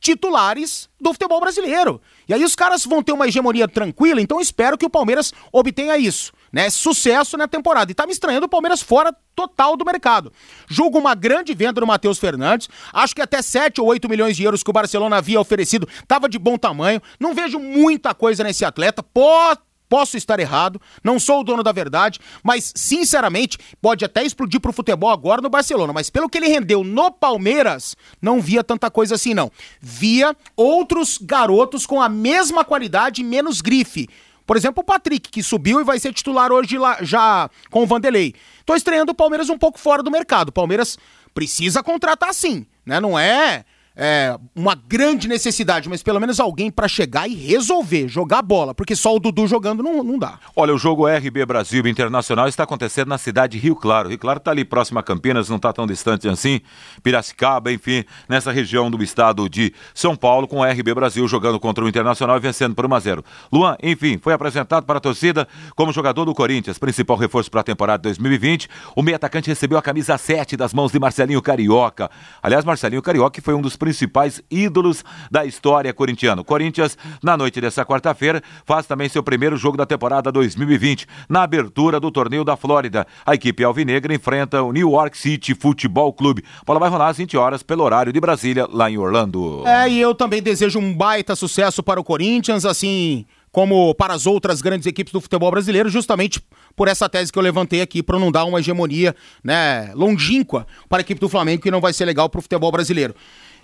titulares 0.00 0.88
do 1.00 1.12
futebol 1.12 1.40
brasileiro. 1.40 2.00
E 2.28 2.34
aí 2.34 2.42
os 2.42 2.54
caras 2.54 2.84
vão 2.84 3.02
ter 3.02 3.12
uma 3.12 3.28
hegemonia 3.28 3.68
tranquila, 3.68 4.20
então 4.20 4.40
espero 4.40 4.76
que 4.76 4.86
o 4.86 4.90
Palmeiras 4.90 5.32
obtenha 5.52 5.96
isso, 5.96 6.32
né? 6.56 6.70
Sucesso 6.70 7.36
na 7.36 7.46
temporada. 7.46 7.92
E 7.92 7.94
tá 7.94 8.06
me 8.06 8.12
estranhando 8.12 8.46
o 8.46 8.48
Palmeiras 8.48 8.80
fora 8.80 9.14
total 9.34 9.76
do 9.76 9.84
mercado. 9.84 10.32
Julgo 10.66 10.98
uma 10.98 11.14
grande 11.14 11.52
venda 11.52 11.82
do 11.82 11.86
Matheus 11.86 12.18
Fernandes. 12.18 12.70
Acho 12.94 13.14
que 13.14 13.20
até 13.20 13.42
7 13.42 13.78
ou 13.78 13.88
8 13.88 14.08
milhões 14.08 14.34
de 14.38 14.42
euros 14.42 14.62
que 14.62 14.70
o 14.70 14.72
Barcelona 14.72 15.18
havia 15.18 15.38
oferecido 15.38 15.86
tava 16.08 16.30
de 16.30 16.38
bom 16.38 16.56
tamanho. 16.56 17.02
Não 17.20 17.34
vejo 17.34 17.58
muita 17.58 18.14
coisa 18.14 18.42
nesse 18.42 18.64
atleta. 18.64 19.02
Pode 19.02 19.60
Posso 19.88 20.16
estar 20.16 20.40
errado, 20.40 20.80
não 21.02 21.18
sou 21.20 21.40
o 21.40 21.44
dono 21.44 21.62
da 21.62 21.70
verdade, 21.70 22.18
mas 22.42 22.72
sinceramente 22.74 23.56
pode 23.80 24.04
até 24.04 24.24
explodir 24.24 24.60
pro 24.60 24.72
futebol 24.72 25.10
agora 25.10 25.40
no 25.40 25.48
Barcelona, 25.48 25.92
mas 25.92 26.10
pelo 26.10 26.28
que 26.28 26.38
ele 26.38 26.48
rendeu 26.48 26.82
no 26.82 27.08
Palmeiras, 27.12 27.94
não 28.20 28.40
via 28.40 28.64
tanta 28.64 28.90
coisa 28.90 29.14
assim 29.14 29.32
não. 29.32 29.50
Via 29.80 30.34
outros 30.56 31.18
garotos 31.18 31.86
com 31.86 32.02
a 32.02 32.08
mesma 32.08 32.64
qualidade 32.64 33.20
e 33.20 33.24
menos 33.24 33.60
grife. 33.60 34.08
Por 34.46 34.56
exemplo, 34.56 34.82
o 34.82 34.84
Patrick, 34.84 35.28
que 35.28 35.42
subiu 35.42 35.80
e 35.80 35.84
vai 35.84 35.98
ser 35.98 36.12
titular 36.12 36.52
hoje 36.52 36.78
lá, 36.78 36.98
já 37.02 37.50
com 37.70 37.82
o 37.82 37.86
Vanderlei. 37.86 38.34
Tô 38.64 38.74
estreando 38.74 39.12
o 39.12 39.14
Palmeiras 39.14 39.48
um 39.48 39.58
pouco 39.58 39.78
fora 39.78 40.02
do 40.02 40.10
mercado. 40.10 40.50
O 40.50 40.52
Palmeiras 40.52 40.96
precisa 41.34 41.82
contratar 41.82 42.32
sim, 42.32 42.66
né? 42.84 43.00
Não 43.00 43.18
é 43.18 43.64
é, 43.96 44.36
uma 44.54 44.74
grande 44.74 45.26
necessidade, 45.26 45.88
mas 45.88 46.02
pelo 46.02 46.20
menos 46.20 46.38
alguém 46.38 46.70
pra 46.70 46.86
chegar 46.86 47.26
e 47.26 47.34
resolver, 47.34 48.06
jogar 48.08 48.42
bola, 48.42 48.74
porque 48.74 48.94
só 48.94 49.16
o 49.16 49.18
Dudu 49.18 49.46
jogando 49.46 49.82
não, 49.82 50.04
não 50.04 50.18
dá. 50.18 50.38
Olha, 50.54 50.74
o 50.74 50.78
jogo 50.78 51.06
RB 51.08 51.46
Brasil 51.46 51.86
Internacional 51.86 52.46
está 52.46 52.64
acontecendo 52.64 53.08
na 53.08 53.16
cidade 53.16 53.56
de 53.56 53.58
Rio 53.58 53.74
Claro. 53.74 54.08
Rio 54.10 54.18
Claro 54.18 54.38
está 54.38 54.50
ali 54.50 54.64
próximo 54.64 54.98
a 54.98 55.02
Campinas, 55.02 55.48
não 55.48 55.56
está 55.56 55.72
tão 55.72 55.86
distante 55.86 56.28
assim. 56.28 56.60
Piracicaba, 57.02 57.72
enfim, 57.72 58.04
nessa 58.28 58.52
região 58.52 58.90
do 58.90 59.02
estado 59.02 59.48
de 59.48 59.72
São 59.94 60.14
Paulo, 60.14 60.46
com 60.46 60.58
o 60.58 60.64
RB 60.64 60.92
Brasil 60.94 61.26
jogando 61.26 61.58
contra 61.58 61.84
o 61.84 61.88
Internacional 61.88 62.36
e 62.36 62.40
vencendo 62.40 62.74
por 62.74 62.84
1 62.84 62.94
a 62.94 63.00
0. 63.00 63.24
Luan, 63.50 63.76
enfim, 63.82 64.18
foi 64.18 64.34
apresentado 64.34 64.84
para 64.84 64.98
a 64.98 65.00
torcida 65.00 65.48
como 65.74 65.92
jogador 65.92 66.24
do 66.26 66.34
Corinthians, 66.34 66.78
principal 66.78 67.16
reforço 67.16 67.50
para 67.50 67.62
a 67.62 67.64
temporada 67.64 68.02
2020. 68.02 68.68
O 68.94 69.02
meio 69.02 69.16
atacante 69.16 69.48
recebeu 69.48 69.78
a 69.78 69.82
camisa 69.82 70.18
7 70.18 70.56
das 70.56 70.74
mãos 70.74 70.92
de 70.92 70.98
Marcelinho 70.98 71.40
Carioca. 71.40 72.10
Aliás, 72.42 72.64
Marcelinho 72.64 73.00
Carioca 73.00 73.40
foi 73.40 73.54
um 73.54 73.62
dos 73.62 73.76
principais 73.86 74.42
ídolos 74.50 75.04
da 75.30 75.46
história 75.46 75.94
corintiana. 75.94 76.42
O 76.42 76.44
Corinthians, 76.44 76.98
na 77.22 77.36
noite 77.36 77.60
dessa 77.60 77.84
quarta-feira, 77.84 78.42
faz 78.64 78.84
também 78.84 79.08
seu 79.08 79.22
primeiro 79.22 79.56
jogo 79.56 79.76
da 79.76 79.86
temporada 79.86 80.32
2020, 80.32 81.06
na 81.28 81.44
abertura 81.44 82.00
do 82.00 82.10
torneio 82.10 82.42
da 82.42 82.56
Flórida. 82.56 83.06
A 83.24 83.36
equipe 83.36 83.62
alvinegra 83.62 84.12
enfrenta 84.12 84.60
o 84.60 84.72
New 84.72 84.90
York 84.90 85.16
City 85.16 85.54
Futebol 85.54 86.12
Clube. 86.12 86.42
A 86.62 86.64
bola 86.64 86.80
vai 86.80 86.88
rolar 86.88 87.10
às 87.10 87.18
20 87.18 87.36
horas 87.36 87.62
pelo 87.62 87.84
horário 87.84 88.12
de 88.12 88.18
Brasília, 88.20 88.66
lá 88.68 88.90
em 88.90 88.98
Orlando. 88.98 89.62
É, 89.64 89.88
e 89.88 90.00
eu 90.00 90.16
também 90.16 90.42
desejo 90.42 90.80
um 90.80 90.92
baita 90.92 91.36
sucesso 91.36 91.80
para 91.80 92.00
o 92.00 92.04
Corinthians, 92.04 92.64
assim 92.64 93.24
como 93.56 93.94
para 93.94 94.12
as 94.12 94.26
outras 94.26 94.60
grandes 94.60 94.86
equipes 94.86 95.14
do 95.14 95.20
futebol 95.20 95.50
brasileiro, 95.50 95.88
justamente 95.88 96.42
por 96.76 96.88
essa 96.88 97.08
tese 97.08 97.32
que 97.32 97.38
eu 97.38 97.42
levantei 97.42 97.80
aqui, 97.80 98.02
para 98.02 98.18
não 98.18 98.30
dar 98.30 98.44
uma 98.44 98.60
hegemonia 98.60 99.16
né, 99.42 99.92
longínqua 99.94 100.66
para 100.90 100.98
a 100.98 101.00
equipe 101.00 101.18
do 101.18 101.26
Flamengo, 101.26 101.62
que 101.62 101.70
não 101.70 101.80
vai 101.80 101.94
ser 101.94 102.04
legal 102.04 102.28
para 102.28 102.38
o 102.38 102.42
futebol 102.42 102.70
brasileiro. 102.70 103.14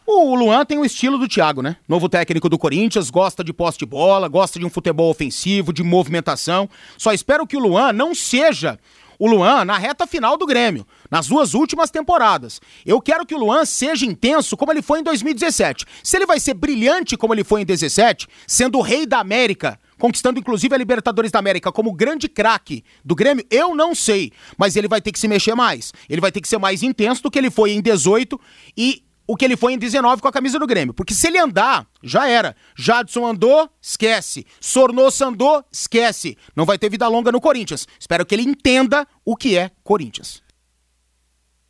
O 0.05 0.35
Luan 0.35 0.65
tem 0.65 0.79
o 0.79 0.85
estilo 0.85 1.17
do 1.17 1.29
Thiago, 1.29 1.63
né? 1.63 1.77
Novo 1.89 2.09
técnico 2.09 2.49
do 2.49 2.59
Corinthians, 2.59 3.09
gosta 3.09 3.45
de 3.45 3.53
posse 3.53 3.79
de 3.79 3.87
bola, 3.87 4.27
gosta 4.27 4.59
de 4.59 4.67
um 4.67 4.71
futebol 4.71 5.09
ofensivo, 5.09 5.73
de 5.73 5.85
movimentação. 5.85 6.69
Só 6.99 7.13
espero 7.13 7.47
que 7.47 7.57
o 7.57 7.61
Luan 7.61 7.93
não 7.93 8.13
seja 8.13 8.81
o 9.17 9.29
Luan 9.29 9.65
na 9.65 9.79
reta 9.79 10.05
final 10.05 10.37
do 10.37 10.45
Grêmio, 10.45 10.85
nas 11.09 11.29
duas 11.29 11.55
últimas 11.55 11.89
temporadas. 11.89 12.61
Eu 12.85 13.01
quero 13.01 13.25
que 13.25 13.35
o 13.37 13.39
Luan 13.39 13.65
seja 13.65 14.05
intenso 14.05 14.57
como 14.57 14.73
ele 14.73 14.83
foi 14.83 14.99
em 14.99 15.03
2017. 15.05 15.87
Se 16.03 16.17
ele 16.17 16.27
vai 16.27 16.41
ser 16.41 16.55
brilhante 16.55 17.17
como 17.17 17.33
ele 17.33 17.45
foi 17.45 17.61
em 17.61 17.65
2017, 17.65 18.27
sendo 18.45 18.79
o 18.79 18.83
rei 18.83 19.07
da 19.07 19.21
América, 19.21 19.79
conquistando 20.01 20.41
inclusive 20.41 20.75
a 20.75 20.79
Libertadores 20.79 21.31
da 21.31 21.39
América 21.39 21.71
como 21.71 21.93
grande 21.93 22.29
craque 22.29 22.83
do 23.05 23.15
Grêmio, 23.15 23.47
eu 23.49 23.77
não 23.77 23.95
sei. 23.95 24.33
Mas 24.59 24.75
ele 24.75 24.89
vai 24.89 25.01
ter 25.01 25.13
que 25.13 25.21
se 25.21 25.29
mexer 25.29 25.55
mais. 25.55 25.93
Ele 26.11 26.21
vai 26.21 26.33
ter 26.33 26.41
que 26.41 26.49
ser 26.49 26.59
mais 26.59 26.83
intenso 26.83 27.23
do 27.23 27.31
que 27.31 27.39
ele 27.39 27.53
foi 27.53 27.71
em 27.71 27.81
18 27.81 28.41
e 28.77 29.05
o 29.27 29.37
que 29.37 29.45
ele 29.45 29.57
foi 29.57 29.73
em 29.73 29.79
19 29.79 30.21
com 30.21 30.29
a 30.29 30.33
camisa 30.33 30.59
do 30.59 30.67
Grêmio. 30.67 30.95
Porque 30.95 31.15
se 31.15 31.27
ele 31.29 31.39
andar, 31.39 31.87
já 32.03 32.29
era. 32.29 32.57
Jadson 32.77 33.27
andou, 33.27 33.69
esquece. 33.81 34.47
Sornosa 34.61 35.27
andou, 35.27 35.65
esquece. 35.71 36.37
Não 36.55 36.65
vai 36.65 36.79
ter 36.79 36.91
vida 36.91 37.07
longa 37.09 37.33
no 37.33 37.41
Corinthians. 37.41 37.87
Espero 37.99 38.27
que 38.27 38.35
ele 38.35 38.43
entenda 38.43 39.07
o 39.25 39.37
que 39.37 39.57
é 39.57 39.71
Corinthians. 39.83 40.43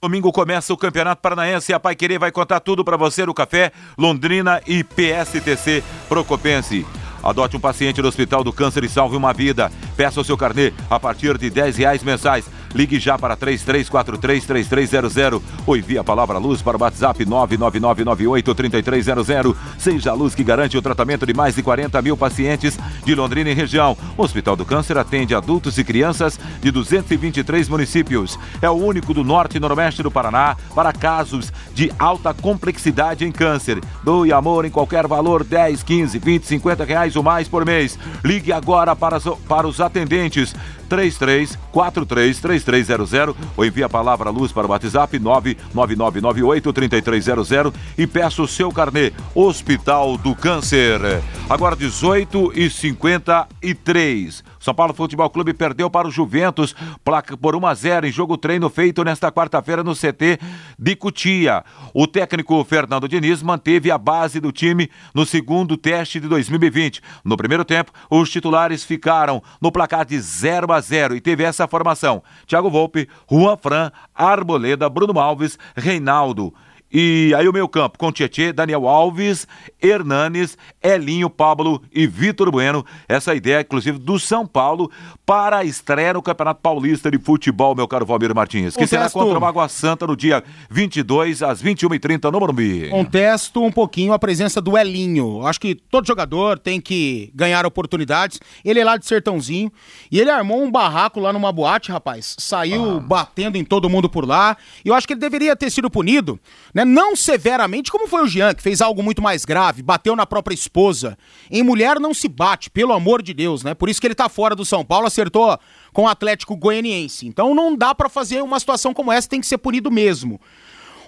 Domingo 0.00 0.32
começa 0.32 0.72
o 0.72 0.76
Campeonato 0.76 1.22
Paranaense 1.22 1.70
e 1.70 1.74
a 1.74 1.78
Pai 1.78 1.94
Querer 1.94 2.18
vai 2.18 2.32
contar 2.32 2.59
tudo 2.59 2.84
para 2.84 2.96
você 2.96 3.24
no 3.24 3.32
Café 3.32 3.70
Londrina 3.96 4.61
e 4.66 4.82
PSTC 4.82 5.84
Procopense. 6.09 6.84
Adote 7.22 7.57
um 7.57 7.61
paciente 7.61 8.03
do 8.03 8.09
Hospital 8.09 8.42
do 8.42 8.53
Câncer 8.53 8.82
e 8.82 8.88
salve 8.88 9.16
uma 9.16 9.32
vida. 9.32 9.70
Peça 9.96 10.20
o 10.20 10.24
seu 10.24 10.36
carnê 10.36 10.72
a 10.90 10.98
partir 10.98 11.38
de 11.38 11.48
10 11.48 11.76
reais 11.76 12.03
mensais. 12.03 12.46
Ligue 12.75 12.99
já 12.99 13.18
para 13.18 13.37
33433300 13.37 15.43
ou 15.66 15.77
envie 15.77 15.99
a 15.99 16.05
palavra 16.05 16.39
luz 16.39 16.62
para 16.62 16.77
o 16.77 16.81
WhatsApp 16.81 17.27
999983300. 17.27 19.55
Seja 19.79 20.11
a 20.11 20.14
luz 20.14 20.35
que 20.35 20.43
garante 20.43 20.77
o 20.77 20.83
tratamento 20.83 21.25
de 21.27 21.35
mais 21.35 21.55
de 21.55 21.62
40 21.62 22.03
mil 22.03 22.16
pacientes 22.16 22.77
de 23.05 23.14
Londrina 23.14 23.51
e 23.51 23.55
região. 23.55 23.97
O 24.16 24.23
Hospital 24.23 24.57
do 24.57 24.64
Câncer 24.64 24.97
atende 24.99 25.35
adultos 25.35 25.77
e 25.79 25.85
crianças 25.85 26.41
de 26.61 26.70
223 26.70 27.68
municípios. 27.68 28.39
É 28.61 28.70
o 28.70 28.75
único 28.75 29.14
do 29.14 29.23
norte 29.23 29.57
e 29.57 29.61
noroeste 29.61 30.03
do 30.03 30.11
Paraná 30.11 30.57
para 30.75 30.93
casos 30.93 31.53
de 31.75 31.91
alta 31.99 32.35
complexidade 32.35 33.25
em 33.25 33.33
câncer. 33.33 33.81
Doe 34.03 34.33
amor 34.33 34.64
em 34.64 34.70
qualquer 34.70 35.07
valor, 35.07 35.45
10, 35.45 35.83
15, 35.83 36.18
20, 36.18 36.47
50 36.47 36.85
reais 36.85 37.16
ou 37.16 37.23
mais 37.23 37.49
por 37.49 37.64
mês. 37.64 37.99
Ligue 38.25 38.53
agora 38.53 38.95
para, 38.95 39.20
para 39.20 39.66
os 39.66 39.81
atendentes 39.81 40.55
33433300 40.93 43.35
ou 43.57 43.64
envie 43.64 43.83
a 43.83 43.89
palavra 43.89 44.29
luz 44.29 44.53
para 44.53 44.66
o 44.66 44.70
WhatsApp 44.70 45.18
999983300 45.18 47.73
e 47.97 48.07
peça 48.07 48.43
o 48.43 48.49
seu 48.49 48.70
carnê 48.70 49.11
Hospital 49.35 50.18
do 50.18 50.35
Câncer. 50.35 51.01
Agora 51.49 51.75
18 51.75 52.53
e 52.55 52.68
53. 52.68 54.45
São 54.62 54.72
Paulo 54.72 54.94
Futebol 54.94 55.28
Clube 55.28 55.52
perdeu 55.52 55.90
para 55.90 56.06
o 56.06 56.10
Juventus 56.10 56.72
placa 57.04 57.36
por 57.36 57.56
1 57.56 57.66
a 57.66 57.74
0 57.74 58.06
em 58.06 58.12
jogo 58.12 58.38
treino 58.38 58.70
feito 58.70 59.02
nesta 59.02 59.32
quarta-feira 59.32 59.82
no 59.82 59.92
CT 59.92 60.38
de 60.78 60.94
Cutia. 60.94 61.64
O 61.92 62.06
técnico 62.06 62.62
Fernando 62.62 63.08
Diniz 63.08 63.42
manteve 63.42 63.90
a 63.90 63.98
base 63.98 64.38
do 64.38 64.52
time 64.52 64.88
no 65.12 65.26
segundo 65.26 65.76
teste 65.76 66.20
de 66.20 66.28
2020. 66.28 67.02
No 67.24 67.36
primeiro 67.36 67.64
tempo, 67.64 67.90
os 68.08 68.30
titulares 68.30 68.84
ficaram 68.84 69.42
no 69.60 69.72
placar 69.72 70.06
de 70.06 70.20
0 70.20 70.72
a 70.72 70.80
0 70.80 71.16
e 71.16 71.20
teve 71.20 71.42
essa 71.42 71.66
formação: 71.66 72.22
Thiago 72.46 72.70
Volpe, 72.70 73.08
Juan 73.28 73.56
Fran, 73.56 73.90
Arboleda, 74.14 74.88
Bruno 74.88 75.18
Alves, 75.18 75.58
Reinaldo. 75.74 76.54
E 76.93 77.32
aí 77.34 77.49
o 77.49 77.53
meu 77.53 77.66
campo 77.68 77.99
com 77.99 78.12
Tietê, 78.12 78.53
Daniel 78.53 78.86
Alves, 78.86 79.47
Hernanes, 79.80 80.59
Elinho, 80.82 81.30
Pablo 81.30 81.82
e 81.90 82.07
Vitor 82.07 82.51
Bueno. 82.51 82.84
Essa 83.09 83.34
ideia, 83.34 83.61
inclusive, 83.62 83.99
do 83.99 84.18
São 84.18 84.47
Paulo 84.47 84.90
para 85.24 85.59
a 85.59 85.64
estreia 85.64 86.12
no 86.12 86.20
Campeonato 86.20 86.61
Paulista 86.61 87.11
de 87.11 87.18
Futebol, 87.18 87.74
meu 87.74 87.88
caro 87.88 88.05
Valmir 88.05 88.34
Martins, 88.34 88.76
que 88.76 88.86
será 88.86 89.03
Contesto. 89.03 89.18
contra 89.18 89.38
o 89.38 89.45
Água 89.45 89.68
Santa 89.68 90.07
no 90.07 90.14
dia 90.14 90.45
22 90.68 91.43
às 91.43 91.62
21h30 91.62 92.30
no 92.30 92.38
Morumbi. 92.38 92.90
Contesto 92.90 93.62
um 93.62 93.72
pouquinho 93.72 94.12
a 94.12 94.18
presença 94.18 94.61
do 94.61 94.76
Elinho. 94.76 95.47
Acho 95.47 95.61
que 95.61 95.74
todo 95.74 96.07
jogador 96.07 96.59
tem 96.59 96.80
que 96.80 97.30
ganhar 97.34 97.64
oportunidades. 97.64 98.40
Ele 98.64 98.80
é 98.80 98.84
lá 98.84 98.99
de 98.99 99.07
Sertãozinho 99.07 99.72
e 100.11 100.20
ele 100.20 100.30
armou 100.30 100.62
um 100.62 100.70
barraco 100.70 101.20
lá 101.20 101.32
numa 101.32 101.51
boate, 101.51 101.90
rapaz. 101.90 102.36
Saiu 102.38 103.01
batendo 103.01 103.57
em 103.57 103.64
todo 103.64 103.88
mundo 103.88 104.09
por 104.11 104.26
lá. 104.26 104.57
E 104.84 104.88
eu 104.88 104.95
acho 104.95 105.07
que 105.07 105.14
ele 105.14 105.20
deveria 105.20 105.57
ter 105.57 105.70
sido 105.70 105.88
punido, 105.88 106.38
né? 106.74 106.82
Não 106.85 107.14
severamente, 107.16 107.91
como 107.91 108.07
foi 108.07 108.22
o 108.22 108.26
Jean, 108.26 108.55
que 108.55 108.62
fez 108.62 108.80
algo 108.80 109.03
muito 109.03 109.22
mais 109.22 109.45
grave, 109.45 109.83
bateu 109.83 110.16
na 110.16 110.26
própria 110.26 110.55
esposa. 110.55 111.16
Em 111.51 111.62
mulher 111.62 112.01
não 112.01 112.14
se 112.14 112.28
bate, 112.28 112.70
pelo 112.70 112.93
amor 112.93 113.22
de 113.22 113.35
Deus, 113.35 113.62
né? 113.62 113.74
Por 113.74 113.89
isso 113.89 114.01
que 114.01 114.07
ele 114.07 114.14
tá 114.14 114.28
fora 114.28 114.55
do 114.55 114.64
São 114.64 114.85
Paulo, 114.85 115.07
acertou 115.07 115.59
com 115.93 116.03
o 116.03 116.09
Atlético 116.09 116.57
Goianiense. 116.57 117.26
Então 117.26 117.55
não 117.55 117.76
dá 117.76 117.95
pra 117.95 118.09
fazer 118.09 118.43
uma 118.43 118.59
situação 118.59 118.95
como 118.95 119.12
essa, 119.12 119.28
tem 119.28 119.41
que 119.41 119.47
ser 119.47 119.59
punido 119.59 119.91
mesmo. 119.91 120.41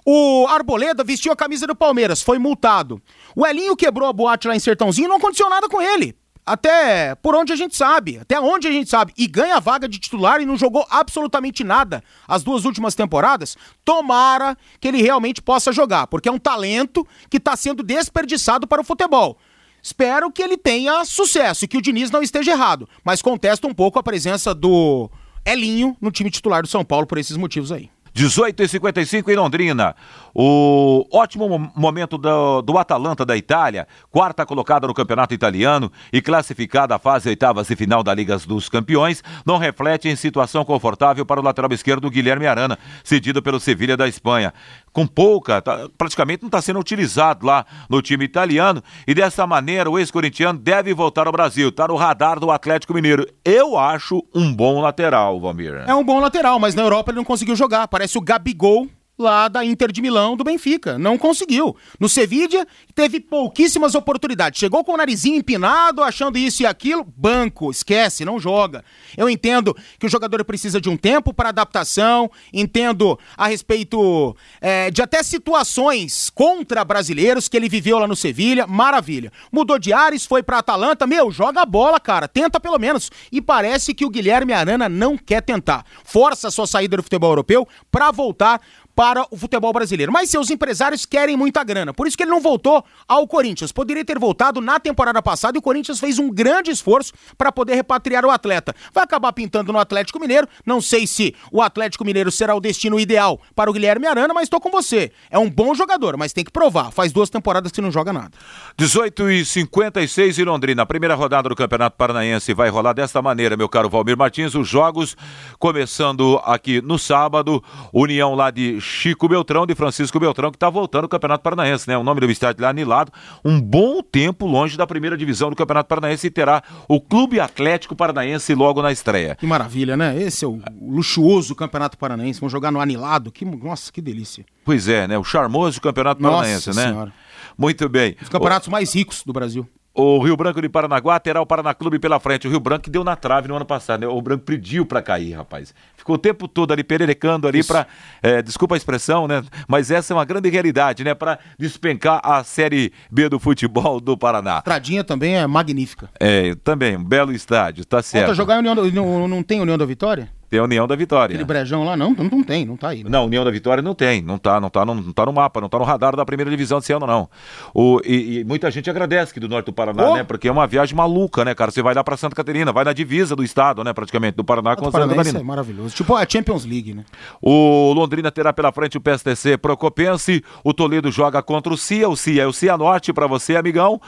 O 0.06 0.46
Arboleda 0.48 1.02
vestiu 1.02 1.32
a 1.32 1.36
camisa 1.36 1.66
do 1.66 1.74
Palmeiras, 1.74 2.20
foi 2.20 2.38
multado. 2.38 3.00
O 3.34 3.46
Elinho 3.46 3.74
quebrou 3.74 4.08
a 4.08 4.12
boate 4.12 4.46
lá 4.46 4.54
em 4.54 4.60
Sertãozinho 4.60 5.06
e 5.06 5.08
não 5.08 5.16
aconteceu 5.16 5.48
nada 5.48 5.68
com 5.68 5.80
ele. 5.80 6.14
Até 6.46 7.14
por 7.14 7.34
onde 7.34 7.54
a 7.54 7.56
gente 7.56 7.74
sabe, 7.74 8.18
até 8.18 8.38
onde 8.38 8.68
a 8.68 8.70
gente 8.70 8.90
sabe. 8.90 9.14
E 9.16 9.26
ganha 9.26 9.56
a 9.56 9.60
vaga 9.60 9.88
de 9.88 9.98
titular 9.98 10.42
e 10.42 10.46
não 10.46 10.58
jogou 10.58 10.86
absolutamente 10.90 11.64
nada 11.64 12.04
as 12.28 12.42
duas 12.42 12.66
últimas 12.66 12.94
temporadas. 12.94 13.56
Tomara 13.82 14.56
que 14.78 14.88
ele 14.88 15.00
realmente 15.00 15.40
possa 15.40 15.72
jogar, 15.72 16.06
porque 16.06 16.28
é 16.28 16.32
um 16.32 16.38
talento 16.38 17.06
que 17.30 17.38
está 17.38 17.56
sendo 17.56 17.82
desperdiçado 17.82 18.66
para 18.66 18.82
o 18.82 18.84
futebol. 18.84 19.38
Espero 19.82 20.30
que 20.30 20.42
ele 20.42 20.56
tenha 20.56 21.04
sucesso 21.04 21.64
e 21.64 21.68
que 21.68 21.76
o 21.78 21.82
Diniz 21.82 22.10
não 22.10 22.22
esteja 22.22 22.52
errado, 22.52 22.88
mas 23.02 23.22
contesto 23.22 23.66
um 23.66 23.74
pouco 23.74 23.98
a 23.98 24.02
presença 24.02 24.54
do 24.54 25.10
Elinho 25.46 25.96
no 26.00 26.10
time 26.10 26.30
titular 26.30 26.62
do 26.62 26.68
São 26.68 26.84
Paulo 26.84 27.06
por 27.06 27.18
esses 27.18 27.36
motivos 27.36 27.72
aí. 27.72 27.93
18 28.14 28.62
e 28.62 28.68
55 28.68 29.30
em 29.30 29.34
Londrina. 29.34 29.96
O 30.32 31.04
ótimo 31.12 31.48
mo- 31.48 31.72
momento 31.74 32.16
do, 32.16 32.62
do 32.62 32.78
Atalanta 32.78 33.24
da 33.26 33.36
Itália, 33.36 33.88
quarta 34.08 34.46
colocada 34.46 34.86
no 34.86 34.94
campeonato 34.94 35.34
italiano 35.34 35.90
e 36.12 36.22
classificada 36.22 36.94
à 36.94 36.98
fase 36.98 37.28
oitavas 37.28 37.68
e 37.70 37.76
final 37.76 38.04
da 38.04 38.14
Liga 38.14 38.38
dos 38.38 38.68
Campeões, 38.68 39.22
não 39.44 39.58
reflete 39.58 40.08
em 40.08 40.14
situação 40.14 40.64
confortável 40.64 41.26
para 41.26 41.40
o 41.40 41.44
lateral 41.44 41.72
esquerdo 41.72 42.08
Guilherme 42.08 42.46
Arana, 42.46 42.78
cedido 43.02 43.42
pelo 43.42 43.58
Sevilha 43.58 43.96
da 43.96 44.06
Espanha. 44.06 44.54
Com 44.94 45.06
pouca, 45.08 45.60
tá- 45.60 45.88
praticamente 45.98 46.42
não 46.42 46.46
está 46.48 46.62
sendo 46.62 46.78
utilizado 46.78 47.44
lá 47.44 47.66
no 47.90 48.00
time 48.00 48.24
italiano 48.24 48.80
e 49.06 49.12
dessa 49.12 49.44
maneira 49.44 49.90
o 49.90 49.98
ex-corintiano 49.98 50.56
deve 50.58 50.94
voltar 50.94 51.26
ao 51.26 51.32
Brasil. 51.32 51.68
Está 51.68 51.88
no 51.88 51.96
radar 51.96 52.38
do 52.38 52.48
Atlético 52.50 52.94
Mineiro. 52.94 53.26
Eu 53.44 53.76
acho 53.76 54.24
um 54.32 54.54
bom 54.54 54.80
lateral, 54.80 55.40
Valmir. 55.40 55.82
É 55.86 55.94
um 55.94 56.04
bom 56.04 56.20
lateral, 56.20 56.60
mas 56.60 56.76
na 56.76 56.82
Europa 56.82 57.10
ele 57.10 57.16
não 57.18 57.24
conseguiu 57.24 57.56
jogar. 57.56 57.88
Parece 57.88 58.16
o 58.16 58.20
Gabigol 58.20 58.86
lá 59.18 59.48
da 59.48 59.64
Inter 59.64 59.92
de 59.92 60.02
Milão 60.02 60.36
do 60.36 60.44
Benfica. 60.44 60.98
Não 60.98 61.16
conseguiu. 61.16 61.76
No 62.00 62.08
Sevilla 62.08 62.66
teve 62.94 63.20
pouquíssimas 63.20 63.94
oportunidades. 63.94 64.58
Chegou 64.58 64.84
com 64.84 64.92
o 64.92 64.96
narizinho 64.96 65.36
empinado, 65.36 66.02
achando 66.02 66.36
isso 66.36 66.62
e 66.62 66.66
aquilo. 66.66 67.06
Banco, 67.16 67.70
esquece, 67.70 68.24
não 68.24 68.40
joga. 68.40 68.84
Eu 69.16 69.28
entendo 69.28 69.76
que 69.98 70.06
o 70.06 70.08
jogador 70.08 70.44
precisa 70.44 70.80
de 70.80 70.88
um 70.88 70.96
tempo 70.96 71.32
para 71.32 71.50
adaptação, 71.50 72.30
entendo 72.52 73.18
a 73.36 73.46
respeito 73.46 74.36
é, 74.60 74.90
de 74.90 75.00
até 75.00 75.22
situações 75.22 76.30
contra 76.30 76.84
brasileiros 76.84 77.48
que 77.48 77.56
ele 77.56 77.68
viveu 77.68 77.98
lá 77.98 78.06
no 78.06 78.16
Sevilha. 78.16 78.66
Maravilha. 78.66 79.32
Mudou 79.52 79.78
de 79.78 79.92
ares, 79.92 80.26
foi 80.26 80.42
pra 80.42 80.58
Atalanta. 80.58 81.06
Meu, 81.06 81.30
joga 81.30 81.62
a 81.62 81.66
bola, 81.66 82.00
cara. 82.00 82.26
Tenta 82.26 82.58
pelo 82.58 82.78
menos. 82.78 83.10
E 83.30 83.40
parece 83.40 83.94
que 83.94 84.04
o 84.04 84.10
Guilherme 84.10 84.52
Arana 84.52 84.88
não 84.88 85.16
quer 85.16 85.40
tentar. 85.40 85.84
Força 86.04 86.48
a 86.48 86.50
sua 86.50 86.66
saída 86.66 86.96
do 86.96 87.02
futebol 87.02 87.30
europeu 87.30 87.66
para 87.90 88.10
voltar 88.10 88.60
para 88.94 89.26
o 89.30 89.36
futebol 89.36 89.72
brasileiro. 89.72 90.12
Mas 90.12 90.30
seus 90.30 90.50
empresários 90.50 91.04
querem 91.04 91.36
muita 91.36 91.64
grana. 91.64 91.92
Por 91.92 92.06
isso 92.06 92.16
que 92.16 92.22
ele 92.22 92.30
não 92.30 92.40
voltou 92.40 92.84
ao 93.08 93.26
Corinthians. 93.26 93.72
Poderia 93.72 94.04
ter 94.04 94.18
voltado 94.18 94.60
na 94.60 94.78
temporada 94.78 95.20
passada 95.22 95.56
e 95.56 95.60
o 95.60 95.62
Corinthians 95.62 95.98
fez 95.98 96.18
um 96.18 96.30
grande 96.30 96.70
esforço 96.70 97.12
para 97.36 97.50
poder 97.50 97.74
repatriar 97.74 98.24
o 98.24 98.30
atleta. 98.30 98.74
Vai 98.92 99.04
acabar 99.04 99.32
pintando 99.32 99.72
no 99.72 99.78
Atlético 99.78 100.20
Mineiro. 100.20 100.48
Não 100.64 100.80
sei 100.80 101.06
se 101.06 101.34
o 101.50 101.60
Atlético 101.60 102.04
Mineiro 102.04 102.30
será 102.30 102.54
o 102.54 102.60
destino 102.60 102.98
ideal 102.98 103.40
para 103.54 103.70
o 103.70 103.72
Guilherme 103.72 104.06
Arana, 104.06 104.32
mas 104.32 104.44
estou 104.44 104.60
com 104.60 104.70
você. 104.70 105.10
É 105.30 105.38
um 105.38 105.50
bom 105.50 105.74
jogador, 105.74 106.16
mas 106.16 106.32
tem 106.32 106.44
que 106.44 106.50
provar. 106.50 106.90
Faz 106.90 107.12
duas 107.12 107.30
temporadas 107.30 107.72
que 107.72 107.80
não 107.80 107.90
joga 107.90 108.12
nada. 108.12 108.30
18 108.76 109.30
e 109.30 109.44
56 109.44 110.38
em 110.38 110.44
Londrina. 110.44 110.82
A 110.82 110.86
primeira 110.86 111.14
rodada 111.14 111.48
do 111.48 111.56
Campeonato 111.56 111.96
Paranaense 111.96 112.54
vai 112.54 112.68
rolar 112.68 112.92
desta 112.92 113.20
maneira, 113.20 113.56
meu 113.56 113.68
caro 113.68 113.88
Valmir 113.88 114.16
Martins. 114.16 114.54
Os 114.54 114.68
jogos 114.68 115.16
começando 115.58 116.40
aqui 116.44 116.80
no 116.80 116.98
sábado. 116.98 117.62
União 117.92 118.34
lá 118.34 118.50
de 118.50 118.80
Chico 118.84 119.26
Beltrão, 119.28 119.66
de 119.66 119.74
Francisco 119.74 120.20
Beltrão, 120.20 120.50
que 120.50 120.56
está 120.56 120.68
voltando 120.68 121.04
ao 121.04 121.08
Campeonato 121.08 121.42
Paranaense, 121.42 121.88
né? 121.88 121.96
O 121.96 122.04
nome 122.04 122.20
do 122.20 122.30
estádio 122.30 122.62
lá 122.62 122.68
anilado. 122.68 123.10
Um 123.44 123.60
bom 123.60 124.02
tempo 124.02 124.46
longe 124.46 124.76
da 124.76 124.86
primeira 124.86 125.16
divisão 125.16 125.48
do 125.48 125.56
Campeonato 125.56 125.88
Paranaense 125.88 126.26
e 126.26 126.30
terá 126.30 126.62
o 126.86 127.00
Clube 127.00 127.40
Atlético 127.40 127.96
Paranaense 127.96 128.54
logo 128.54 128.82
na 128.82 128.92
estreia. 128.92 129.34
Que 129.34 129.46
maravilha, 129.46 129.96
né? 129.96 130.20
Esse 130.20 130.44
é 130.44 130.48
o 130.48 130.60
luxuoso 130.80 131.54
Campeonato 131.54 131.96
Paranaense. 131.96 132.40
Vão 132.40 132.50
jogar 132.50 132.70
no 132.70 132.80
anilado. 132.80 133.32
Que, 133.32 133.44
nossa, 133.44 133.90
que 133.90 134.02
delícia. 134.02 134.44
Pois 134.64 134.86
é, 134.86 135.08
né? 135.08 135.16
O 135.18 135.24
charmoso 135.24 135.80
Campeonato 135.80 136.22
Nossa 136.22 136.36
Paranaense, 136.36 136.68
né? 136.74 136.88
Senhora. 136.88 137.12
Muito 137.56 137.88
bem. 137.88 138.16
Os 138.20 138.28
campeonatos 138.28 138.68
mais 138.68 138.94
ricos 138.94 139.22
do 139.24 139.32
Brasil. 139.32 139.68
O 139.96 140.18
Rio 140.18 140.36
Branco 140.36 140.60
de 140.60 140.68
Paranaguá 140.68 141.20
terá 141.20 141.40
o 141.40 141.46
Paraná 141.46 141.72
Clube 141.72 142.00
pela 142.00 142.18
frente. 142.18 142.48
O 142.48 142.50
Rio 142.50 142.58
Branco 142.58 142.82
que 142.82 142.90
deu 142.90 143.04
na 143.04 143.14
trave 143.14 143.46
no 143.46 143.54
ano 143.54 143.64
passado, 143.64 144.00
né? 144.00 144.08
O 144.08 144.20
Branco 144.20 144.44
pediu 144.44 144.84
pra 144.84 145.00
cair, 145.00 145.34
rapaz. 145.34 145.72
Ficou 145.96 146.16
o 146.16 146.18
tempo 146.18 146.48
todo 146.48 146.72
ali 146.72 146.82
pererecando 146.82 147.46
ali 147.46 147.62
pra. 147.62 147.86
é, 148.20 148.42
desculpa 148.42 148.74
a 148.74 148.76
expressão, 148.76 149.28
né? 149.28 149.44
Mas 149.68 149.92
essa 149.92 150.12
é 150.12 150.16
uma 150.16 150.24
grande 150.24 150.50
realidade, 150.50 151.04
né? 151.04 151.14
Pra 151.14 151.38
despencar 151.56 152.20
a 152.24 152.42
Série 152.42 152.92
B 153.08 153.28
do 153.28 153.38
futebol 153.38 154.00
do 154.00 154.18
Paraná. 154.18 154.60
Tradinha 154.62 155.04
também 155.04 155.36
é 155.36 155.46
magnífica. 155.46 156.10
É, 156.18 156.56
também, 156.56 156.96
um 156.96 157.04
belo 157.04 157.30
estádio, 157.30 157.84
tá 157.84 158.02
certo. 158.02 158.24
Falta 158.24 158.34
jogar 158.34 158.56
em 158.56 158.58
União 158.58 158.74
do, 158.74 158.90
não, 158.90 159.28
não 159.28 159.42
tem 159.44 159.60
União 159.60 159.78
da 159.78 159.86
Vitória? 159.86 160.28
Tem 160.54 160.60
a 160.60 160.64
União 160.64 160.86
da 160.86 160.94
Vitória. 160.94 161.34
Aquele 161.34 161.44
brejão 161.44 161.82
lá? 161.82 161.96
Não, 161.96 162.12
não, 162.12 162.24
não 162.26 162.44
tem, 162.44 162.64
não 162.64 162.76
tá 162.76 162.90
aí. 162.90 163.02
né? 163.02 163.10
Não, 163.10 163.24
União 163.26 163.44
da 163.44 163.50
Vitória 163.50 163.82
não 163.82 163.92
tem, 163.92 164.22
não 164.22 164.38
tá, 164.38 164.60
não 164.60 164.70
tá, 164.70 164.84
no, 164.84 164.94
não 164.94 165.12
tá 165.12 165.26
no 165.26 165.32
mapa, 165.32 165.60
não 165.60 165.68
tá 165.68 165.80
no 165.80 165.84
radar 165.84 166.14
da 166.14 166.24
primeira 166.24 166.48
divisão 166.48 166.78
desse 166.78 166.92
ano, 166.92 167.08
não. 167.08 167.28
O, 167.74 168.00
e, 168.04 168.38
e 168.38 168.44
muita 168.44 168.70
gente 168.70 168.88
agradece 168.88 169.32
aqui 169.32 169.40
do 169.40 169.48
norte 169.48 169.66
do 169.66 169.72
Paraná, 169.72 170.10
Oh! 170.10 170.14
né? 170.14 170.22
Porque 170.22 170.46
é 170.46 170.52
uma 170.52 170.64
viagem 170.64 170.94
maluca, 170.96 171.44
né, 171.44 171.56
cara? 171.56 171.72
Você 171.72 171.82
vai 171.82 171.92
lá 171.92 172.04
pra 172.04 172.16
Santa 172.16 172.36
Catarina, 172.36 172.72
vai 172.72 172.84
na 172.84 172.92
divisa 172.92 173.34
do 173.34 173.42
estado, 173.42 173.82
né, 173.82 173.92
praticamente, 173.92 174.36
do 174.36 174.44
Paraná 174.44 174.76
com 174.76 174.84
O 174.84 174.88
a 174.88 174.92
Santa 174.92 175.08
Catarina. 175.08 175.40
é 175.40 175.42
maravilhoso. 175.42 175.92
Tipo 175.92 176.14
a 176.14 176.24
Champions 176.28 176.64
League, 176.64 176.94
né? 176.94 177.04
O 177.42 177.92
Londrina 177.92 178.30
terá 178.30 178.52
pela 178.52 178.70
frente 178.70 178.96
o 178.96 179.00
PSTC 179.00 179.58
Procopense, 179.58 180.44
o 180.62 180.72
Toledo 180.72 181.10
joga 181.10 181.42
contra 181.42 181.72
o 181.74 181.76
CIA, 181.76 182.08
o 182.08 182.16
CIA 182.16 182.44
é 182.44 182.46
o 182.46 182.52
Cianorte 182.52 183.12
pra 183.12 183.26
você, 183.26 183.56
amigão. 183.56 184.00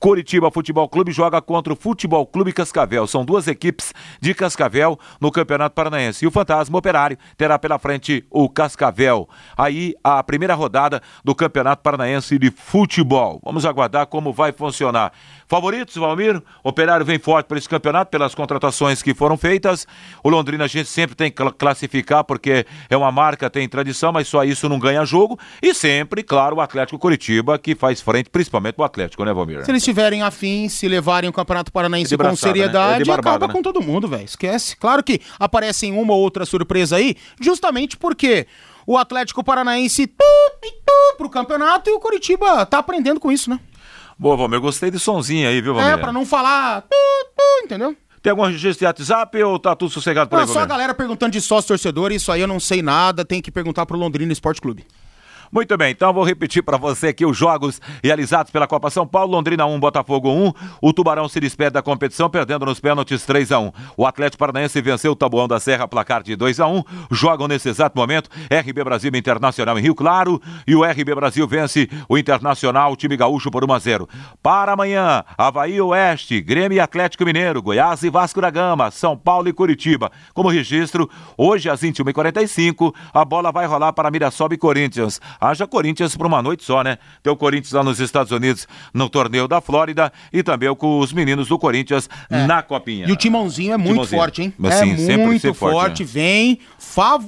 Coritiba 0.00 0.50
Futebol 0.50 0.88
Clube 0.88 1.12
joga 1.12 1.42
contra 1.42 1.74
o 1.74 1.76
Futebol 1.76 2.26
Clube 2.26 2.54
Cascavel. 2.54 3.06
São 3.06 3.22
duas 3.22 3.46
equipes 3.46 3.92
de 4.18 4.32
Cascavel 4.32 4.98
no 5.20 5.30
Campeonato 5.30 5.74
Paranaense. 5.74 6.24
E 6.24 6.26
o 6.26 6.30
Fantasma 6.30 6.78
Operário 6.78 7.18
terá 7.36 7.58
pela 7.58 7.78
frente 7.78 8.24
o 8.30 8.48
Cascavel. 8.48 9.28
Aí 9.54 9.94
a 10.02 10.22
primeira 10.22 10.54
rodada 10.54 11.02
do 11.22 11.34
Campeonato 11.34 11.82
Paranaense 11.82 12.38
de 12.38 12.50
Futebol. 12.50 13.42
Vamos 13.44 13.66
aguardar 13.66 14.06
como 14.06 14.32
vai 14.32 14.52
funcionar. 14.52 15.12
Favoritos, 15.50 15.96
Valmir? 15.96 16.40
Operário 16.62 17.04
vem 17.04 17.18
forte 17.18 17.48
para 17.48 17.58
esse 17.58 17.68
campeonato 17.68 18.08
pelas 18.08 18.36
contratações 18.36 19.02
que 19.02 19.12
foram 19.12 19.36
feitas. 19.36 19.84
O 20.22 20.30
Londrina 20.30 20.62
a 20.62 20.68
gente 20.68 20.88
sempre 20.88 21.16
tem 21.16 21.28
que 21.28 21.42
classificar 21.58 22.22
porque 22.22 22.64
é 22.88 22.96
uma 22.96 23.10
marca, 23.10 23.50
tem 23.50 23.68
tradição, 23.68 24.12
mas 24.12 24.28
só 24.28 24.44
isso 24.44 24.68
não 24.68 24.78
ganha 24.78 25.04
jogo. 25.04 25.36
E 25.60 25.74
sempre, 25.74 26.22
claro, 26.22 26.54
o 26.54 26.60
Atlético 26.60 27.00
Curitiba 27.00 27.58
que 27.58 27.74
faz 27.74 28.00
frente, 28.00 28.30
principalmente 28.30 28.76
o 28.78 28.84
Atlético, 28.84 29.24
né, 29.24 29.32
Valmir? 29.32 29.64
Se 29.64 29.72
eles 29.72 29.82
estiverem 29.82 30.22
afins, 30.22 30.74
se 30.74 30.86
levarem 30.86 31.28
o 31.28 31.32
Campeonato 31.32 31.72
Paranaense 31.72 32.16
com 32.16 32.36
seriedade, 32.36 32.98
né? 32.98 33.02
é 33.02 33.04
barbada, 33.04 33.30
acaba 33.30 33.46
né? 33.48 33.52
com 33.52 33.60
todo 33.60 33.82
mundo, 33.82 34.06
velho. 34.06 34.24
Esquece. 34.24 34.76
Claro 34.76 35.02
que 35.02 35.20
aparecem 35.36 35.92
uma 35.92 36.14
ou 36.14 36.20
outra 36.20 36.46
surpresa 36.46 36.94
aí, 36.94 37.16
justamente 37.40 37.96
porque 37.96 38.46
o 38.86 38.96
Atlético 38.96 39.42
Paranaense 39.42 40.06
tu, 40.06 40.24
tu, 40.62 41.16
pro 41.16 41.28
campeonato 41.28 41.90
e 41.90 41.92
o 41.92 41.98
Curitiba 41.98 42.64
tá 42.66 42.78
aprendendo 42.78 43.18
com 43.18 43.32
isso, 43.32 43.50
né? 43.50 43.58
Boa, 44.20 44.36
Valmir, 44.36 44.60
gostei 44.60 44.90
de 44.90 44.98
sonzinho 44.98 45.48
aí, 45.48 45.62
viu, 45.62 45.72
Valmir? 45.72 45.94
É, 45.94 45.96
pra 45.96 46.12
não 46.12 46.26
falar, 46.26 46.84
entendeu? 47.64 47.96
Tem 48.22 48.30
algum 48.30 48.44
registro 48.44 48.80
de 48.80 48.84
WhatsApp 48.84 49.42
ou 49.42 49.58
tá 49.58 49.74
tudo 49.74 49.90
sossegado 49.90 50.28
por 50.28 50.36
não, 50.36 50.42
aí, 50.42 50.46
Só 50.46 50.60
a 50.60 50.66
galera 50.66 50.92
perguntando 50.92 51.32
de 51.32 51.40
sócio 51.40 51.68
torcedor, 51.68 52.12
isso 52.12 52.30
aí 52.30 52.42
eu 52.42 52.46
não 52.46 52.60
sei 52.60 52.82
nada, 52.82 53.24
tem 53.24 53.40
que 53.40 53.50
perguntar 53.50 53.86
pro 53.86 53.96
Londrina 53.96 54.30
Esporte 54.30 54.60
Clube. 54.60 54.84
Muito 55.52 55.76
bem, 55.76 55.90
então 55.90 56.12
vou 56.12 56.22
repetir 56.22 56.62
para 56.62 56.76
você 56.76 57.08
aqui 57.08 57.26
os 57.26 57.36
jogos 57.36 57.80
realizados 58.04 58.52
pela 58.52 58.68
Copa 58.68 58.88
São 58.88 59.04
Paulo. 59.04 59.32
Londrina 59.32 59.66
1, 59.66 59.80
Botafogo 59.80 60.30
1. 60.30 60.52
O 60.80 60.92
Tubarão 60.92 61.28
se 61.28 61.40
despede 61.40 61.72
da 61.72 61.82
competição, 61.82 62.30
perdendo 62.30 62.64
nos 62.64 62.78
pênaltis 62.78 63.26
3 63.26 63.50
a 63.50 63.58
1 63.58 63.72
O 63.96 64.06
Atlético 64.06 64.38
Paranaense 64.38 64.80
venceu 64.80 65.10
o 65.10 65.16
Tabuão 65.16 65.48
da 65.48 65.58
Serra, 65.58 65.88
placar 65.88 66.22
de 66.22 66.36
2 66.36 66.60
a 66.60 66.68
1 66.68 66.84
Jogam 67.10 67.48
nesse 67.48 67.68
exato 67.68 67.98
momento 67.98 68.30
RB 68.48 68.84
Brasil 68.84 69.10
Internacional 69.12 69.76
em 69.76 69.82
Rio 69.82 69.94
Claro. 69.94 70.40
E 70.68 70.76
o 70.76 70.84
RB 70.84 71.16
Brasil 71.16 71.48
vence 71.48 71.90
o 72.08 72.16
Internacional, 72.16 72.92
o 72.92 72.96
time 72.96 73.16
gaúcho, 73.16 73.50
por 73.50 73.64
1 73.64 73.72
a 73.72 73.78
0 73.80 74.08
Para 74.40 74.74
amanhã, 74.74 75.24
Havaí 75.36 75.80
Oeste, 75.80 76.40
Grêmio 76.40 76.76
e 76.76 76.80
Atlético 76.80 77.24
Mineiro, 77.24 77.60
Goiás 77.60 78.04
e 78.04 78.10
Vasco 78.10 78.40
da 78.40 78.50
Gama, 78.50 78.92
São 78.92 79.16
Paulo 79.16 79.48
e 79.48 79.52
Curitiba. 79.52 80.12
Como 80.32 80.48
registro, 80.48 81.10
hoje 81.36 81.68
às 81.68 81.82
21h45, 81.82 82.94
a 83.12 83.24
bola 83.24 83.50
vai 83.50 83.66
rolar 83.66 83.92
para 83.92 84.12
Mirassol 84.12 84.52
e 84.52 84.56
Corinthians. 84.56 85.20
Haja 85.40 85.66
Corinthians 85.66 86.16
para 86.16 86.26
uma 86.26 86.42
noite 86.42 86.64
só, 86.64 86.82
né? 86.82 86.98
Tem 87.22 87.32
o 87.32 87.36
Corinthians 87.36 87.72
lá 87.72 87.82
nos 87.82 87.98
Estados 87.98 88.30
Unidos 88.32 88.68
no 88.92 89.08
torneio 89.08 89.48
da 89.48 89.60
Flórida 89.60 90.12
e 90.32 90.42
também 90.42 90.74
com 90.74 90.98
os 90.98 91.12
meninos 91.12 91.48
do 91.48 91.58
Corinthians 91.58 92.08
é. 92.28 92.46
na 92.46 92.62
Copinha. 92.62 93.06
E 93.08 93.12
o 93.12 93.16
Timãozinho 93.16 93.72
é 93.72 93.76
muito 93.76 93.90
timãozinho. 93.92 94.20
forte, 94.20 94.42
hein? 94.42 94.54
Mas, 94.58 94.74
sim, 94.74 95.10
é 95.10 95.16
muito 95.16 95.54
forte, 95.54 95.74
forte 95.74 96.02
né? 96.02 96.08
vem 96.10 96.60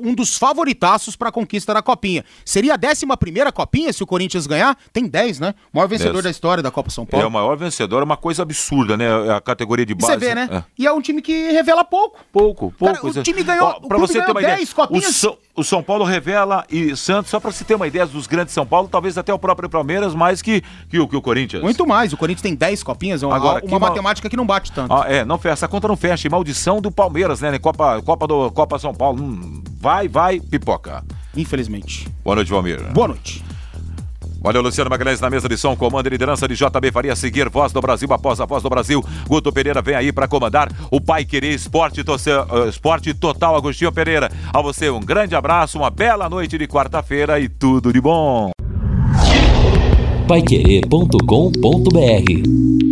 um 0.03 0.15
dos 0.15 0.37
favoritaços 0.37 1.17
para 1.17 1.29
a 1.29 1.33
conquista 1.33 1.73
da 1.73 1.83
Copinha. 1.83 2.25
Seria 2.45 2.75
a 2.75 2.79
11 2.79 3.07
primeira 3.19 3.51
Copinha 3.53 3.93
se 3.93 4.03
o 4.03 4.07
Corinthians 4.07 4.47
ganhar? 4.47 4.77
Tem 4.93 5.07
10, 5.07 5.41
né? 5.41 5.55
O 5.73 5.77
maior 5.77 5.89
vencedor 5.89 6.15
Dez. 6.15 6.25
da 6.25 6.31
história 6.31 6.63
da 6.63 6.71
Copa 6.71 6.91
São 6.91 7.07
Paulo. 7.07 7.25
É 7.25 7.27
o 7.27 7.31
maior 7.31 7.57
vencedor, 7.57 8.01
é 8.01 8.05
uma 8.05 8.17
coisa 8.17 8.43
absurda, 8.43 8.97
né? 8.97 9.07
A 9.35 9.41
categoria 9.41 9.87
de 9.87 9.95
base. 9.95 10.13
Você 10.13 10.19
vê, 10.19 10.35
né? 10.35 10.49
É. 10.51 10.65
E 10.79 10.87
é 10.87 10.93
um 10.93 11.01
time 11.01 11.23
que 11.23 11.51
revela 11.53 11.85
pouco. 11.85 12.19
Pouco, 12.33 12.73
pouco. 12.79 12.95
Cara, 12.95 13.07
o 13.07 13.23
time 13.23 13.43
ganhou, 13.43 13.81
para 13.83 13.99
você 13.99 14.23
ter 14.23 14.31
uma 14.31 14.41
10 14.41 14.53
ideia, 14.53 14.75
Copinhas. 14.75 15.09
O 15.09 15.13
São, 15.13 15.39
o 15.55 15.65
São 15.65 15.83
Paulo 15.83 16.05
revela 16.05 16.65
e 16.71 16.97
Santos, 16.97 17.31
só 17.31 17.39
para 17.39 17.51
você 17.53 17.65
ter 17.65 17.75
uma 17.75 17.87
ideia 17.87 18.02
dos 18.11 18.27
grandes 18.27 18.55
São 18.55 18.67
Paulo, 18.67 18.89
talvez 18.89 19.17
até 19.17 19.33
o 19.33 19.39
próprio 19.39 19.69
Palmeiras, 19.69 20.15
mais 20.15 20.43
que, 20.43 20.63
que, 20.89 20.99
o, 20.99 21.09
que 21.09 21.17
o 21.17 21.23
Corinthians. 21.23 21.63
Muito 21.63 21.87
mais. 21.87 22.13
O 22.13 22.17
Corinthians 22.17 22.43
tem 22.43 22.55
10 22.55 22.83
copinhas, 22.83 23.23
uma, 23.23 23.37
Agora, 23.37 23.65
uma 23.65 23.79
matemática 23.79 24.27
mal... 24.27 24.31
que 24.31 24.37
não 24.37 24.47
bate 24.47 24.73
tanto. 24.73 24.93
Ah, 24.93 25.05
é, 25.09 25.25
não 25.25 25.39
fecha. 25.39 25.53
Essa 25.53 25.69
conta 25.69 25.87
não 25.89 25.97
fecha. 25.97 26.27
E 26.27 26.31
maldição 26.31 26.81
do 26.81 26.91
Palmeiras, 26.91 27.41
né? 27.41 27.59
Copa, 27.59 28.01
Copa, 28.03 28.27
do, 28.27 28.51
Copa 28.51 28.79
São 28.79 28.95
Paulo. 28.95 29.23
Hum, 29.23 29.63
vai, 29.81 30.09
vai, 30.09 30.41
pipoca. 30.41 31.05
Infelizmente. 31.37 32.09
Boa 32.25 32.37
noite, 32.37 32.51
Valmir. 32.51 32.83
Boa 32.93 33.09
noite. 33.09 33.45
Olha 34.45 34.59
o 34.59 34.63
Luciano 34.63 34.91
Magalhães 34.91 35.21
na 35.21 35.31
mesa 35.31 35.49
de 35.49 35.57
som, 35.57 35.77
comando 35.77 36.09
e 36.09 36.11
liderança 36.11 36.49
de 36.49 36.55
JB 36.55 36.91
Faria 36.93 37.15
seguir 37.15 37.49
voz 37.49 37.73
do 37.73 37.81
Brasil 37.81 38.13
após 38.13 38.41
a 38.41 38.47
voz 38.47 38.63
do 38.63 38.69
Brasil. 38.69 39.05
Guto 39.29 39.53
Pereira 39.53 39.81
vem 39.81 39.95
aí 39.95 40.13
para 40.13 40.27
comandar 40.27 40.69
o 40.91 41.01
Pai 41.01 41.25
Querer 41.25 41.55
Esporte, 41.55 42.01
uh, 42.01 42.69
Esporte 42.69 43.15
Total 43.15 43.55
Agostinho 43.55 43.93
Pereira. 43.93 44.31
A 44.53 44.61
você 44.61 44.91
um 44.91 45.01
grande 45.01 45.37
abraço, 45.37 45.79
uma 45.79 45.91
bela 45.91 46.29
noite 46.29 46.59
de 46.59 46.67
quarta-feira 46.67 47.39
e 47.39 47.49
tudo 47.49 47.93
de 47.93 48.01
bom. 48.01 48.51
Paiquerê.com.br 50.27 52.92